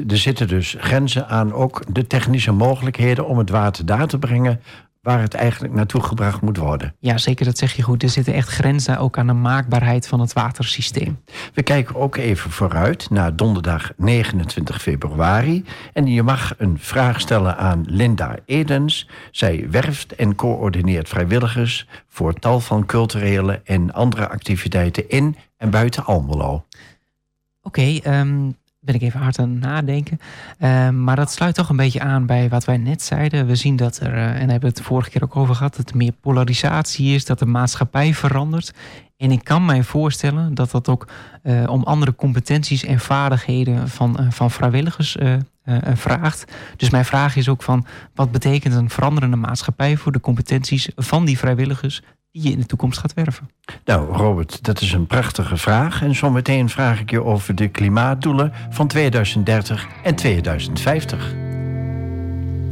Er 0.08 0.16
zitten 0.16 0.48
dus 0.48 0.76
grenzen 0.78 1.28
aan 1.28 1.52
ook 1.52 1.94
de 1.94 2.06
technische 2.06 2.52
mogelijkheden 2.52 3.26
om 3.26 3.38
het 3.38 3.50
water 3.50 3.86
daar 3.86 4.06
te 4.06 4.18
brengen 4.18 4.60
waar 5.04 5.20
het 5.20 5.34
eigenlijk 5.34 5.74
naartoe 5.74 6.02
gebracht 6.02 6.40
moet 6.40 6.56
worden. 6.56 6.94
Ja, 6.98 7.18
zeker, 7.18 7.44
dat 7.44 7.58
zeg 7.58 7.72
je 7.72 7.82
goed. 7.82 8.02
Er 8.02 8.08
zitten 8.08 8.34
echt 8.34 8.48
grenzen 8.48 8.98
ook 8.98 9.18
aan 9.18 9.26
de 9.26 9.32
maakbaarheid 9.32 10.08
van 10.08 10.20
het 10.20 10.32
watersysteem. 10.32 11.18
We 11.54 11.62
kijken 11.62 11.94
ook 11.94 12.16
even 12.16 12.50
vooruit 12.50 13.10
naar 13.10 13.36
donderdag 13.36 13.92
29 13.96 14.82
februari. 14.82 15.64
En 15.92 16.06
je 16.06 16.22
mag 16.22 16.54
een 16.58 16.78
vraag 16.78 17.20
stellen 17.20 17.56
aan 17.56 17.84
Linda 17.86 18.36
Edens. 18.46 19.08
Zij 19.30 19.66
werft 19.70 20.14
en 20.14 20.34
coördineert 20.34 21.08
vrijwilligers 21.08 21.86
voor 22.08 22.34
tal 22.34 22.60
van 22.60 22.86
culturele 22.86 23.60
en 23.64 23.92
andere 23.92 24.28
activiteiten 24.28 25.08
in 25.08 25.36
en 25.56 25.70
buiten 25.70 26.04
Almelo. 26.04 26.64
Oké, 27.62 27.80
okay, 27.80 28.00
ehm, 28.04 28.50
ben 28.84 28.94
ik 28.94 29.02
even 29.02 29.20
hard 29.20 29.38
aan 29.38 29.50
het 29.50 29.60
nadenken. 29.60 30.20
Uh, 30.58 30.88
maar 30.88 31.16
dat 31.16 31.32
sluit 31.32 31.54
toch 31.54 31.68
een 31.68 31.76
beetje 31.76 32.00
aan 32.00 32.26
bij 32.26 32.48
wat 32.48 32.64
wij 32.64 32.76
net 32.76 33.02
zeiden. 33.02 33.46
We 33.46 33.54
zien 33.54 33.76
dat 33.76 33.96
er, 33.96 34.14
uh, 34.14 34.40
en 34.40 34.50
hebben 34.50 34.68
het 34.68 34.76
de 34.76 34.82
vorige 34.82 35.10
keer 35.10 35.22
ook 35.22 35.36
over 35.36 35.54
gehad, 35.54 35.76
dat 35.76 35.90
er 35.90 35.96
meer 35.96 36.12
polarisatie 36.20 37.14
is, 37.14 37.24
dat 37.24 37.38
de 37.38 37.46
maatschappij 37.46 38.14
verandert. 38.14 38.72
En 39.16 39.30
ik 39.30 39.44
kan 39.44 39.64
mij 39.64 39.82
voorstellen 39.82 40.54
dat 40.54 40.70
dat 40.70 40.88
ook 40.88 41.08
uh, 41.42 41.70
om 41.70 41.82
andere 41.82 42.14
competenties 42.14 42.84
en 42.84 43.00
vaardigheden 43.00 43.88
van, 43.88 44.26
van 44.32 44.50
vrijwilligers 44.50 45.16
vraagt. 45.94 46.52
Dus 46.76 46.90
mijn 46.90 47.04
vraag 47.04 47.36
is 47.36 47.48
ook 47.48 47.62
van 47.62 47.86
wat 48.14 48.32
betekent 48.32 48.74
een 48.74 48.90
veranderende 48.90 49.36
maatschappij 49.36 49.96
voor 49.96 50.12
de 50.12 50.20
competenties 50.20 50.88
van 50.96 51.24
die 51.24 51.38
vrijwilligers 51.38 52.02
die 52.34 52.42
je 52.42 52.50
in 52.50 52.58
de 52.58 52.66
toekomst 52.66 52.98
gaat 52.98 53.14
werven? 53.14 53.50
Nou, 53.84 54.12
Robert, 54.12 54.64
dat 54.64 54.80
is 54.80 54.92
een 54.92 55.06
prachtige 55.06 55.56
vraag. 55.56 56.02
En 56.02 56.14
zometeen 56.14 56.68
vraag 56.68 57.00
ik 57.00 57.10
je 57.10 57.24
over 57.24 57.54
de 57.54 57.68
klimaatdoelen 57.68 58.52
van 58.70 58.86
2030 58.86 59.86
en 60.02 60.14
2050. 60.14 61.34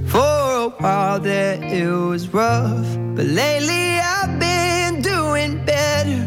For 0.06 0.20
a 0.20 0.70
while 0.78 1.20
there 1.20 1.66
it 1.66 1.88
was 1.88 2.28
rough, 2.32 3.14
but 3.14 3.24
lately 3.24 3.98
I've 3.98 4.36
been 4.38 5.02
doing 5.02 5.64
better 5.64 6.26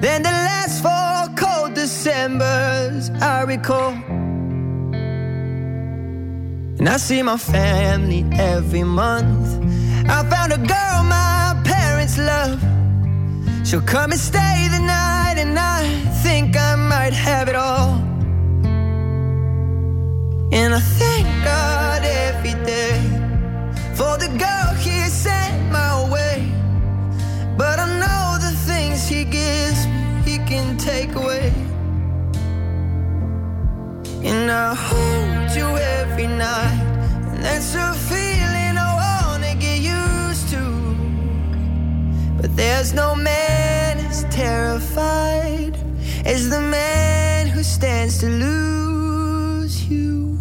than 0.00 0.22
the 0.22 0.30
last 0.30 0.80
four 0.80 1.34
cold 1.34 1.74
Decembers 1.74 3.08
I 3.08 3.44
recall. 3.46 3.92
And 6.78 6.88
I 6.88 6.98
see 6.98 7.22
my 7.22 7.36
family 7.38 8.24
every 8.30 8.84
month. 8.84 9.79
I 10.12 10.24
found 10.28 10.52
a 10.52 10.58
girl 10.58 11.04
my 11.04 11.56
parents 11.64 12.18
love. 12.18 12.60
She'll 13.64 13.80
come 13.80 14.10
and 14.10 14.20
stay 14.20 14.66
the 14.76 14.80
night, 14.80 15.36
and 15.38 15.56
I 15.56 15.86
think 16.24 16.56
I 16.56 16.74
might 16.74 17.12
have 17.12 17.48
it 17.48 17.54
all. 17.54 17.92
And 20.52 20.74
I 20.74 20.80
thank 20.80 21.26
God 21.44 22.02
every 22.02 22.56
day 22.64 22.98
for 23.94 24.18
the 24.18 24.30
girl 24.44 24.74
He 24.84 24.98
sent 25.08 25.70
my 25.70 25.94
way. 26.10 26.38
But 27.56 27.78
I 27.78 27.86
know 28.02 28.24
the 28.46 28.54
things 28.68 29.06
He 29.06 29.22
gives 29.24 29.86
me, 29.86 30.02
He 30.24 30.38
can 30.38 30.76
take 30.76 31.14
away. 31.14 31.52
And 34.24 34.50
I 34.50 34.74
hold 34.74 35.56
you 35.56 35.68
every 36.00 36.26
night, 36.26 36.80
and 37.30 37.44
that's 37.44 37.76
a 37.76 37.94
feeling 38.08 38.29
But 42.50 42.56
there's 42.56 42.92
no 42.92 43.14
man 43.14 43.98
as 43.98 44.24
terrified 44.24 45.76
as 46.26 46.50
the 46.50 46.60
man 46.60 47.46
who 47.46 47.62
stands 47.62 48.18
to 48.18 48.26
lose 48.26 49.88
you. 49.88 50.36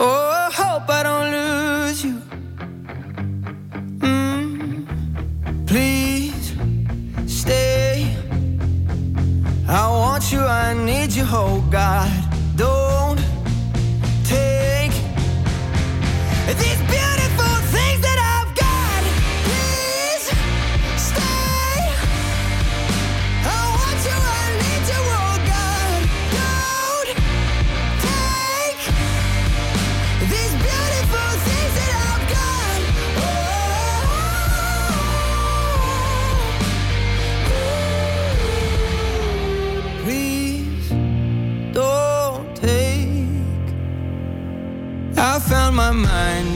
Oh, 0.00 0.30
I 0.30 0.50
hope 0.50 0.88
I 0.88 1.02
don't 1.02 1.30
lose 1.30 2.04
you. 2.04 2.22
Mm, 3.98 4.86
please 5.66 6.54
stay. 7.26 8.16
I 9.68 9.88
want 9.90 10.32
you, 10.32 10.40
I 10.40 10.72
need 10.72 11.12
you, 11.12 11.24
oh 11.26 11.62
God. 11.70 12.27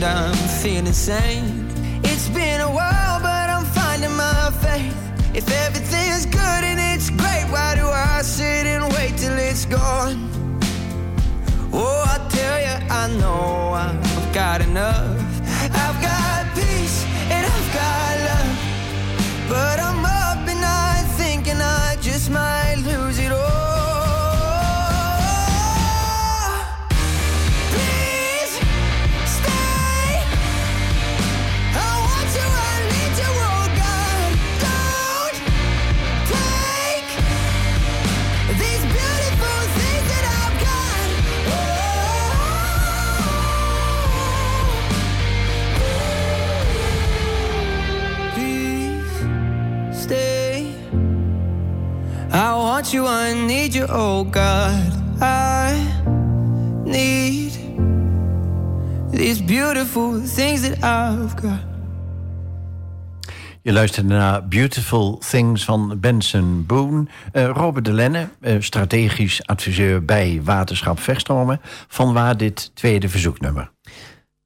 Mind, 0.02 0.34
I'm 0.34 0.48
feeling 0.62 0.92
sane. 0.92 1.68
It's 2.04 2.28
been 2.28 2.60
a 2.60 2.70
while, 2.70 3.20
but 3.20 3.48
I'm 3.50 3.64
finding 3.66 4.14
my 4.16 4.50
faith. 4.62 4.96
If 5.34 5.50
everything's 5.50 6.11
oh 53.88 54.24
God. 54.24 54.92
I 55.20 55.74
need 56.84 57.52
these 59.10 59.44
beautiful 59.44 60.20
things 60.20 60.62
that 60.62 60.82
I've 60.82 61.34
got. 61.36 61.70
Je 63.62 63.72
luistert 63.72 64.06
naar 64.06 64.48
Beautiful 64.48 65.18
Things 65.30 65.64
van 65.64 66.00
Benson 66.00 66.66
Boone. 66.66 67.06
Uh, 67.32 67.44
Robert 67.44 67.84
de 67.84 67.92
Lenne, 67.92 68.28
uh, 68.40 68.56
strategisch 68.60 69.46
adviseur 69.46 70.04
bij 70.04 70.40
Waterschap 70.44 71.00
Verstromen. 71.00 71.60
Van 71.88 72.12
waar 72.12 72.36
dit 72.36 72.70
tweede 72.74 73.08
verzoeknummer? 73.08 73.70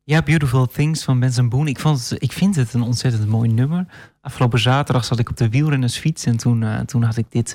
Ja, 0.05 0.23
Beautiful 0.23 0.67
Things 0.67 1.05
van 1.05 1.21
Benson 1.21 1.49
Boone. 1.49 1.71
Ik, 1.71 1.79
vond 1.79 2.09
het, 2.09 2.23
ik 2.23 2.33
vind 2.33 2.57
het 2.57 2.75
een 2.75 2.83
ontzettend 2.83 3.29
mooi 3.29 3.53
nummer. 3.53 3.87
Afgelopen 4.27 4.59
zaterdag 4.59 5.05
zat 5.05 5.19
ik 5.19 5.29
op 5.29 5.37
de 5.37 5.49
wielrennersfiets 5.49 6.27
en 6.27 6.37
toen, 6.37 6.63
uh, 6.63 6.79
toen 6.79 7.03
had 7.03 7.17
ik 7.17 7.27
dit 7.29 7.55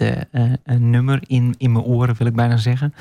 nummer 0.65 1.21
in, 1.27 1.55
in 1.57 1.71
mijn 1.71 1.85
oren, 1.85 2.15
wil 2.15 2.27
ik 2.27 2.35
bijna 2.35 2.57
zeggen. 2.57 2.93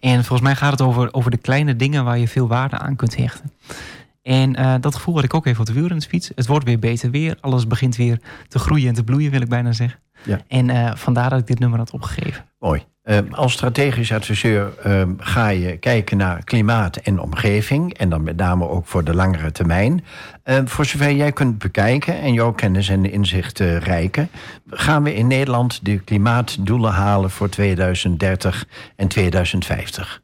En 0.00 0.24
volgens 0.24 0.40
mij 0.40 0.56
gaat 0.56 0.70
het 0.70 0.80
over, 0.80 1.12
over 1.12 1.30
de 1.30 1.36
kleine 1.36 1.76
dingen 1.76 2.04
waar 2.04 2.18
je 2.18 2.28
veel 2.28 2.48
waarde 2.48 2.78
aan 2.78 2.96
kunt 2.96 3.16
hechten. 3.16 3.52
En 4.22 4.80
dat 4.80 4.94
gevoel 4.94 5.14
had 5.14 5.24
ik 5.24 5.34
ook 5.34 5.46
even 5.46 5.60
op 5.60 5.66
de 5.66 5.72
wielrenfiets. 5.72 6.30
Het 6.34 6.46
wordt 6.46 6.64
weer 6.64 6.78
beter 6.78 7.10
weer. 7.10 7.36
Alles 7.40 7.66
begint 7.66 7.96
weer 7.96 8.20
te 8.48 8.58
groeien 8.58 8.88
en 8.88 8.94
te 8.94 9.04
bloeien, 9.04 9.30
wil 9.30 9.40
ik 9.40 9.48
bijna 9.48 9.72
zeggen. 9.72 10.00
Ja. 10.24 10.40
En 10.48 10.98
vandaar 10.98 11.30
dat 11.30 11.38
ik 11.38 11.46
dit 11.46 11.58
nummer 11.58 11.78
had 11.78 11.90
opgegeven. 11.90 12.44
Mooi. 12.58 12.84
Uh, 13.04 13.18
als 13.30 13.52
strategisch 13.52 14.12
adviseur 14.12 14.72
ga 15.18 15.48
je 15.48 15.76
kijken 15.76 16.16
naar 16.16 16.44
klimaat 16.44 16.96
en 16.96 17.20
omgeving. 17.20 17.94
En 17.94 18.08
dan 18.08 18.22
met 18.22 18.36
name 18.36 18.68
ook 18.68 18.86
voor 18.86 19.04
de 19.04 19.14
langere 19.14 19.52
termijn. 19.52 20.04
voor 20.64 20.84
zover 20.84 21.12
jij 21.12 21.32
kunt 21.32 21.58
bekijken 21.58 22.20
en 22.20 22.32
jouw 22.32 22.52
kennis 22.52 22.88
en 22.88 23.12
inzicht 23.12 23.58
rijken... 23.58 24.28
gaan 24.70 25.02
we 25.02 25.14
in 25.14 25.26
Nederland 25.26 25.84
de 25.84 25.98
klimaatdoelen 25.98 26.92
halen 26.92 27.30
voor 27.30 27.48
2030 27.48 28.66
en 28.96 29.08
2050. 29.08 30.23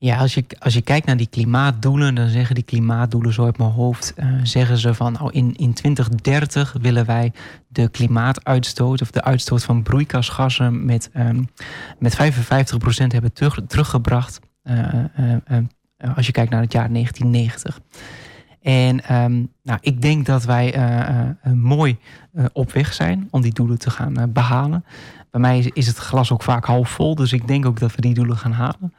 Ja, 0.00 0.16
als 0.16 0.34
je, 0.34 0.44
als 0.58 0.74
je 0.74 0.82
kijkt 0.82 1.06
naar 1.06 1.16
die 1.16 1.26
klimaatdoelen, 1.26 2.14
dan 2.14 2.28
zeggen 2.28 2.54
die 2.54 2.64
klimaatdoelen 2.64 3.32
zo 3.32 3.44
uit 3.44 3.58
mijn 3.58 3.70
hoofd, 3.70 4.14
uh, 4.16 4.40
zeggen 4.42 4.78
ze 4.78 4.94
van 4.94 5.12
nou 5.12 5.30
in, 5.32 5.54
in 5.56 5.72
2030 5.72 6.74
willen 6.80 7.06
wij 7.06 7.32
de 7.68 7.88
klimaatuitstoot 7.88 9.02
of 9.02 9.10
de 9.10 9.22
uitstoot 9.22 9.64
van 9.64 9.82
broeikasgassen 9.82 10.84
met, 10.84 11.10
um, 11.16 11.48
met 11.98 12.16
55% 12.16 12.16
hebben 13.06 13.32
terug, 13.32 13.60
teruggebracht. 13.66 14.40
Uh, 14.64 14.88
uh, 15.50 15.58
als 16.14 16.26
je 16.26 16.32
kijkt 16.32 16.50
naar 16.50 16.62
het 16.62 16.72
jaar 16.72 16.92
1990. 16.92 17.80
En 18.62 19.14
um, 19.22 19.52
nou, 19.62 19.78
ik 19.82 20.02
denk 20.02 20.26
dat 20.26 20.44
wij 20.44 20.74
mooi 21.54 21.98
op 22.52 22.72
weg 22.72 22.94
zijn 22.94 23.28
om 23.30 23.42
die 23.42 23.52
doelen 23.52 23.78
te 23.78 23.90
gaan 23.90 24.32
behalen. 24.32 24.84
Bij 25.30 25.40
mij 25.40 25.70
is 25.72 25.86
het 25.86 25.96
glas 25.96 26.32
ook 26.32 26.42
vaak 26.42 26.64
half 26.64 26.90
vol, 26.90 27.14
dus 27.14 27.32
ik 27.32 27.48
denk 27.48 27.66
ook 27.66 27.80
dat 27.80 27.94
we 27.94 28.00
die 28.00 28.14
doelen 28.14 28.36
gaan 28.36 28.52
halen. 28.52 28.92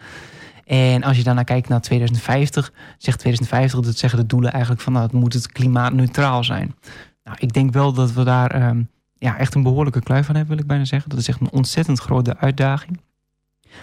En 0.69 1.03
als 1.03 1.17
je 1.17 1.23
daarna 1.23 1.43
kijkt 1.43 1.69
naar 1.69 1.81
2050, 1.81 2.71
zegt 2.97 3.19
2050, 3.19 3.79
dat 3.79 3.97
zeggen 3.97 4.19
de 4.19 4.25
doelen 4.25 4.51
eigenlijk 4.51 4.81
van 4.81 4.93
nou, 4.93 5.05
het 5.05 5.13
moet 5.13 5.33
het 5.33 5.51
klimaatneutraal 5.51 6.43
zijn. 6.43 6.75
Nou, 7.23 7.37
ik 7.39 7.53
denk 7.53 7.73
wel 7.73 7.93
dat 7.93 8.13
we 8.13 8.23
daar 8.23 8.67
um, 8.67 8.89
ja, 9.13 9.37
echt 9.37 9.55
een 9.55 9.63
behoorlijke 9.63 10.01
kluif 10.01 10.25
van 10.25 10.35
hebben, 10.35 10.53
wil 10.53 10.63
ik 10.63 10.69
bijna 10.69 10.85
zeggen. 10.85 11.09
Dat 11.09 11.19
is 11.19 11.27
echt 11.27 11.41
een 11.41 11.51
ontzettend 11.51 11.99
grote 11.99 12.37
uitdaging. 12.37 12.99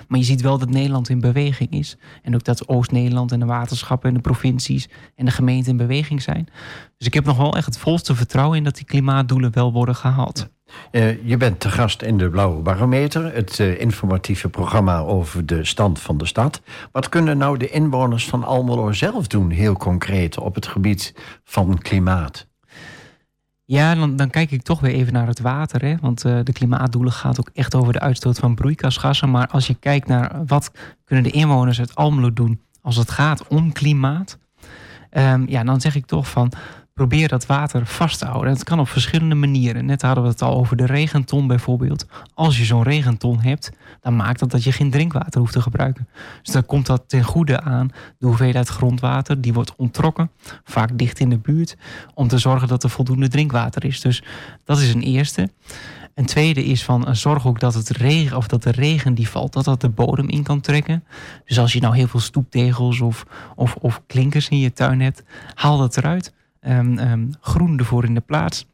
Maar 0.09 0.19
je 0.19 0.25
ziet 0.25 0.41
wel 0.41 0.59
dat 0.59 0.71
Nederland 0.71 1.09
in 1.09 1.21
beweging 1.21 1.71
is. 1.71 1.97
En 2.23 2.35
ook 2.35 2.45
dat 2.45 2.69
Oost-Nederland 2.69 3.33
en 3.33 3.41
de 3.41 3.47
waterschappen 3.47 4.09
en 4.09 4.15
de 4.15 4.21
provincies 4.21 4.89
en 5.15 5.25
de 5.25 5.31
gemeenten 5.31 5.71
in 5.71 5.77
beweging 5.77 6.23
zijn. 6.23 6.49
Dus 6.99 7.07
ik 7.07 7.15
heb 7.15 7.25
nog 7.25 7.37
wel 7.37 7.57
echt 7.57 7.67
het 7.67 7.79
volste 7.79 8.15
vertrouwen 8.15 8.57
in 8.59 8.65
dat 8.65 8.77
die 8.77 8.85
klimaatdoelen 8.85 9.53
wel 9.53 9.73
worden 9.73 9.95
gehaald. 9.95 10.49
Uh, 10.93 11.27
je 11.27 11.37
bent 11.37 11.61
te 11.61 11.69
gast 11.69 12.03
in 12.03 12.19
de 12.19 12.31
Blauwe 12.31 12.63
Barometer, 12.63 13.35
het 13.35 13.59
uh, 13.59 13.81
informatieve 13.81 14.49
programma 14.49 14.99
over 14.99 15.47
de 15.47 15.65
stand 15.65 16.01
van 16.01 16.19
de 16.19 16.27
stad. 16.27 16.63
Wat 16.93 17.09
kunnen 17.09 17.39
nou 17.39 17.59
de 17.59 17.69
inwoners 17.69 18.29
van 18.29 18.45
Almelo 18.45 18.93
zelf 18.93 19.27
doen, 19.27 19.51
heel 19.51 19.77
concreet, 19.77 20.39
op 20.39 20.55
het 20.55 20.67
gebied 20.67 21.15
van 21.45 21.79
klimaat? 21.79 22.46
Ja, 23.69 23.95
dan, 23.95 24.31
kijk 24.31 24.51
ik 24.51 24.63
toch 24.63 24.81
weer 24.81 24.93
even 24.93 25.13
naar 25.13 25.27
het 25.27 25.41
water. 25.41 25.85
Hè? 25.85 25.97
Want 26.01 26.25
uh, 26.25 26.39
de 26.43 26.53
klimaatdoelen 26.53 27.13
gaat 27.13 27.41
ook 27.41 27.51
echt 27.55 27.75
over 27.75 27.93
de 27.93 28.01
uitstoot 28.01 28.39
van 28.39 28.55
broeikasgassen. 28.55 29.31
Maar 29.31 29.47
als 29.47 29.67
je 29.67 29.75
kijkt 29.75 30.09
naar 30.09 30.45
wat 30.47 30.71
kunnen 31.05 31.25
de 31.25 31.31
inwoners 31.31 31.79
uit 31.79 31.95
Almelo 31.95 32.33
doen 32.33 32.61
als 32.81 32.97
het 32.97 33.11
gaat 33.11 33.49
om 33.49 33.73
klimaat. 33.73 34.39
Um, 35.11 35.49
ja, 35.49 35.65
dan 35.65 35.81
zeg 35.81 35.95
ik 35.95 36.07
toch 36.07 36.31
van 36.31 36.53
probeer 36.97 37.29
dat 37.29 37.47
water 37.47 37.87
vast 37.87 38.19
te 38.19 38.25
houden. 38.25 38.53
Het 38.53 38.65
kan 38.65 38.81
op 38.81 38.89
verschillende 38.89 39.35
manieren. 39.35 39.85
Net 39.85 40.03
hadden 40.03 40.25
we 40.25 40.31
het 40.31 40.43
al 40.43 40.57
over 40.57 40.77
de 40.77 40.87
regenton 40.87 41.47
bijvoorbeeld. 41.47 42.07
Als 42.35 42.59
je 42.59 42.65
zo'n 42.65 42.83
regenton 42.83 43.41
hebt, 43.41 43.71
dan 44.01 44.17
maakt 44.17 44.39
dat 44.39 44.51
dat 44.51 44.65
je 44.65 44.73
geen 44.73 44.91
drinkwater 44.91 45.41
hoeft 45.41 45.53
te 45.53 45.61
gebruiken. 45.61 46.09
Dus 46.43 46.53
dan 46.53 46.67
komt 46.67 46.87
dat 46.87 47.03
ten 47.07 47.23
goede 47.23 47.61
aan 47.61 47.91
de 48.19 48.27
hoeveelheid 48.27 48.69
grondwater. 48.69 49.41
Die 49.41 49.53
wordt 49.53 49.77
onttrokken, 49.77 50.31
vaak 50.65 50.99
dicht 50.99 51.19
in 51.19 51.31
de 51.31 51.39
buurt, 51.39 51.77
om 52.15 52.29
te 52.29 52.39
zorgen 52.39 52.69
dat 52.69 52.83
er 52.83 52.91
voldoende 52.91 53.29
drinkwater 53.29 53.85
is. 53.85 54.01
Dus 54.01 54.23
dat 54.65 54.79
is 54.79 54.95
een 54.95 55.03
eerste. 55.03 55.51
Een 56.15 56.27
tweede 56.27 56.65
is 56.65 56.85
van 56.85 57.09
uh, 57.09 57.15
zorg 57.15 57.47
ook 57.47 57.61
dat 57.61 57.75
het 57.75 57.89
regen 57.89 58.37
of 58.37 58.47
dat 58.47 58.63
de 58.63 58.71
regen 58.71 59.15
die 59.15 59.29
valt, 59.29 59.53
dat 59.53 59.65
dat 59.65 59.81
de 59.81 59.89
bodem 59.89 60.29
in 60.29 60.43
kan 60.43 60.61
trekken. 60.61 61.05
Dus 61.45 61.59
als 61.59 61.73
je 61.73 61.81
nou 61.81 61.97
heel 61.97 62.09
veel 62.09 62.21
stoeptegels 62.21 63.01
of, 63.01 63.27
of, 63.57 63.75
of 63.75 64.03
klinkers 64.07 64.49
in 64.49 64.59
je 64.59 64.73
tuin 64.73 65.01
hebt, 65.01 65.23
haal 65.55 65.79
dat 65.79 65.97
eruit 65.97 66.35
um, 66.69 66.99
um, 66.99 67.31
groen 67.41 67.79
ervoor 67.79 68.05
in 68.05 68.15
de 68.15 68.21
plaats. 68.21 68.67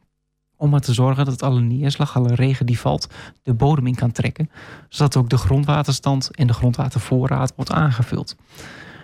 Om 0.57 0.75
er 0.75 0.81
te 0.81 0.93
zorgen 0.93 1.25
dat 1.25 1.43
alle 1.43 1.61
neerslag, 1.61 2.17
alle 2.17 2.35
regen 2.35 2.67
die 2.67 2.79
valt, 2.79 3.09
de 3.43 3.55
bodem 3.55 3.87
in 3.87 3.95
kan 3.95 4.13
trekken. 4.13 4.51
Zodat 4.89 5.17
ook 5.17 5.29
de 5.29 5.37
grondwaterstand 5.37 6.37
en 6.37 6.47
de 6.47 6.53
grondwatervoorraad 6.53 7.53
wordt 7.57 7.73
aangevuld. 7.73 8.37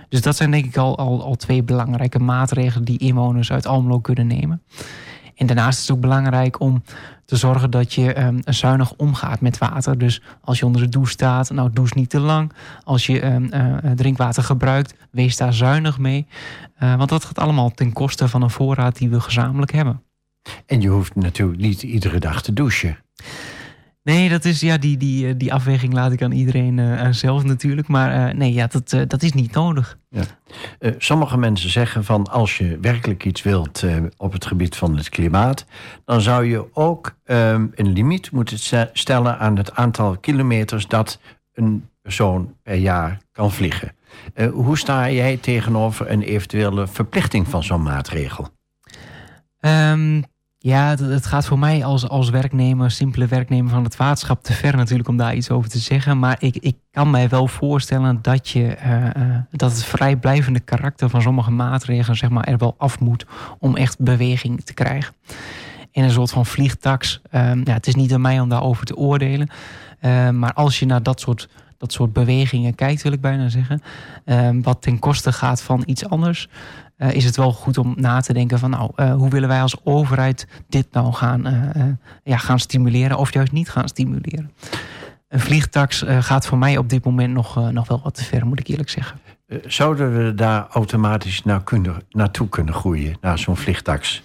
Dus 0.08 0.22
dat 0.22 0.36
zijn 0.36 0.50
denk 0.50 0.64
ik 0.64 0.76
al, 0.76 0.98
al, 0.98 1.22
al 1.22 1.34
twee 1.34 1.62
belangrijke 1.62 2.18
maatregelen 2.18 2.84
die 2.84 2.98
inwoners 2.98 3.52
uit 3.52 3.66
Almelo 3.66 4.00
kunnen 4.00 4.26
nemen. 4.26 4.62
En 5.38 5.46
daarnaast 5.46 5.78
is 5.78 5.86
het 5.86 5.96
ook 5.96 6.02
belangrijk 6.02 6.60
om 6.60 6.82
te 7.24 7.36
zorgen 7.36 7.70
dat 7.70 7.92
je 7.92 8.22
um, 8.22 8.40
zuinig 8.44 8.92
omgaat 8.96 9.40
met 9.40 9.58
water. 9.58 9.98
Dus 9.98 10.22
als 10.40 10.58
je 10.58 10.66
onder 10.66 10.82
de 10.82 10.88
douche 10.88 11.12
staat, 11.12 11.50
nou 11.50 11.70
douche 11.72 11.92
niet 11.96 12.10
te 12.10 12.20
lang. 12.20 12.52
Als 12.84 13.06
je 13.06 13.24
um, 13.24 13.50
uh, 13.54 13.90
drinkwater 13.94 14.42
gebruikt, 14.42 14.94
wees 15.10 15.36
daar 15.36 15.52
zuinig 15.52 15.98
mee. 15.98 16.26
Uh, 16.82 16.96
want 16.96 17.08
dat 17.08 17.24
gaat 17.24 17.38
allemaal 17.38 17.70
ten 17.70 17.92
koste 17.92 18.28
van 18.28 18.42
een 18.42 18.50
voorraad 18.50 18.96
die 18.96 19.08
we 19.08 19.20
gezamenlijk 19.20 19.72
hebben. 19.72 20.02
En 20.66 20.80
je 20.80 20.88
hoeft 20.88 21.14
natuurlijk 21.14 21.60
niet 21.60 21.82
iedere 21.82 22.18
dag 22.18 22.42
te 22.42 22.52
douchen. 22.52 22.98
Nee, 24.02 24.28
dat 24.28 24.44
is, 24.44 24.60
ja, 24.60 24.78
die, 24.78 24.96
die, 24.96 25.36
die 25.36 25.52
afweging 25.52 25.92
laat 25.92 26.12
ik 26.12 26.22
aan 26.22 26.32
iedereen 26.32 26.78
uh, 26.78 27.08
zelf 27.10 27.44
natuurlijk. 27.44 27.88
Maar 27.88 28.28
uh, 28.28 28.34
nee, 28.34 28.52
ja, 28.52 28.66
dat, 28.66 28.92
uh, 28.92 29.02
dat 29.06 29.22
is 29.22 29.32
niet 29.32 29.52
nodig. 29.52 29.98
Ja. 30.10 30.22
sommige 30.98 31.38
mensen 31.38 31.70
zeggen 31.70 32.04
van 32.04 32.26
als 32.26 32.58
je 32.58 32.78
werkelijk 32.80 33.24
iets 33.24 33.42
wilt 33.42 33.84
op 34.16 34.32
het 34.32 34.46
gebied 34.46 34.76
van 34.76 34.96
het 34.96 35.08
klimaat, 35.08 35.66
dan 36.04 36.20
zou 36.20 36.44
je 36.44 36.74
ook 36.74 37.16
um, 37.24 37.72
een 37.74 37.92
limiet 37.92 38.30
moeten 38.30 38.58
stellen 38.92 39.38
aan 39.38 39.56
het 39.56 39.74
aantal 39.74 40.16
kilometers 40.16 40.86
dat 40.86 41.20
een 41.52 41.88
persoon 42.02 42.54
per 42.62 42.74
jaar 42.74 43.18
kan 43.32 43.52
vliegen. 43.52 43.96
hoe 44.52 44.78
sta 44.78 45.10
jij 45.10 45.36
tegenover 45.36 46.10
een 46.10 46.22
eventuele 46.22 46.86
verplichting 46.86 47.48
van 47.48 47.62
zo'n 47.62 47.82
maatregel? 47.82 48.48
Um, 49.60 50.24
ja, 50.60 50.96
het, 50.96 51.26
gaat 51.26 51.46
voor 51.46 51.58
mij 51.58 51.84
als, 51.84 52.08
als 52.08 52.30
werknemer, 52.30 52.90
simpele 52.90 53.26
werknemer 53.26 53.70
van 53.70 53.84
het 53.84 53.96
waterschap, 53.96 54.42
te 54.42 54.52
ver 54.52 54.76
natuurlijk 54.76 55.08
om 55.08 55.16
daar 55.16 55.34
iets 55.34 55.50
over 55.50 55.70
te 55.70 55.78
zeggen. 55.78 56.18
Maar 56.18 56.36
ik, 56.38 56.56
ik 56.56 56.76
kan 56.90 57.10
mij 57.10 57.28
wel 57.28 57.46
voorstellen 57.46 58.18
dat, 58.22 58.48
je, 58.48 58.76
uh, 58.84 59.04
uh, 59.04 59.36
dat 59.50 59.70
het 59.70 59.84
vrijblijvende 59.84 60.60
karakter 60.60 61.08
van 61.08 61.22
sommige 61.22 61.50
maatregelen 61.50 62.16
zeg 62.16 62.30
maar, 62.30 62.44
er 62.44 62.58
wel 62.58 62.74
af 62.78 63.00
moet 63.00 63.26
om 63.58 63.76
echt 63.76 64.00
beweging 64.00 64.64
te 64.64 64.74
krijgen. 64.74 65.14
En 65.92 66.04
een 66.04 66.10
soort 66.10 66.30
van 66.30 66.46
vliegtax. 66.46 67.20
Uh, 67.34 67.50
ja, 67.64 67.72
het 67.72 67.86
is 67.86 67.94
niet 67.94 68.12
aan 68.12 68.20
mij 68.20 68.40
om 68.40 68.48
daarover 68.48 68.86
te 68.86 68.96
oordelen. 68.96 69.48
Uh, 70.00 70.30
maar 70.30 70.52
als 70.52 70.78
je 70.78 70.86
naar 70.86 71.02
dat 71.02 71.20
soort 71.20 71.48
dat 71.78 71.92
soort 71.92 72.12
bewegingen 72.12 72.74
kijkt, 72.74 73.02
wil 73.02 73.12
ik 73.12 73.20
bijna 73.20 73.48
zeggen. 73.48 73.82
Um, 74.24 74.62
wat 74.62 74.82
ten 74.82 74.98
koste 74.98 75.32
gaat 75.32 75.62
van 75.62 75.82
iets 75.86 76.08
anders. 76.08 76.48
Uh, 76.98 77.12
is 77.12 77.24
het 77.24 77.36
wel 77.36 77.52
goed 77.52 77.78
om 77.78 77.94
na 77.96 78.20
te 78.20 78.32
denken 78.32 78.58
van 78.58 78.70
nou, 78.70 78.90
uh, 78.96 79.14
hoe 79.14 79.30
willen 79.30 79.48
wij 79.48 79.62
als 79.62 79.76
overheid 79.84 80.46
dit 80.68 80.86
nou 80.92 81.12
gaan, 81.12 81.46
uh, 81.46 81.82
ja, 82.24 82.36
gaan 82.36 82.58
stimuleren 82.58 83.18
of 83.18 83.32
juist 83.32 83.52
niet 83.52 83.70
gaan 83.70 83.88
stimuleren. 83.88 84.52
Een 85.28 85.40
vliegtax 85.40 86.04
gaat 86.06 86.46
voor 86.46 86.58
mij 86.58 86.76
op 86.76 86.88
dit 86.88 87.04
moment 87.04 87.34
nog, 87.34 87.72
nog 87.72 87.88
wel 87.88 88.00
wat 88.02 88.14
te 88.14 88.24
ver, 88.24 88.46
moet 88.46 88.60
ik 88.60 88.66
eerlijk 88.66 88.90
zeggen. 88.90 89.18
Zouden 89.66 90.24
we 90.24 90.34
daar 90.34 90.66
automatisch 90.70 91.44
naar 91.44 91.62
kunnen, 91.62 92.02
naartoe 92.10 92.48
kunnen 92.48 92.74
groeien, 92.74 93.16
naar 93.20 93.38
zo'n 93.38 93.56
vliegtax? 93.56 94.22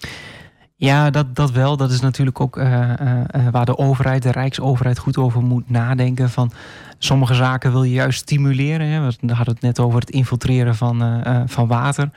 Ja, 0.84 1.10
dat, 1.10 1.36
dat 1.36 1.50
wel. 1.50 1.76
Dat 1.76 1.90
is 1.90 2.00
natuurlijk 2.00 2.40
ook 2.40 2.56
uh, 2.56 2.64
uh, 2.66 3.48
waar 3.50 3.64
de 3.64 3.78
overheid, 3.78 4.22
de 4.22 4.30
Rijksoverheid, 4.30 4.98
goed 4.98 5.16
over 5.16 5.42
moet 5.42 5.70
nadenken. 5.70 6.30
Van 6.30 6.52
sommige 6.98 7.34
zaken 7.34 7.72
wil 7.72 7.82
je 7.82 7.92
juist 7.92 8.18
stimuleren. 8.18 8.86
Hè. 8.86 9.00
We 9.20 9.32
hadden 9.32 9.54
het 9.54 9.62
net 9.62 9.80
over 9.80 10.00
het 10.00 10.10
infiltreren 10.10 10.74
van, 10.74 11.22
van 11.46 11.66
water. 11.66 12.10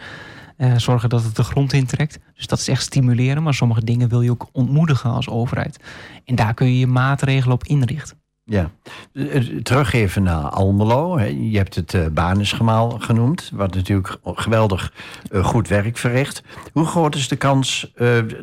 zorgen 0.78 1.10
dat 1.10 1.24
het 1.24 1.36
de 1.36 1.44
grond 1.44 1.74
intrekt. 1.74 2.20
Dus 2.36 2.48
dat 2.48 2.60
is 2.60 2.68
echt 2.68 2.82
stimuleren. 2.82 3.44
Maar 3.44 3.54
sommige 3.54 3.84
dingen 3.84 4.10
wil 4.10 4.22
je 4.22 4.32
ook 4.32 4.50
ontmoedigen 4.52 5.12
als 5.12 5.30
overheid. 5.30 5.80
En 6.26 6.36
daar 6.36 6.54
kun 6.54 6.68
je 6.68 6.80
je 6.80 6.88
maatregelen 6.88 7.56
op 7.56 7.64
inrichten. 7.64 8.18
Ja, 8.50 8.72
Eh, 9.14 9.42
terug 9.64 9.94
even 9.94 10.24
naar 10.24 10.44
Almelo. 10.50 11.20
Je 11.20 11.58
hebt 11.58 11.76
het 11.76 12.14
Banisgemaal 12.14 12.90
genoemd, 12.90 13.52
wat 13.54 13.76
natuurlijk 13.76 14.18
geweldig 14.24 14.94
eh, 15.32 15.46
goed 15.46 15.68
werk 15.68 15.98
verricht. 15.98 16.44
Hoe 16.74 16.86
groot 16.86 17.16
is 17.16 17.28
de 17.28 17.36
kans 17.36 17.94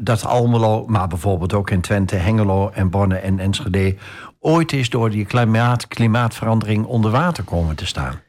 dat 0.01 0.25
Almelo, 0.25 0.87
maar 0.87 1.09
bijvoorbeeld 1.09 1.53
ook 1.53 1.71
in 1.71 1.81
Twente, 1.81 2.17
Hengelo 2.17 2.71
en 2.71 2.91
Bonne 2.91 3.17
en 3.17 3.39
Enschede, 3.39 3.97
ooit 4.41 4.73
eens 4.73 4.91
door 4.91 5.11
die 5.11 5.25
klimaat, 5.25 5.89
klimaatverandering 5.89 6.85
onder 6.87 7.11
water 7.11 7.45
komen 7.45 7.77
te 7.77 7.87
staan? 7.87 8.21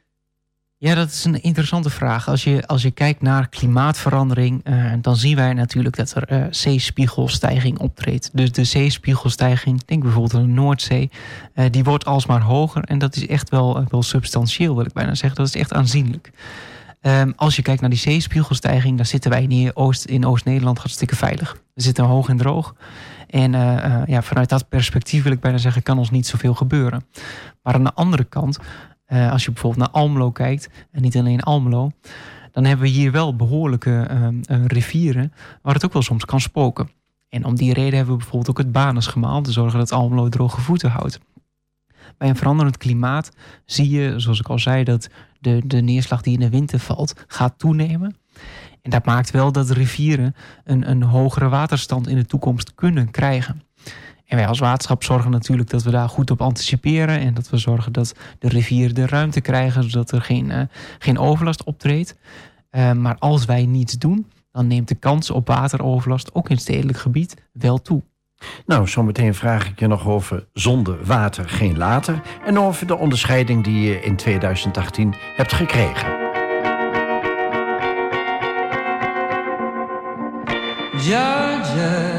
Ja, 0.78 0.96
dat 0.96 1.08
is 1.08 1.24
een 1.24 1.42
interessante 1.42 1.90
vraag. 1.90 2.28
Als 2.28 2.44
je, 2.44 2.68
als 2.68 2.82
je 2.82 2.92
kijkt 2.92 3.22
naar 3.22 3.50
klimaatverandering, 3.50 4.62
eh, 4.64 4.94
dan 5.02 5.16
zien 5.16 5.36
wij 5.36 5.54
natuurlijk 5.54 5.96
dat 5.96 6.16
er 6.16 6.28
eh, 6.28 6.44
zeespiegelstijging 6.50 7.80
optreedt. 7.80 8.30
Dus 8.34 8.52
de 8.52 8.64
zeespiegelstijging, 8.64 9.84
denk 9.86 10.02
bijvoorbeeld 10.02 10.34
aan 10.34 10.48
de 10.48 10.54
Noordzee, 10.54 11.10
eh, 11.54 11.66
die 11.72 11.84
wordt 11.84 12.06
alsmaar 12.06 12.42
hoger. 12.42 12.84
En 12.84 12.98
dat 12.98 13.16
is 13.16 13.28
echt 13.28 13.50
wel, 13.50 13.86
wel 13.90 14.04
substantieel, 14.04 14.76
wil 14.76 14.86
ik 14.86 14.94
bijna 14.94 15.16
zeggen. 15.16 15.38
Dat 15.38 15.48
is 15.48 15.56
echt 15.56 15.74
aanzienlijk. 15.74 16.32
Ehm, 17.02 17.32
als 17.36 17.56
je 17.56 17.62
kijkt 17.62 17.82
naar 17.82 17.90
die 17.90 18.00
zeespiegelstijging, 18.00 18.98
dan 18.98 19.06
zitten 19.06 19.32
wij 19.32 19.44
in 19.44 19.76
Oost, 19.76 20.06
in 20.06 20.26
Oost-Nederland 20.26 20.78
hartstikke 20.78 21.16
veilig. 21.16 21.58
We 21.74 21.82
zitten 21.82 22.04
hoog 22.04 22.30
en 22.30 22.38
droog. 22.38 22.76
En 23.30 23.52
ja, 24.08 24.22
vanuit 24.22 24.50
dat 24.50 24.70
perspectief 24.70 25.24
wil 25.24 25.32
ik 25.32 25.40
bijna 25.40 25.58
zeggen, 25.58 25.84
kan 25.84 25.98
ons 25.98 26.10
niet 26.10 26.28
zoveel 26.28 26.54
gebeuren. 26.54 27.06
Maar 27.64 27.74
aan 27.74 27.84
de 27.84 27.94
andere 27.94 28.24
kant, 28.24 28.60
eh, 29.06 29.32
als 29.32 29.46
je 29.46 29.52
bijvoorbeeld 29.52 29.82
naar 29.82 30.02
Almelo 30.02 30.32
kijkt, 30.32 30.70
en 30.92 31.02
niet 31.02 31.18
alleen 31.18 31.42
Almelo, 31.42 31.92
dan 32.52 32.66
hebben 32.66 32.86
we 32.86 32.92
hier 32.92 33.12
wel 33.12 33.36
behoorlijke 33.36 34.06
ehm, 34.10 34.42
eh, 34.46 34.66
rivieren 34.66 35.34
waar 35.62 35.74
het 35.74 35.86
ook 35.86 35.94
wel 35.94 36.02
soms 36.02 36.26
kan 36.26 36.42
spoken. 36.42 36.90
En 37.30 37.46
om 37.46 37.56
die 37.56 37.74
reden 37.74 37.96
hebben 37.96 38.14
we 38.14 38.20
bijvoorbeeld 38.20 38.50
ook 38.50 38.58
het 38.58 38.72
Banesgemaal, 38.72 39.42
te 39.42 39.52
zorgen 39.52 39.80
dat 39.80 39.92
Almelo 39.92 40.30
droge 40.30 40.62
voeten 40.62 40.90
houdt. 40.90 41.20
Bij 42.18 42.30
een 42.30 42.36
veranderend 42.36 42.78
klimaat 42.78 43.32
zie 43.66 43.90
je, 43.90 44.20
zoals 44.20 44.40
ik 44.40 44.48
al 44.48 44.60
zei, 44.60 44.84
dat 44.84 45.10
de, 45.40 45.62
de 45.66 45.82
neerslag 45.82 46.22
die 46.22 46.34
in 46.34 46.40
de 46.40 46.50
winter 46.50 46.80
valt, 46.80 47.24
gaat 47.28 47.60
toenemen. 47.60 48.16
En 48.82 48.92
dat 48.92 49.06
maakt 49.06 49.32
wel 49.32 49.52
dat 49.52 49.70
rivieren 49.70 50.36
een, 50.64 50.90
een 50.90 51.04
hogere 51.04 51.50
waterstand 51.50 52.08
in 52.08 52.16
de 52.16 52.26
toekomst 52.26 52.76
kunnen 52.76 53.12
krijgen. 53.12 53.62
En 54.26 54.38
wij 54.38 54.48
als 54.48 54.60
waterschap 54.60 55.04
zorgen 55.04 55.32
natuurlijk 55.32 55.70
dat 55.70 55.84
we 55.84 55.92
daar 55.92 56.10
goed 56.10 56.32
op 56.32 56.42
anticiperen. 56.42 57.20
En 57.20 57.34
dat 57.34 57.50
we 57.50 57.58
zorgen 57.58 57.92
dat 57.92 58.16
de 58.40 58.50
rivieren 58.50 58.96
de 58.96 59.08
ruimte 59.08 59.42
krijgen, 59.42 59.90
zodat 59.90 60.12
er 60.12 60.22
geen, 60.22 60.52
eh, 60.52 60.62
geen 61.00 61.18
overlast 61.18 61.64
optreedt. 61.64 62.18
Eh, 62.70 62.92
maar 62.92 63.16
als 63.20 63.46
wij 63.46 63.66
niets 63.66 63.94
doen, 63.94 64.32
dan 64.52 64.68
neemt 64.68 64.88
de 64.88 64.96
kans 64.96 65.30
op 65.30 65.48
wateroverlast, 65.48 66.34
ook 66.34 66.50
in 66.50 66.58
stedelijk 66.58 66.98
gebied, 66.98 67.36
wel 67.52 67.82
toe. 67.82 68.02
Nou, 68.66 68.88
zometeen 68.88 69.34
vraag 69.34 69.68
ik 69.68 69.80
je 69.80 69.88
nog 69.88 70.08
over 70.08 70.48
zonder 70.54 71.06
water 71.06 71.50
geen 71.50 71.78
later 71.78 72.22
en 72.46 72.60
over 72.60 72.88
de 72.88 72.98
onderscheiding 72.98 73.64
die 73.64 73.80
je 73.80 74.02
in 74.02 74.16
2018 74.16 75.16
hebt 75.36 75.54
gekregen. 75.54 76.24
Georgia, 80.98 81.64
wrap 81.76 82.15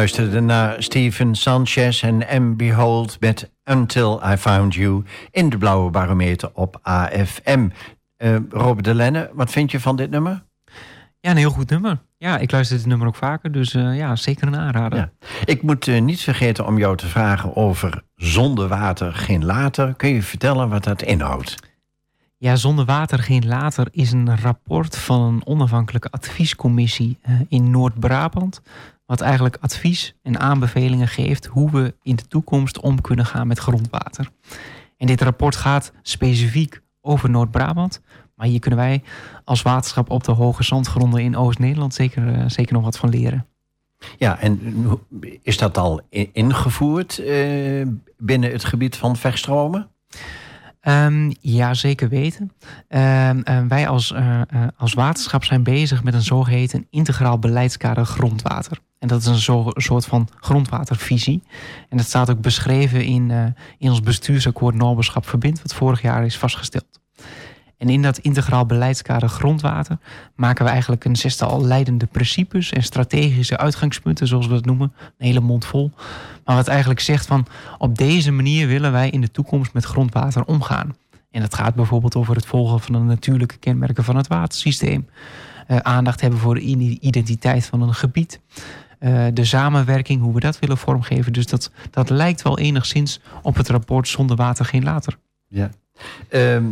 luisterde 0.00 0.40
naar 0.40 0.82
Steven 0.82 1.34
Sanchez 1.34 2.02
en 2.02 2.42
M. 2.42 2.56
Behold 2.56 3.16
met 3.20 3.50
Until 3.70 4.20
I 4.32 4.36
Found 4.36 4.74
You 4.74 5.04
in 5.30 5.48
de 5.48 5.58
Blauwe 5.58 5.90
Barometer 5.90 6.50
op 6.54 6.78
AFM. 6.82 7.68
Eh 8.16 8.36
Robert 8.50 8.84
de 8.84 8.94
Lenne, 8.94 9.30
wat 9.32 9.50
vind 9.50 9.70
je 9.70 9.80
van 9.80 9.96
dit 9.96 10.10
nummer? 10.10 10.42
Ja, 11.20 11.30
een 11.30 11.36
heel 11.36 11.50
goed 11.50 11.70
nummer. 11.70 11.98
Ja, 12.18 12.38
ik 12.38 12.50
luister 12.50 12.76
dit 12.76 12.86
nummer 12.86 13.06
ook 13.06 13.16
vaker, 13.16 13.52
dus 13.52 13.74
eh, 13.74 13.96
ja, 13.96 14.16
zeker 14.16 14.46
een 14.46 14.56
aanrader. 14.56 14.98
Ja. 14.98 15.10
Ik 15.44 15.62
moet 15.62 15.88
eh, 15.88 16.00
niet 16.00 16.20
vergeten 16.20 16.66
om 16.66 16.78
jou 16.78 16.96
te 16.96 17.06
vragen 17.06 17.56
over 17.56 18.02
zonder 18.14 18.68
water 18.68 19.12
geen 19.12 19.44
later. 19.44 19.94
Kun 19.94 20.08
je 20.08 20.22
vertellen 20.22 20.68
wat 20.68 20.84
dat 20.84 21.02
inhoudt? 21.02 21.56
Ja, 22.42 22.56
Zonder 22.56 22.84
Water 22.84 23.18
Geen 23.18 23.46
Later 23.46 23.88
is 23.90 24.12
een 24.12 24.36
rapport 24.40 24.98
van 24.98 25.20
een 25.20 25.46
onafhankelijke 25.46 26.10
adviescommissie 26.10 27.18
in 27.48 27.70
Noord-Brabant. 27.70 28.60
Wat 29.10 29.20
eigenlijk 29.20 29.56
advies 29.60 30.14
en 30.22 30.40
aanbevelingen 30.40 31.08
geeft 31.08 31.46
hoe 31.46 31.70
we 31.70 31.94
in 32.02 32.16
de 32.16 32.26
toekomst 32.26 32.80
om 32.80 33.00
kunnen 33.00 33.26
gaan 33.26 33.46
met 33.46 33.58
grondwater. 33.58 34.30
En 34.96 35.06
dit 35.06 35.20
rapport 35.20 35.56
gaat 35.56 35.92
specifiek 36.02 36.80
over 37.00 37.30
Noord-Brabant, 37.30 38.00
Maar 38.34 38.46
hier 38.46 38.60
kunnen 38.60 38.78
wij 38.78 39.02
als 39.44 39.62
waterschap 39.62 40.10
op 40.10 40.24
de 40.24 40.32
hoge 40.32 40.62
zandgronden 40.62 41.20
in 41.20 41.36
Oost-Nederland 41.36 41.94
zeker, 41.94 42.34
eh, 42.34 42.44
zeker 42.46 42.72
nog 42.72 42.82
wat 42.82 42.98
van 42.98 43.08
leren. 43.08 43.46
Ja, 44.18 44.38
en 44.38 44.86
is 45.42 45.58
dat 45.58 45.78
al 45.78 46.00
ingevoerd 46.32 47.18
eh, 47.18 47.86
binnen 48.18 48.50
het 48.52 48.64
gebied 48.64 48.96
van 48.96 49.16
verstromen? 49.16 49.88
Ehm, 50.80 51.30
ja, 51.40 51.74
zeker 51.74 52.08
weten. 52.08 52.52
Ehm, 52.88 53.40
eh, 53.40 53.60
wij 53.68 53.88
als, 53.88 54.12
eh, 54.12 54.40
eh, 54.40 54.68
als 54.76 54.94
waterschap 54.94 55.44
zijn 55.44 55.62
bezig 55.62 56.02
met 56.02 56.14
een 56.14 56.22
zogeheten 56.22 56.86
integraal 56.90 57.38
beleidskader 57.38 58.04
grondwater. 58.04 58.78
En 59.00 59.08
dat 59.08 59.20
is 59.20 59.26
een 59.26 59.72
soort 59.74 60.06
van 60.06 60.28
grondwatervisie. 60.40 61.42
En 61.88 61.96
dat 61.96 62.06
staat 62.06 62.30
ook 62.30 62.40
beschreven 62.40 63.04
in, 63.04 63.30
eh, 63.30 63.44
in 63.78 63.90
ons 63.90 64.00
bestuursakkoord 64.00 64.74
Noberschap 64.74 65.26
Verbindt, 65.26 65.62
wat 65.62 65.74
vorig 65.74 66.02
jaar 66.02 66.24
is 66.24 66.38
vastgesteld. 66.38 66.99
En 67.80 67.88
in 67.88 68.02
dat 68.02 68.18
integraal 68.18 68.66
beleidskader 68.66 69.28
grondwater 69.28 69.98
maken 70.34 70.64
we 70.64 70.70
eigenlijk 70.70 71.04
een 71.04 71.16
zestal 71.16 71.64
leidende 71.64 72.06
principes 72.06 72.72
en 72.72 72.82
strategische 72.82 73.56
uitgangspunten, 73.56 74.26
zoals 74.26 74.46
we 74.46 74.52
dat 74.52 74.64
noemen. 74.64 74.92
Een 75.18 75.26
hele 75.26 75.40
mond 75.40 75.64
vol. 75.64 75.90
Maar 76.44 76.56
wat 76.56 76.68
eigenlijk 76.68 77.00
zegt 77.00 77.26
van 77.26 77.46
op 77.78 77.98
deze 77.98 78.30
manier 78.30 78.66
willen 78.66 78.92
wij 78.92 79.10
in 79.10 79.20
de 79.20 79.30
toekomst 79.30 79.72
met 79.72 79.84
grondwater 79.84 80.44
omgaan. 80.44 80.96
En 81.30 81.40
dat 81.40 81.54
gaat 81.54 81.74
bijvoorbeeld 81.74 82.14
over 82.14 82.34
het 82.34 82.46
volgen 82.46 82.80
van 82.80 82.92
de 82.92 82.98
natuurlijke 82.98 83.56
kenmerken 83.56 84.04
van 84.04 84.16
het 84.16 84.26
watersysteem. 84.26 85.08
Eh, 85.66 85.76
aandacht 85.76 86.20
hebben 86.20 86.38
voor 86.38 86.54
de 86.54 86.60
identiteit 87.00 87.66
van 87.66 87.82
een 87.82 87.94
gebied. 87.94 88.40
Eh, 88.98 89.26
de 89.34 89.44
samenwerking, 89.44 90.22
hoe 90.22 90.34
we 90.34 90.40
dat 90.40 90.58
willen 90.58 90.78
vormgeven. 90.78 91.32
Dus 91.32 91.46
dat, 91.46 91.70
dat 91.90 92.10
lijkt 92.10 92.42
wel 92.42 92.58
enigszins 92.58 93.20
op 93.42 93.56
het 93.56 93.68
rapport 93.68 94.08
Zonder 94.08 94.36
water 94.36 94.64
geen 94.64 94.84
later. 94.84 95.18
Ja. 95.48 95.70
Ehm, 96.28 96.64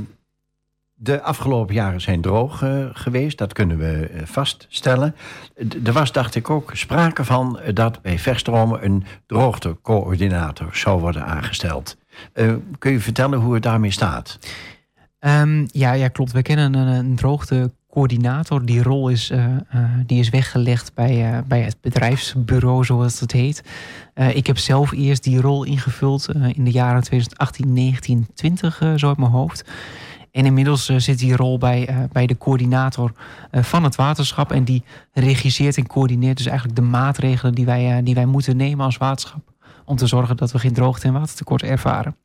de 1.01 1.23
afgelopen 1.23 1.75
jaren 1.75 2.01
zijn 2.01 2.21
droog 2.21 2.63
eh, 2.63 2.87
geweest, 2.93 3.39
dat 3.39 3.53
kunnen 3.53 3.79
we 3.79 4.09
eh, 4.13 4.23
vaststellen. 4.25 5.15
Er 5.85 5.93
was, 5.93 6.13
dacht 6.13 6.35
ik 6.35 6.51
ook, 6.51 6.71
sprake 6.75 7.25
van 7.25 7.61
eh, 7.61 7.75
dat 7.75 8.03
bij 8.03 8.19
verstromen 8.19 8.85
een 8.85 9.05
droogtecoördinator 9.27 10.77
zou 10.77 11.01
worden 11.01 11.25
aangesteld. 11.25 11.97
Kun 12.79 12.93
je 12.93 13.01
vertellen 13.01 13.39
hoe 13.39 13.55
het 13.55 13.63
daarmee 13.63 13.91
staat? 13.91 14.39
Ehm, 15.19 15.67
ja, 15.73 15.93
ja, 15.93 16.09
klopt. 16.09 16.33
We 16.33 16.43
kennen 16.43 16.75
een, 16.75 17.17
droogtecoördinator. 17.17 18.65
Die 18.65 18.83
rol 18.83 19.09
is, 19.09 19.33
die 20.07 20.19
is 20.19 20.29
weggelegd 20.29 20.95
bij, 20.95 21.43
bij 21.47 21.63
het 21.63 21.77
bedrijfsbureau, 21.81 22.85
zoals 22.85 23.21
het 23.21 23.33
heet. 23.33 23.63
Ik 24.33 24.47
heb 24.47 24.59
zelf 24.59 24.93
eerst 24.93 25.23
die 25.23 25.41
rol 25.41 25.65
ingevuld 25.65 26.29
in 26.53 26.65
de 26.65 26.71
jaren 26.71 27.03
2018, 27.03 27.73
19, 27.73 28.27
20, 28.35 28.81
eh, 28.81 28.93
zo 28.97 29.09
uit 29.09 29.19
mijn 29.19 29.31
hoofd. 29.31 29.65
En 30.39 30.45
inmiddels 30.45 30.89
eh, 30.89 30.97
zit 30.97 31.19
die 31.19 31.37
rol 31.37 31.59
bij, 31.59 31.87
eh, 31.87 31.97
bij 32.13 32.27
de 32.27 32.39
coördinator 32.39 33.13
eh, 33.51 33.63
van 33.63 33.85
het 33.85 33.97
waterschap. 33.97 34.53
En 34.53 34.65
die 34.65 34.83
regisseert 35.13 35.77
en 35.77 35.87
coördineert 35.87 36.37
dus 36.37 36.47
eigenlijk 36.47 36.77
de 36.77 36.85
maatregelen 36.85 37.55
die 37.55 37.65
wij, 37.65 38.03
die 38.03 38.15
wij 38.15 38.27
moeten 38.27 38.57
nemen 38.57 38.85
als 38.85 38.97
waterschap. 38.97 39.53
Om 39.85 39.97
te 39.97 40.07
zorgen 40.07 40.37
dat 40.37 40.53
we 40.53 40.59
geen 40.59 40.73
droogte 40.73 41.07
en 41.07 41.13
watertekort 41.13 41.63
ervaren. 41.63 42.17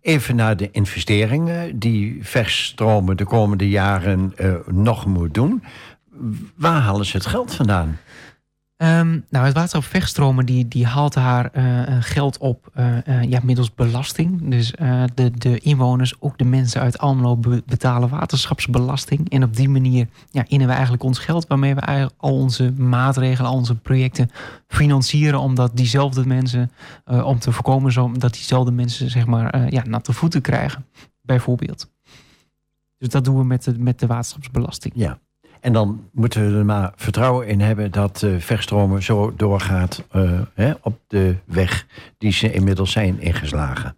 Even 0.00 0.36
naar 0.36 0.56
de 0.56 0.70
investeringen 0.70 1.78
die 1.78 2.18
verstromen 2.22 3.16
de 3.16 3.24
komende 3.24 3.68
jaren 3.68 4.34
nog 4.66 5.06
moet 5.06 5.34
doen. 5.34 5.62
Waar 6.54 6.80
halen 6.80 7.06
ze 7.06 7.16
het 7.16 7.26
geld 7.26 7.54
vandaan? 7.54 7.98
Ehm, 8.76 9.20
nou, 9.30 9.44
het 9.44 9.54
waterschap 9.54 9.84
Vechtstromen 9.84 10.46
die, 10.46 10.68
die 10.68 10.86
haalt 10.86 11.14
haar 11.14 11.50
eh, 11.52 11.82
eh, 11.82 11.96
geld 12.00 12.38
op 12.38 12.70
eh, 12.72 13.22
ja, 13.22 13.40
middels 13.42 13.74
belasting. 13.74 14.50
Dus 14.50 14.70
de, 15.14 15.30
de 15.30 15.58
inwoners, 15.58 16.20
ook 16.20 16.38
de 16.38 16.44
mensen 16.44 16.80
uit 16.80 16.98
Almelo, 16.98 17.36
be- 17.36 17.62
betalen 17.66 18.08
waterschapsbelasting. 18.08 19.30
En 19.30 19.42
op 19.42 19.56
die 19.56 19.68
manier 19.68 20.08
ja, 20.30 20.44
innen 20.48 20.66
we 20.66 20.72
eigenlijk 20.72 21.02
ons 21.02 21.18
geld... 21.18 21.46
waarmee 21.46 21.74
we 21.74 21.80
eigenlijk 21.80 22.16
al 22.20 22.32
onze 22.32 22.72
maatregelen, 22.72 23.50
al 23.50 23.56
onze 23.56 23.74
projecten 23.74 24.30
financieren... 24.66 25.40
omdat 25.40 25.76
diezelfde 25.76 26.26
mensen, 26.26 26.70
om 27.04 27.38
te 27.38 27.52
voorkomen 27.52 27.92
zo, 27.92 28.12
dat 28.12 28.32
diezelfde 28.32 28.72
mensen 28.72 29.10
zeg 29.10 29.26
maar, 29.26 29.72
ja, 29.72 29.82
natte 29.86 30.12
voeten 30.12 30.40
krijgen, 30.40 30.86
bijvoorbeeld. 31.20 31.90
Dus 32.98 33.08
dat 33.08 33.24
doen 33.24 33.36
we 33.36 33.44
met 33.44 33.64
de, 33.64 33.78
met 33.78 33.98
de 33.98 34.06
waterschapsbelasting. 34.06 34.92
Ja. 34.96 35.18
En 35.64 35.72
dan 35.72 36.08
moeten 36.12 36.50
we 36.52 36.58
er 36.58 36.64
maar 36.64 36.92
vertrouwen 36.96 37.46
in 37.46 37.60
hebben 37.60 37.90
dat 37.90 38.22
eh 38.22 38.34
verstromen 38.38 39.02
zo 39.02 39.34
doorgaat 39.36 40.04
eh, 40.10 40.40
hè, 40.54 40.72
op 40.80 41.00
de 41.06 41.36
weg 41.44 41.86
die 42.18 42.32
ze 42.32 42.52
inmiddels 42.52 42.92
zijn 42.92 43.20
ingeslagen. 43.20 43.96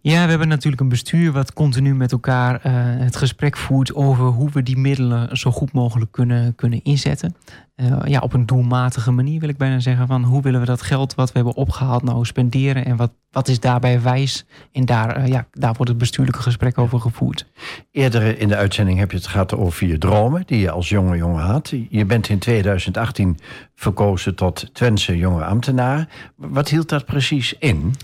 Ja, 0.00 0.22
we 0.24 0.30
hebben 0.30 0.48
natuurlijk 0.48 0.82
een 0.82 0.88
bestuur 0.88 1.32
wat 1.32 1.52
continu 1.52 1.94
met 1.94 2.12
elkaar 2.12 2.60
eh, 2.62 2.72
het 2.76 3.16
gesprek 3.16 3.56
voert 3.56 3.94
over 3.94 4.24
hoe 4.24 4.50
we 4.52 4.62
die 4.62 4.76
middelen 4.76 5.36
zo 5.36 5.50
goed 5.50 5.72
mogelijk 5.72 6.12
kunnen, 6.12 6.54
kunnen 6.54 6.80
inzetten. 6.82 7.34
Eh, 7.76 7.96
ja, 8.04 8.18
op 8.18 8.32
een 8.32 8.46
doelmatige 8.46 9.10
manier 9.10 9.40
wil 9.40 9.48
ik 9.48 9.56
bijna 9.56 9.80
zeggen 9.80 10.06
van 10.06 10.24
hoe 10.24 10.42
willen 10.42 10.60
we 10.60 10.66
dat 10.66 10.82
geld 10.82 11.14
wat 11.14 11.32
we 11.32 11.38
hebben 11.38 11.56
opgehaald 11.56 12.02
nou 12.02 12.24
spenderen 12.24 12.84
en 12.84 12.96
wat, 12.96 13.12
wat 13.30 13.48
is 13.48 13.60
daarbij 13.60 14.02
wijs. 14.02 14.46
En 14.72 14.84
daar, 14.84 15.16
eh, 15.16 15.26
ja, 15.26 15.46
daar 15.52 15.72
wordt 15.72 15.88
het 15.88 15.98
bestuurlijke 15.98 16.42
gesprek 16.42 16.78
over 16.78 17.00
gevoerd. 17.00 17.46
Eerder 17.90 18.38
in 18.38 18.48
de 18.48 18.56
uitzending 18.56 18.98
heb 18.98 19.10
je 19.10 19.16
het 19.16 19.26
gehad 19.26 19.54
over 19.54 19.86
je 19.86 19.98
dromen 19.98 20.42
die 20.46 20.60
je 20.60 20.70
als 20.70 20.88
jonge 20.88 21.16
jongen 21.16 21.44
had. 21.44 21.72
Je 21.88 22.04
bent 22.04 22.28
in 22.28 22.38
2018 22.38 23.38
verkozen 23.74 24.34
tot 24.34 24.74
Twentse 24.74 25.16
jonge 25.16 25.44
ambtenaar. 25.44 26.08
Wat 26.36 26.68
hield 26.68 26.88
dat 26.88 27.04
precies 27.04 27.54
in? 27.58 27.94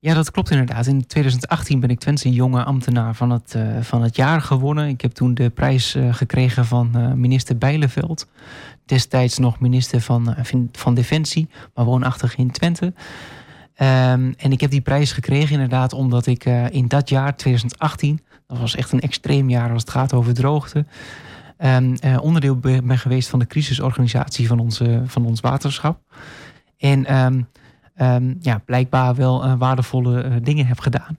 Ja, 0.00 0.14
dat 0.14 0.30
klopt 0.30 0.50
inderdaad. 0.50 0.86
In 0.86 1.06
2018 1.06 1.80
ben 1.80 1.88
ik 1.90 1.98
Twentse 1.98 2.30
jonge 2.30 2.64
ambtenaar 2.64 3.14
van 3.14 3.30
het, 3.30 3.54
eh, 3.54 3.62
van 3.80 4.02
het 4.02 4.16
jaar 4.16 4.40
geworden. 4.40 4.88
Ik 4.88 5.00
heb 5.00 5.12
toen 5.12 5.34
de 5.34 5.50
prijs 5.50 5.94
eh, 5.94 6.14
gekregen 6.14 6.64
van 6.66 6.90
eh, 6.96 7.12
minister 7.12 7.58
Bijleveld. 7.58 8.26
Destijds 8.86 9.38
nog 9.38 9.60
minister 9.60 10.00
van, 10.00 10.34
van- 10.72 10.94
Defensie, 10.94 11.48
maar 11.74 11.84
woonachtig 11.84 12.36
in 12.36 12.50
Twente. 12.50 12.92
Ehm, 13.74 14.32
en 14.36 14.52
ik 14.52 14.60
heb 14.60 14.70
die 14.70 14.80
prijs 14.80 15.12
gekregen 15.12 15.52
inderdaad 15.52 15.92
omdat 15.92 16.26
ik 16.26 16.44
in 16.70 16.88
dat 16.88 17.08
jaar, 17.08 17.36
2018... 17.36 18.20
dat 18.46 18.58
was 18.58 18.76
echt 18.76 18.92
een 18.92 19.00
extreem 19.00 19.50
jaar 19.50 19.72
als 19.72 19.80
het 19.82 19.90
gaat 19.90 20.12
over 20.12 20.34
droogte... 20.34 20.84
ehm, 21.56 21.94
eh, 22.00 22.16
onderdeel 22.22 22.56
be- 22.56 22.82
ben 22.84 22.98
geweest 22.98 23.28
van 23.28 23.38
de 23.38 23.46
crisisorganisatie 23.46 24.46
van, 24.46 24.58
onze, 24.58 25.02
van 25.06 25.26
ons 25.26 25.40
waterschap. 25.40 26.00
En 26.78 27.04
ehm, 27.04 27.42
ehm, 27.98 28.34
ja, 28.40 28.62
blijkbaar 28.64 29.14
wel 29.14 29.44
eh, 29.44 29.54
waardevolle 29.58 30.20
eh, 30.20 30.32
dingen 30.42 30.66
heb 30.66 30.78
gedaan. 30.78 31.16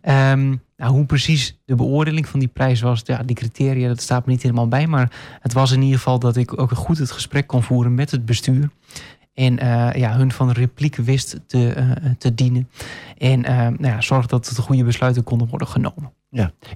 Ehm, 0.00 0.54
nou, 0.76 0.92
hoe 0.92 1.06
precies 1.06 1.58
de 1.64 1.74
beoordeling 1.74 2.28
van 2.28 2.40
die 2.40 2.48
prijs 2.48 2.80
was, 2.80 3.02
ja, 3.04 3.22
die 3.22 3.36
criteria, 3.36 3.88
dat 3.88 4.00
staat 4.00 4.26
me 4.26 4.32
niet 4.32 4.42
helemaal 4.42 4.68
bij. 4.68 4.86
Maar 4.86 5.12
het 5.40 5.52
was 5.52 5.72
in 5.72 5.82
ieder 5.82 5.96
geval 5.96 6.18
dat 6.18 6.36
ik 6.36 6.60
ook 6.60 6.72
goed 6.72 6.98
het 6.98 7.10
gesprek 7.10 7.46
kon 7.46 7.62
voeren 7.62 7.94
met 7.94 8.10
het 8.10 8.24
bestuur. 8.24 8.70
En 9.34 9.58
eh, 9.58 10.00
ja, 10.00 10.16
hun 10.16 10.32
van 10.32 10.50
repliek 10.50 10.96
wist 10.96 11.40
te, 11.46 11.94
te 12.18 12.34
dienen. 12.34 12.68
En 13.18 13.44
eh, 13.44 13.56
nou 13.56 13.86
ja, 13.86 14.00
zorg 14.00 14.26
dat 14.26 14.52
de 14.56 14.62
goede 14.62 14.84
besluiten 14.84 15.24
konden 15.24 15.48
worden 15.48 15.68
genomen. 15.68 16.12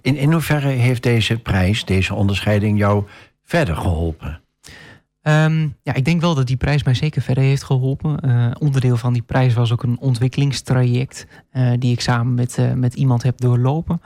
In, 0.02 0.16
in 0.16 0.32
hoeverre 0.32 0.68
heeft 0.68 1.02
deze 1.02 1.38
prijs, 1.38 1.84
deze 1.84 2.14
onderscheiding 2.14 2.78
jou 2.78 3.04
verder 3.44 3.76
geholpen? 3.76 4.40
Ehm, 5.22 5.68
ja, 5.82 5.94
ik 5.94 6.04
denk 6.04 6.20
wel 6.20 6.34
dat 6.34 6.46
die 6.46 6.56
prijs 6.56 6.84
mij 6.84 6.94
zeker 6.94 7.22
verder 7.22 7.44
heeft 7.44 7.62
geholpen. 7.62 8.20
Eh, 8.20 8.50
onderdeel 8.58 8.96
van 8.96 9.12
die 9.12 9.22
prijs 9.22 9.54
was 9.54 9.72
ook 9.72 9.82
een 9.82 9.98
ontwikkelingstraject 9.98 11.26
eh, 11.50 11.72
die 11.78 11.92
ik 11.92 12.00
samen 12.00 12.34
met, 12.34 12.58
eh, 12.58 12.72
met 12.72 12.94
iemand 12.94 13.22
heb 13.22 13.40
doorlopen. 13.40 14.00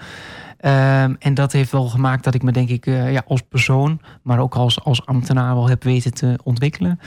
Ehm, 0.59 1.15
en 1.19 1.35
dat 1.35 1.53
heeft 1.53 1.71
wel 1.71 1.89
gemaakt 1.89 2.25
dat 2.25 2.35
ik 2.35 2.43
me 2.43 2.53
denk 2.53 2.69
ik 2.69 2.85
ja, 2.85 3.23
als 3.27 3.41
persoon, 3.41 4.01
maar 4.23 4.39
ook 4.39 4.55
als, 4.55 4.85
als 4.85 5.07
ambtenaar 5.07 5.55
wel 5.55 5.69
heb 5.69 5.83
weten 5.83 6.15
te 6.15 6.39
ontwikkelen. 6.43 6.99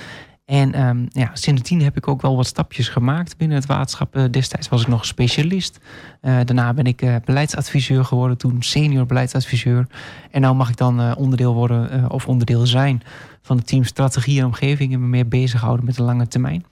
En 0.47 0.73
ehm, 0.73 1.05
ja, 1.09 1.29
sindsdien 1.33 1.81
heb 1.81 1.97
ik 1.97 2.07
ook 2.07 2.21
wel 2.21 2.35
wat 2.35 2.47
stapjes 2.47 2.89
gemaakt 2.89 3.37
binnen 3.37 3.57
het 3.57 3.65
waterschap. 3.65 4.15
Eh, 4.15 4.23
destijds 4.31 4.69
was 4.69 4.81
ik 4.81 4.87
nog 4.87 5.05
specialist. 5.05 5.79
Eh, 6.21 6.35
daarna 6.45 6.73
ben 6.73 6.85
ik 6.85 7.01
eh, 7.01 7.15
beleidsadviseur 7.25 8.05
geworden, 8.05 8.37
toen 8.37 8.61
senior 8.61 9.05
beleidsadviseur. 9.05 9.87
En 10.31 10.41
nu 10.41 10.53
mag 10.53 10.69
ik 10.69 10.77
dan 10.77 11.15
onderdeel 11.15 11.53
worden 11.53 12.11
of 12.11 12.27
onderdeel 12.27 12.65
zijn 12.65 13.01
van 13.41 13.57
het 13.57 13.67
team 13.67 13.83
strategie 13.83 14.39
en 14.39 14.45
omgeving 14.45 14.93
en 14.93 14.99
me 14.99 15.07
meer 15.07 15.27
bezighouden 15.27 15.85
met 15.85 15.95
de 15.95 16.03
lange 16.03 16.27
termijn. 16.27 16.65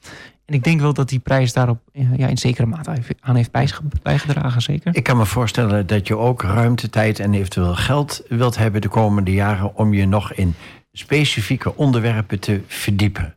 En 0.46 0.54
ik 0.54 0.64
denk 0.64 0.82
wel 0.82 0.94
dat 0.94 1.10
die 1.10 1.20
prijs 1.20 1.54
daarop 1.54 1.80
ja, 2.18 2.28
in 2.28 2.38
zekere 2.38 2.68
mate 2.68 3.02
aan 3.20 3.36
heeft 3.36 3.52
bijge- 3.52 3.82
bijgedragen, 4.02 4.62
zeker. 4.62 4.96
Ik 4.96 5.04
kan 5.04 5.18
me 5.18 5.26
voorstellen 5.26 5.88
dat 5.88 6.08
je 6.08 6.18
ook 6.18 6.42
ruimte, 6.42 6.90
tijd 6.90 7.20
en 7.20 7.34
eventueel 7.34 7.76
geld 7.76 8.24
wilt 8.30 8.58
hebben 8.58 8.82
de 8.82 8.90
komende 8.90 9.32
jaren 9.34 9.76
om 9.76 9.94
je 9.94 10.08
nog 10.08 10.34
in 10.34 10.54
specifieke 10.92 11.76
onderwerpen 11.76 12.40
te 12.40 12.62
verdiepen. 12.68 13.36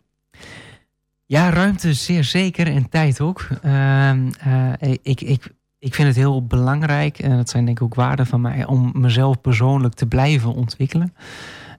Ja, 1.31 1.51
ruimte 1.51 1.95
zeer 1.95 2.25
zeker 2.25 2.67
en 2.67 2.89
tijd 2.89 3.21
ook. 3.21 3.49
Ehm, 3.63 4.31
eh, 4.41 4.73
ik, 5.03 5.21
ik, 5.21 5.55
ik 5.79 5.95
vind 5.95 6.09
het 6.09 6.17
heel 6.17 6.47
belangrijk, 6.47 7.19
en 7.19 7.37
dat 7.37 7.49
zijn 7.49 7.65
denk 7.65 7.77
ik 7.77 7.85
ook 7.85 7.95
waarden 7.95 8.27
van 8.27 8.41
mij, 8.41 8.67
om 8.67 8.91
mezelf 8.95 9.41
persoonlijk 9.41 9.95
te 9.95 10.07
blijven 10.07 10.55
ontwikkelen. 10.55 11.15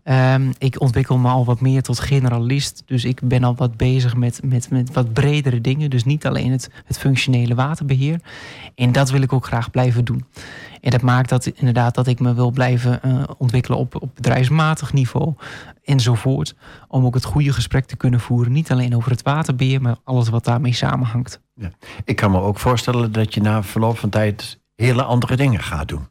Ehm, 0.10 0.52
ik 0.58 0.82
ontwikkel 0.82 1.18
me 1.18 1.30
al 1.30 1.46
wat 1.46 1.62
meer 1.62 1.82
tot 1.82 2.00
generalist. 2.00 2.84
Dus 2.86 3.06
ik 3.06 3.22
ben 3.24 3.44
al 3.44 3.56
wat 3.56 3.78
bezig 3.78 4.16
met, 4.16 4.42
met, 4.44 4.70
met 4.70 4.94
wat 4.94 5.14
bredere 5.14 5.62
dingen. 5.62 5.90
Dus 5.90 6.04
niet 6.04 6.26
alleen 6.26 6.52
het, 6.52 6.70
het 6.86 7.00
functionele 7.00 7.56
waterbeheer. 7.56 8.20
En 8.76 8.92
dat 8.92 9.10
wil 9.10 9.22
ik 9.22 9.34
ook 9.34 9.46
graag 9.46 9.72
blijven 9.72 10.06
doen. 10.06 10.26
En 10.82 10.92
dat 10.92 11.02
maakt 11.02 11.30
dat 11.30 11.46
inderdaad 11.46 11.96
dat 11.96 12.08
ik 12.08 12.20
me 12.20 12.34
wil 12.34 12.52
blijven 12.52 13.02
eh, 13.02 13.24
ontwikkelen 13.38 13.80
op, 13.80 14.02
op 14.02 14.16
bedrijfsmatig 14.16 14.94
niveau 14.94 15.34
enzovoort. 15.84 16.56
Om 16.88 17.06
ook 17.06 17.14
het 17.14 17.26
goede 17.26 17.54
gesprek 17.54 17.86
te 17.86 17.98
kunnen 17.98 18.20
voeren. 18.20 18.52
Niet 18.52 18.72
alleen 18.72 18.96
over 18.96 19.12
het 19.12 19.22
waterbeheer, 19.22 19.82
maar 19.82 19.98
alles 20.04 20.30
wat 20.30 20.46
daarmee 20.46 20.74
samenhangt. 20.74 21.42
Ik 22.04 22.16
kan 22.16 22.32
me 22.32 22.40
ook 22.40 22.60
voorstellen 22.60 23.12
dat 23.12 23.34
je 23.34 23.42
na 23.42 23.64
verloop 23.64 23.98
van 23.98 24.10
tijd 24.10 24.60
hele 24.76 25.04
andere 25.04 25.36
dingen 25.36 25.64
gaat 25.64 25.88
doen. 25.88 26.08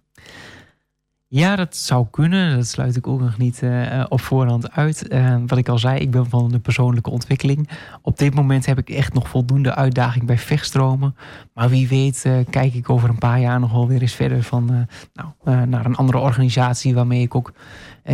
Ja, 1.31 1.57
dat 1.57 1.76
zou 1.76 2.07
kunnen. 2.11 2.57
Dat 2.57 2.66
sluit 2.66 2.97
ik 2.97 3.07
ook 3.07 3.20
nog 3.20 3.39
niet 3.39 3.62
eh, 3.62 4.05
op 4.09 4.20
voorhand 4.20 4.70
uit. 4.70 5.09
Eh, 5.09 5.37
wat 5.47 5.59
ik 5.59 5.68
al 5.68 5.79
zei, 5.79 5.99
ik 5.99 6.11
ben 6.11 6.29
van 6.29 6.49
de 6.49 6.59
persoonlijke 6.59 7.11
ontwikkeling. 7.11 7.68
Op 8.03 8.18
dit 8.18 8.35
moment 8.35 8.66
heb 8.66 8.79
ik 8.79 8.91
echt 8.91 9.14
nog 9.14 9.29
voldoende 9.29 9.74
uitdaging 9.74 10.24
bij 10.26 10.39
vechtstromen. 10.39 11.16
Maar 11.55 11.68
wie 11.68 11.89
weet 11.89 12.24
eh, 12.24 12.33
kijk 12.51 12.74
ik 12.74 12.91
over 12.91 13.09
een 13.09 13.18
paar 13.18 13.41
jaar 13.41 13.61
nog 13.61 13.72
wel 13.72 13.89
weer 13.89 14.01
eens 14.01 14.14
verder 14.14 14.43
van, 14.43 14.87
nou, 15.12 15.66
naar 15.66 15.87
een 15.87 15.97
andere 15.97 16.18
organisatie 16.18 16.95
waarmee 16.95 17.22
ik 17.22 17.35
ook 17.35 17.53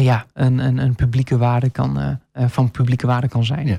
ja, 0.02 0.26
een, 0.32 0.58
een, 0.58 0.78
een, 0.78 0.94
publieke 0.94 1.36
waarde 1.36 1.70
kan, 1.70 2.18
van 2.34 2.70
publieke 2.70 3.06
waarde 3.06 3.28
kan 3.28 3.44
zijn. 3.44 3.66
Ja. 3.66 3.78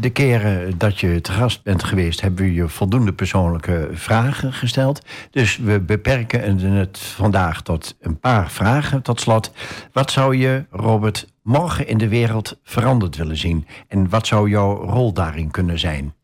de 0.00 0.10
keren 0.10 0.78
dat 0.78 1.00
je 1.00 1.20
te 1.20 1.32
gast 1.32 1.62
bent 1.62 1.84
geweest, 1.84 2.20
hebben 2.20 2.44
we 2.44 2.54
je 2.54 2.68
voldoende 2.68 3.12
persoonlijke 3.12 3.88
vragen 3.92 4.52
gesteld. 4.52 5.02
Dus 5.30 5.56
we 5.56 5.80
beperken 5.80 6.58
het 6.58 6.98
vandaag 6.98 7.62
tot 7.62 7.96
een 8.00 8.18
paar 8.18 8.50
vragen 8.50 9.02
tot 9.02 9.20
slot. 9.20 9.52
Wat 9.92 10.10
zou 10.10 10.36
je, 10.36 10.64
Robert, 10.70 11.26
morgen 11.42 11.86
in 11.86 11.98
de 11.98 12.08
wereld 12.08 12.58
veranderd 12.62 13.16
willen 13.16 13.36
zien? 13.36 13.66
En 13.88 14.08
wat 14.08 14.26
zou 14.26 14.48
jouw 14.48 14.76
rol 14.76 15.12
daarin 15.12 15.50
kunnen 15.50 15.78
zijn? 15.78 16.14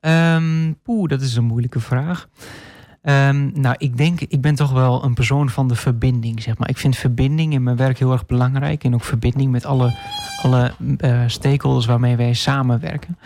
Um, 0.00 0.78
poeh, 0.82 1.08
dat 1.08 1.20
is 1.20 1.36
een 1.36 1.44
moeilijke 1.44 1.80
vraag. 1.80 2.28
Um, 3.02 3.52
nou, 3.54 3.74
ik 3.78 3.96
denk, 3.96 4.20
ik 4.20 4.40
ben 4.40 4.54
toch 4.54 4.72
wel 4.72 5.04
een 5.04 5.14
persoon 5.14 5.50
van 5.50 5.68
de 5.68 5.74
verbinding, 5.74 6.42
zeg 6.42 6.58
maar. 6.58 6.68
Ik 6.68 6.78
vind 6.78 6.96
verbinding 6.96 7.52
in 7.52 7.62
mijn 7.62 7.76
werk 7.76 7.98
heel 7.98 8.12
erg 8.12 8.26
belangrijk. 8.26 8.84
En 8.84 8.94
ook 8.94 9.04
verbinding 9.04 9.50
met 9.50 9.64
alle, 9.64 9.94
alle 10.42 10.72
uh, 10.98 11.22
stakeholders 11.26 11.86
waarmee 11.86 12.16
wij 12.16 12.32
samenwerken. 12.32 13.18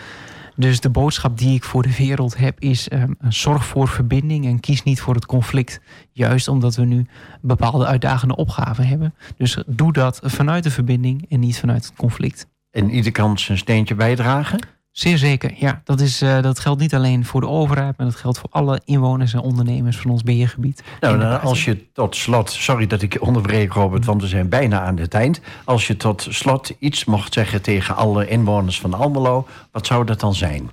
Dus 0.55 0.81
de 0.81 0.91
boodschap 0.91 1.39
die 1.39 1.55
ik 1.55 1.64
voor 1.64 1.83
de 1.83 1.97
wereld 1.97 2.37
heb 2.37 2.61
is: 2.61 2.93
um, 2.93 3.16
zorg 3.29 3.66
voor 3.66 3.89
verbinding 3.89 4.47
en 4.47 4.61
kies 4.61 4.83
niet 4.83 5.01
voor 5.01 5.14
het 5.14 5.27
conflict. 5.27 5.81
Juist 6.12 6.49
omdat 6.49 6.74
we 6.74 6.85
nu 6.85 7.07
bepaalde 7.41 7.87
uitdagende 7.87 8.37
opgaven 8.37 8.87
hebben. 8.87 9.14
Dus 9.37 9.62
doe 9.66 9.93
dat 9.93 10.20
vanuit 10.22 10.64
de 10.64 10.70
verbinding 10.70 11.27
en 11.29 11.41
niet 11.41 11.59
vanuit 11.59 11.85
het 11.85 11.97
conflict. 11.97 12.47
En 12.70 12.91
ieder 12.91 13.12
kan 13.12 13.39
zijn 13.39 13.59
steentje 13.59 13.95
bijdragen? 13.95 14.59
Zeer 14.99 15.18
zeker, 15.18 15.53
ja. 15.57 15.80
Dat, 15.84 16.01
is, 16.01 16.22
uh, 16.22 16.42
dat 16.42 16.59
geldt 16.59 16.80
niet 16.80 16.94
alleen 16.94 17.24
voor 17.24 17.40
de 17.40 17.49
overheid, 17.49 17.97
maar 17.97 18.07
dat 18.07 18.16
geldt 18.16 18.38
voor 18.38 18.49
alle 18.53 18.80
inwoners 18.84 19.32
en 19.32 19.40
ondernemers 19.40 19.97
van 19.97 20.11
ons 20.11 20.22
beheergebied. 20.22 20.82
Nou, 21.01 21.18
nou 21.18 21.42
als 21.42 21.64
je 21.64 21.92
tot 21.92 22.16
slot, 22.16 22.51
sorry 22.51 22.86
dat 22.86 23.03
ik 23.03 23.12
je 23.12 23.20
onderbreek, 23.20 23.72
Robert, 23.72 24.05
want 24.05 24.22
we 24.22 24.28
zijn 24.28 24.49
bijna 24.49 24.80
aan 24.80 24.99
het 24.99 25.14
eind. 25.14 25.40
Als 25.64 25.86
je 25.86 25.97
tot 25.97 26.26
slot 26.30 26.72
iets 26.78 27.05
mocht 27.05 27.32
zeggen 27.32 27.62
tegen 27.62 27.97
alle 27.97 28.28
inwoners 28.28 28.80
van 28.80 28.94
Almelo, 28.94 29.47
wat 29.70 29.86
zou 29.86 30.05
dat 30.05 30.20
dan 30.20 30.34
zijn? 30.34 30.70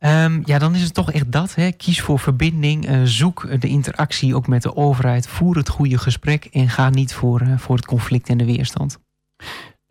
Um, 0.00 0.42
ja, 0.44 0.58
dan 0.58 0.74
is 0.74 0.82
het 0.82 0.94
toch 0.94 1.12
echt 1.12 1.32
dat. 1.32 1.54
Hè. 1.54 1.72
Kies 1.72 2.00
voor 2.00 2.18
verbinding. 2.18 2.88
Uh, 2.88 3.00
zoek 3.04 3.60
de 3.60 3.68
interactie 3.68 4.36
ook 4.36 4.46
met 4.46 4.62
de 4.62 4.76
overheid. 4.76 5.28
Voer 5.28 5.56
het 5.56 5.68
goede 5.68 5.98
gesprek 5.98 6.44
en 6.44 6.68
ga 6.68 6.90
niet 6.90 7.14
voor, 7.14 7.42
uh, 7.42 7.58
voor 7.58 7.76
het 7.76 7.86
conflict 7.86 8.28
en 8.28 8.38
de 8.38 8.44
weerstand. 8.44 8.98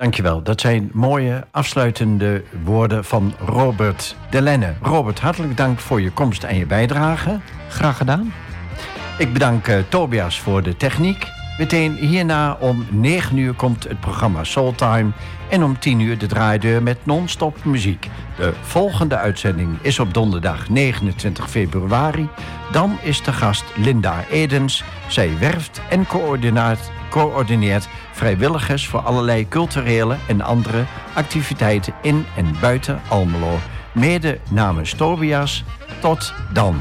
Dankjewel. 0.04 0.42
Dat 0.42 0.62
zijn 0.62 0.90
mooie 0.94 1.48
afsluitende 1.52 2.44
woorden 2.64 3.06
van 3.06 3.34
Robert 3.40 4.16
Delenne. 4.30 4.74
Robert, 4.82 5.20
hartelijk 5.20 5.58
dank 5.58 5.80
voor 5.80 6.02
je 6.02 6.12
komst 6.12 6.44
en 6.44 6.58
je 6.58 6.66
bijdrage. 6.66 7.40
Graag 7.70 7.98
gedaan. 7.98 8.34
Ik 9.18 9.34
bedank 9.34 9.68
uh, 9.68 9.78
Tobias 9.90 10.40
voor 10.40 10.64
de 10.64 10.78
techniek. 10.78 11.43
Meteen 11.58 11.96
hierna 11.96 12.58
om 12.60 12.86
9 12.90 13.38
uur 13.38 13.54
komt 13.54 13.84
het 13.84 14.00
programma 14.00 14.44
Soultime. 14.44 15.12
En 15.50 15.64
om 15.64 15.80
10 15.80 16.00
uur 16.00 16.18
de 16.18 16.26
draaideur 16.26 16.84
met 16.84 17.06
non-stop 17.06 17.64
muziek. 17.64 18.10
De 18.38 18.54
volgende 18.62 19.18
uitzending 19.18 19.78
is 19.82 20.00
op 20.00 20.14
donderdag 20.14 20.70
29 20.70 21.50
februari. 21.50 22.30
Dan 22.72 22.98
is 23.02 23.24
de 23.24 23.34
gast 23.34 23.64
Linda 23.76 24.24
Edens. 24.32 24.84
Zij 25.08 25.38
werft 25.40 25.82
en 25.90 26.08
coördineert, 27.10 27.88
vrijwilligers 28.12 28.88
voor 28.88 29.00
allerlei 29.00 29.48
culturele 29.48 30.18
en 30.28 30.42
andere 30.42 30.86
activiteiten 31.14 31.94
in 32.02 32.26
en 32.36 32.56
buiten 32.62 33.02
Almelo. 33.10 33.60
Mede 33.92 34.40
namens 34.50 34.94
Tobias. 34.94 35.64
Tot 36.02 36.34
dan. 36.54 36.76